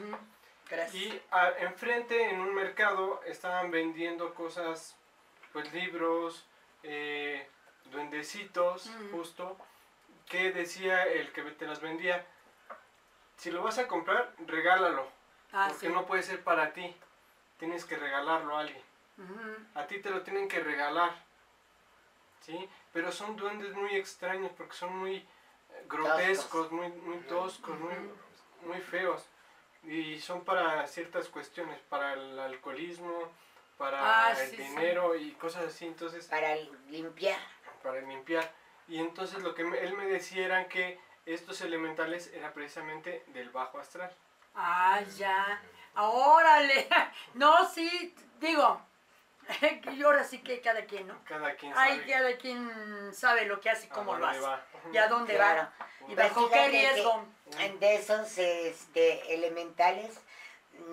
Gracias. 0.69 0.95
Y 0.95 1.23
a- 1.31 1.51
enfrente 1.61 2.29
en 2.31 2.41
un 2.41 2.55
mercado 2.55 3.23
estaban 3.25 3.71
vendiendo 3.71 4.35
cosas, 4.35 4.97
pues 5.53 5.73
libros, 5.73 6.47
eh, 6.83 7.49
duendecitos, 7.87 8.91
justo, 9.11 9.57
que 10.29 10.53
decía 10.53 11.05
el 11.05 11.33
que 11.33 11.43
te 11.43 11.67
las 11.67 11.81
vendía, 11.81 12.25
si 13.37 13.51
lo 13.51 13.63
vas 13.63 13.79
a 13.79 13.87
comprar, 13.89 14.33
regálalo, 14.47 15.07
Ah, 15.57 15.69
porque 15.71 15.87
sí. 15.87 15.93
no 15.93 16.05
puede 16.05 16.23
ser 16.25 16.43
para 16.43 16.73
ti, 16.73 16.95
tienes 17.59 17.85
que 17.85 17.97
regalarlo 17.97 18.57
a 18.57 18.61
alguien, 18.61 18.83
a 19.75 19.87
ti 19.87 20.01
te 20.01 20.11
lo 20.11 20.23
tienen 20.23 20.49
que 20.49 20.59
regalar, 20.61 21.15
¿sí? 22.41 22.69
Pero 22.93 23.13
son 23.13 23.37
duendes 23.37 23.73
muy 23.75 23.95
extraños 23.95 24.51
porque 24.57 24.75
son 24.75 24.97
muy 24.97 25.17
eh, 25.17 25.27
grotescos, 25.89 26.71
muy, 26.73 26.89
muy 26.89 27.19
toscos, 27.21 27.79
muy, 27.79 27.95
muy 28.67 28.81
feos. 28.81 29.25
Y 29.85 30.19
son 30.19 30.45
para 30.45 30.87
ciertas 30.87 31.29
cuestiones, 31.29 31.79
para 31.89 32.15
el 32.15 32.39
alcoholismo, 32.39 33.31
para 33.79 34.27
Ah, 34.29 34.31
el 34.33 34.51
sí, 34.51 34.57
sí. 34.57 34.63
dinero 34.63 35.15
y 35.15 35.33
cosas 35.33 35.67
así, 35.67 35.87
entonces, 35.87 36.27
Para 36.27 36.57
limpiar. 36.89 37.39
para 37.83 38.01
limpiar. 38.01 38.51
Y 38.89 38.99
entonces 38.99 39.43
lo 39.43 39.55
que 39.55 39.63
me- 39.65 39.79
él 39.79 39.95
me 39.95 40.07
decía 40.07 40.47
era 40.47 40.69
que 40.69 40.99
estos 41.27 41.61
elementales 41.61 42.29
era 42.35 42.53
precisamente 42.53 43.23
del 43.29 43.51
bajo 43.51 43.79
astral. 43.79 44.15
Ah, 44.55 45.01
ya. 45.17 45.61
Órale. 45.97 46.89
No, 47.35 47.69
sí, 47.69 48.15
digo. 48.41 48.81
Y 49.93 50.03
ahora 50.03 50.25
sí 50.25 50.39
que 50.39 50.61
cada 50.61 50.85
quien, 50.87 51.07
¿no? 51.09 51.19
Cada 51.25 51.55
quien 51.57 51.75
sabe 51.75 51.91
Ay, 51.91 52.05
cada 52.09 52.37
quien 52.39 53.13
sabe 53.15 53.45
lo 53.47 53.61
que 53.61 53.71
hace 53.71 53.87
y 53.87 53.89
cómo 53.91 54.17
lo 54.17 54.27
hace. 54.27 54.41
va. 54.41 54.65
Y 54.93 54.97
a 54.97 55.09
dónde 55.09 55.35
Claro. 55.35 55.69
va. 55.81 55.87
Y 56.09 56.15
bajo 56.15 56.49
qué 56.49 56.55
que 56.55 56.69
riesgo. 56.69 57.27
De 57.81 57.95
esos 57.97 58.39
este, 58.39 59.35
elementales, 59.35 60.19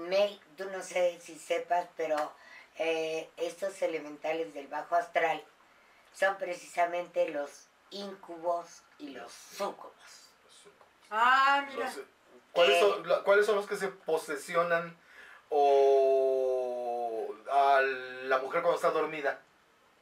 me, 0.07 0.39
tú 0.57 0.65
no 0.69 0.81
sé 0.81 1.19
si 1.21 1.37
sepas, 1.39 1.87
pero 1.95 2.33
eh, 2.77 3.29
estos 3.37 3.81
elementales 3.81 4.53
del 4.53 4.67
bajo 4.67 4.95
astral 4.95 5.43
son 6.13 6.37
precisamente 6.37 7.29
los 7.29 7.67
incubos 7.91 8.83
y 8.99 9.09
los 9.09 9.31
súcubos. 9.31 9.93
Ah, 11.09 11.65
mira. 11.69 11.85
Los- 11.85 11.99
¿cuáles, 12.51 12.77
Eh. 12.77 12.79
son, 12.79 13.07
la- 13.07 13.23
¿Cuáles 13.23 13.45
son 13.45 13.55
los 13.55 13.67
que 13.67 13.75
se 13.77 13.87
posesionan 13.89 14.95
o 15.49 17.35
a 17.51 17.81
la 17.81 18.37
mujer 18.39 18.61
cuando 18.61 18.75
está 18.75 18.91
dormida? 18.91 19.39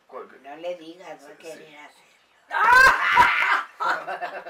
¿Cuál- 0.07 0.27
No 0.43 0.55
le 0.57 0.75
digas, 0.75 1.23
a 1.23 1.27
Sí, 1.27 1.33
querer 1.37 1.57
sí. 1.67 1.75
hacer. 1.75 2.09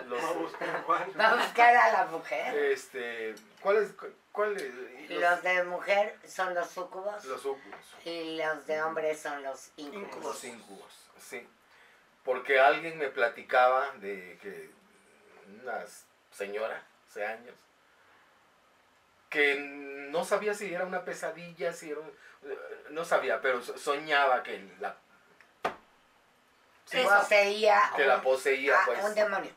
Los, 0.08 0.22
Vamos 0.22 0.36
a 0.36 0.40
buscar 0.40 0.84
cuál. 0.86 1.20
Va 1.20 1.30
a 1.32 1.36
buscar 1.36 1.76
a 1.76 1.92
la 1.92 2.06
mujer. 2.06 2.56
este, 2.72 3.36
¿cuáles? 3.62 3.92
¿Cuáles? 4.32 4.64
Los 5.10 5.44
de 5.44 5.64
mujer 5.64 6.18
son 6.28 6.56
los 6.56 6.70
súcubos 6.70 7.24
Los 7.26 7.42
súcubos. 7.42 7.80
y 8.06 8.38
los 8.38 8.66
de 8.66 8.82
hombre 8.82 9.16
son 9.16 9.44
los 9.44 9.72
incubos. 9.78 10.24
Los 10.24 10.44
incubos, 10.46 10.94
sí. 11.20 11.48
Porque 12.24 12.60
alguien 12.60 12.98
me 12.98 13.10
platicaba 13.10 13.92
de 13.98 14.38
que 14.42 14.72
una 15.62 15.84
señora, 16.32 16.82
hace 17.10 17.26
años, 17.26 17.56
que 19.30 19.56
no 20.12 20.26
sabía 20.26 20.54
si 20.54 20.74
era 20.74 20.86
una 20.86 21.04
pesadilla, 21.06 21.72
si 21.74 21.92
era... 21.92 22.00
un- 22.02 22.14
No 22.90 23.06
sabía, 23.06 23.42
pero 23.42 23.62
so- 23.62 23.78
soñaba 23.78 24.42
que 24.44 24.64
la, 24.80 24.96
Eso. 26.92 27.08
Poseía 27.08 27.82
que 27.96 28.06
la 28.06 28.22
poseía, 28.22 28.76
ah, 28.76 28.84
pues. 28.86 29.04
un 29.04 29.14
demonio. 29.16 29.52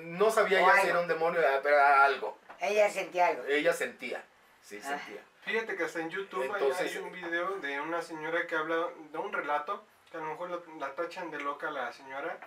No 0.00 0.30
sabía 0.30 0.64
O 0.64 0.70
ella 0.70 0.80
si 0.82 0.88
era 0.88 1.00
un 1.00 1.08
demonio, 1.08 1.40
pero 1.62 1.76
era 1.76 2.04
algo. 2.04 2.38
Ella 2.58 2.88
sentía 2.90 3.26
algo. 3.28 3.44
Ella 3.44 3.72
sentía, 3.74 4.24
sí, 4.62 4.80
Ah. 4.82 4.88
sentía. 4.88 5.22
Fíjate 5.42 5.76
que 5.76 5.84
hasta 5.84 6.00
en 6.00 6.10
YouTube 6.10 6.42
hay- 6.42 6.48
Entonces- 6.62 6.92
hay 6.96 6.98
un 7.02 7.12
video 7.12 7.58
de 7.58 7.80
una 7.80 8.00
señora 8.00 8.46
que 8.46 8.56
habla 8.56 8.88
de 9.12 9.18
un 9.18 9.32
relato, 9.32 9.84
que 10.10 10.16
a 10.16 10.20
lo 10.20 10.26
mejor 10.26 10.50
la, 10.50 10.58
la 10.86 10.94
tachan 10.94 11.30
de 11.30 11.40
loca 11.40 11.70
la 11.70 11.92
señora, 11.92 12.38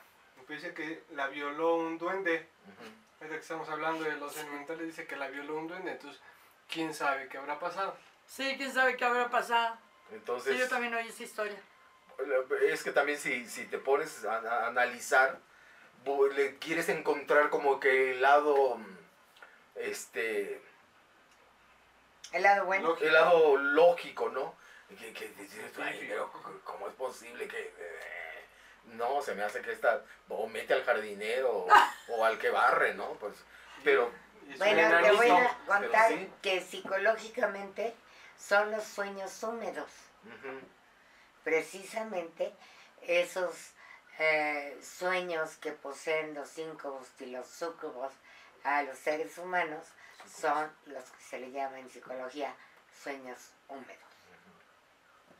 y 0.49 0.53
dice 0.53 0.73
que 0.73 1.03
la 1.11 1.27
violó 1.27 1.75
un 1.75 1.97
duende. 1.99 2.47
Ujú. 2.65 2.89
Ahorita 3.19 3.35
que 3.35 3.41
estamos 3.41 3.69
hablando 3.69 4.03
de 4.03 4.15
los 4.17 4.35
elementales, 4.37 4.87
dice 4.87 5.05
que 5.07 5.15
la 5.15 5.27
violó 5.29 5.55
un 5.57 5.67
duende, 5.67 5.91
entonces, 5.91 6.21
¿quién 6.69 6.93
sabe 6.93 7.27
qué 7.29 7.37
habrá 7.37 7.59
pasado? 7.59 7.95
Sí, 8.27 8.55
quién 8.57 8.73
sabe 8.73 8.95
qué 8.97 9.05
habrá 9.05 9.29
pasado. 9.29 9.77
Entonces, 10.11 10.53
Sí, 10.53 10.59
yo 10.59 10.67
también 10.69 10.93
oí 10.93 11.07
esa 11.07 11.23
historia. 11.23 11.59
es 12.69 12.83
que 12.83 12.91
también 12.91 13.17
si, 13.17 13.45
si 13.47 13.65
te 13.65 13.77
pones 13.77 14.23
a, 14.25 14.37
a 14.37 14.67
analizar, 14.67 15.39
le 16.35 16.57
quieres 16.59 16.89
encontrar 16.89 17.49
como 17.49 17.79
que 17.79 18.11
el 18.11 18.21
lado, 18.21 18.75
mm, 18.77 18.97
este, 19.75 20.61
El 22.31 22.43
lado 22.43 22.65
bueno. 22.65 22.89
Lógico. 22.89 23.05
el 23.07 23.13
lado 23.13 23.57
lógico, 23.57 24.29
¿no? 24.29 24.55
Que, 24.99 25.13
que 25.13 25.29
dices, 25.29 25.71
"Ay, 25.79 26.05
pero 26.07 26.31
¿cómo 26.63 26.87
es 26.87 26.93
posible 26.93 27.47
que... 27.47 27.59
eh, 27.59 28.45
no, 28.85 29.21
se 29.21 29.33
me 29.33 29.43
hace 29.43 29.61
que 29.61 29.71
esta... 29.71 30.03
O 30.29 30.45
mete 30.47 30.73
al 30.73 30.83
jardinero 30.83 31.49
o, 31.51 31.67
o 32.09 32.25
al 32.25 32.37
que 32.37 32.49
barre, 32.49 32.93
¿no? 32.93 33.13
Pues, 33.13 33.33
pero... 33.83 34.11
Bueno, 34.57 35.01
te 35.01 35.11
voy 35.11 35.29
a 35.29 35.57
contar 35.65 36.09
sí. 36.11 36.29
que 36.41 36.61
psicológicamente 36.61 37.95
son 38.37 38.71
los 38.71 38.83
sueños 38.83 39.41
húmedos. 39.43 39.89
Precisamente 41.43 42.53
esos 43.01 43.71
eh, 44.19 44.77
sueños 44.81 45.57
que 45.57 45.71
poseen 45.71 46.33
los 46.33 46.57
incubos 46.57 47.07
y 47.19 47.25
los 47.27 47.47
súcubos 47.47 48.13
a 48.63 48.83
los 48.83 48.97
seres 48.97 49.37
humanos 49.37 49.85
son 50.39 50.71
los 50.85 51.03
que 51.03 51.21
se 51.23 51.39
le 51.39 51.51
llaman 51.51 51.79
en 51.79 51.89
psicología 51.89 52.55
sueños 53.03 53.39
húmedos. 53.67 53.97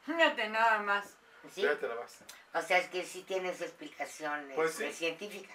Fíjate 0.06 0.50
nada 0.50 0.80
más. 0.80 1.06
¿sí? 1.54 1.62
Fíjate 1.62 1.88
nada 1.88 2.02
más. 2.02 2.18
O 2.54 2.62
sea, 2.68 2.78
es 2.80 2.90
que 2.90 3.06
sí 3.06 3.24
tiene 3.24 3.56
su 3.56 3.64
explicación 3.64 4.52
Pues 4.56 4.74
sí. 4.76 4.92
científica. 4.92 5.54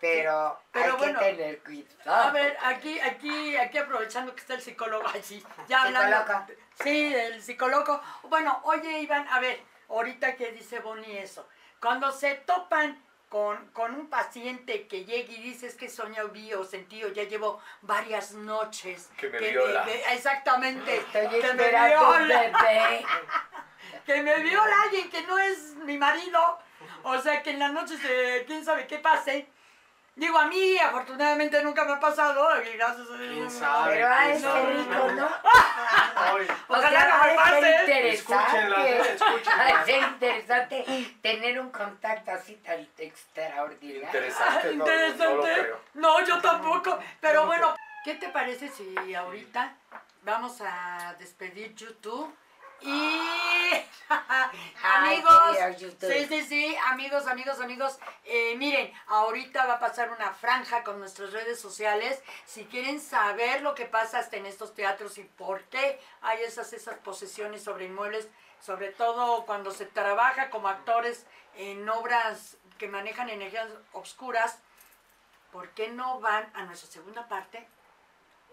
Pero, 0.00 0.60
Pero 0.72 0.92
hay 0.92 0.98
bueno, 0.98 1.18
que 1.18 1.24
tener 1.24 1.58
cuidado. 1.62 2.14
A 2.28 2.30
ver, 2.30 2.56
aquí, 2.62 3.00
aquí, 3.00 3.56
aquí 3.56 3.78
aprovechando 3.78 4.34
que 4.34 4.40
está 4.40 4.54
el 4.54 4.62
psicólogo 4.62 5.06
allí, 5.08 5.42
ya 5.68 5.82
hablando. 5.82 6.16
Psicólogo. 6.18 6.46
Sí, 6.82 7.14
el 7.14 7.42
psicólogo. 7.42 8.00
Bueno, 8.24 8.60
oye 8.64 9.00
Iván, 9.00 9.26
a 9.28 9.40
ver, 9.40 9.60
ahorita 9.88 10.36
que 10.36 10.52
dice 10.52 10.78
Bonnie 10.78 11.18
eso, 11.20 11.48
cuando 11.80 12.12
se 12.12 12.34
topan 12.34 13.02
con, 13.28 13.66
con 13.72 13.94
un 13.94 14.08
paciente 14.08 14.86
que 14.86 15.04
llega 15.04 15.32
y 15.32 15.42
dice 15.42 15.66
es 15.66 15.74
que 15.74 15.88
soñó, 15.90 16.28
vi 16.28 16.54
o 16.54 16.64
sentí 16.64 17.02
o 17.04 17.08
ya 17.08 17.24
llevo 17.24 17.60
varias 17.82 18.32
noches. 18.32 19.10
Que 19.18 19.28
me 19.28 19.38
viola. 19.38 19.84
que- 19.84 20.02
exactamente. 20.14 20.96
Estoy 20.96 21.28
que 21.40 21.52
me 21.54 21.64
esperando 21.64 22.08
viola. 22.10 22.40
bebé. 22.40 23.04
que 24.06 24.22
me 24.22 24.38
viola 24.40 24.82
alguien 24.82 25.10
que 25.10 25.22
no 25.22 25.38
es 25.38 25.74
mi 25.76 25.98
marido. 25.98 26.58
O 27.02 27.18
sea, 27.20 27.42
que 27.42 27.50
en 27.50 27.58
la 27.58 27.68
noche 27.68 27.96
se, 27.98 28.44
quién 28.46 28.64
sabe 28.64 28.86
qué 28.86 28.98
pase. 28.98 29.48
Digo, 30.18 30.36
a 30.36 30.46
mí 30.46 30.76
afortunadamente 30.76 31.62
nunca 31.62 31.84
me 31.84 31.92
ha 31.92 32.00
pasado, 32.00 32.60
y 32.60 32.76
gracias 32.76 33.08
a 33.08 33.16
Dios. 33.16 33.54
Pero 33.86 34.08
a 34.08 34.28
ese 34.28 34.66
rico, 34.66 35.12
¿no? 35.12 35.28
Ojalá 36.66 36.90
sea, 36.90 37.08
no 37.08 37.24
me 37.24 37.34
pase. 37.36 38.10
Escúchenla, 38.10 38.88
interesante. 40.08 40.80
escúchenla. 40.80 41.20
Tener 41.22 41.60
un 41.60 41.70
contacto 41.70 42.32
así 42.32 42.56
tan 42.56 42.84
extraordinario. 42.98 44.02
Interesante, 44.06 44.74
no, 44.74 44.84
no 44.84 44.86
lo 44.86 45.02
Interesante. 45.04 45.52
creo. 45.62 45.80
No, 45.94 46.26
yo 46.26 46.40
tampoco. 46.40 46.98
Pero 47.20 47.46
bueno, 47.46 47.76
¿qué 48.04 48.14
te 48.14 48.28
parece 48.30 48.68
si 48.68 49.14
ahorita 49.14 49.72
vamos 50.22 50.60
a 50.62 51.14
despedir 51.20 51.76
YouTube? 51.76 52.34
Y 52.80 53.28
amigos, 54.82 55.56
sí, 56.00 56.26
sí, 56.26 56.42
sí, 56.42 56.76
amigos, 56.86 57.26
amigos, 57.26 57.60
amigos, 57.60 57.98
eh, 58.24 58.56
miren, 58.56 58.92
ahorita 59.08 59.66
va 59.66 59.74
a 59.74 59.80
pasar 59.80 60.10
una 60.10 60.32
franja 60.32 60.84
con 60.84 60.98
nuestras 60.98 61.32
redes 61.32 61.60
sociales. 61.60 62.22
Si 62.46 62.64
quieren 62.66 63.00
saber 63.00 63.62
lo 63.62 63.74
que 63.74 63.86
pasa 63.86 64.18
hasta 64.18 64.36
en 64.36 64.46
estos 64.46 64.74
teatros 64.74 65.18
y 65.18 65.24
por 65.24 65.62
qué 65.64 66.00
hay 66.22 66.42
esas, 66.42 66.72
esas 66.72 66.96
posesiones 66.98 67.62
sobre 67.62 67.86
inmuebles, 67.86 68.28
sobre 68.60 68.90
todo 68.90 69.44
cuando 69.44 69.70
se 69.70 69.86
trabaja 69.86 70.50
como 70.50 70.68
actores 70.68 71.26
en 71.56 71.88
obras 71.88 72.56
que 72.78 72.88
manejan 72.88 73.28
energías 73.28 73.68
obscuras, 73.92 74.58
¿por 75.52 75.70
qué 75.70 75.88
no 75.88 76.20
van 76.20 76.50
a 76.54 76.64
nuestra 76.64 76.90
segunda 76.90 77.28
parte 77.28 77.66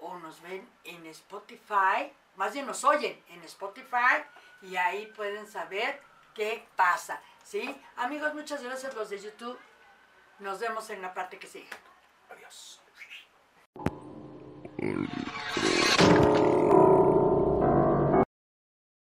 o 0.02 0.18
nos 0.20 0.42
ven 0.42 0.68
en 0.84 1.06
Spotify? 1.08 2.12
Más 2.36 2.54
bien 2.54 2.66
nos 2.66 2.84
oyen 2.84 3.22
en 3.30 3.42
Spotify 3.44 4.24
y 4.62 4.76
ahí 4.76 5.08
pueden 5.08 5.48
saber 5.48 6.02
qué 6.34 6.68
pasa. 6.76 7.22
¿Sí? 7.44 7.76
Amigos, 7.98 8.34
muchas 8.34 8.64
gracias 8.64 8.96
los 8.96 9.10
de 9.10 9.20
YouTube. 9.20 9.58
Nos 10.40 10.60
vemos 10.60 10.90
en 10.90 11.02
la 11.02 11.14
parte 11.14 11.40
que 11.40 11.48
sigue. 11.48 11.70
Adiós. 12.30 12.82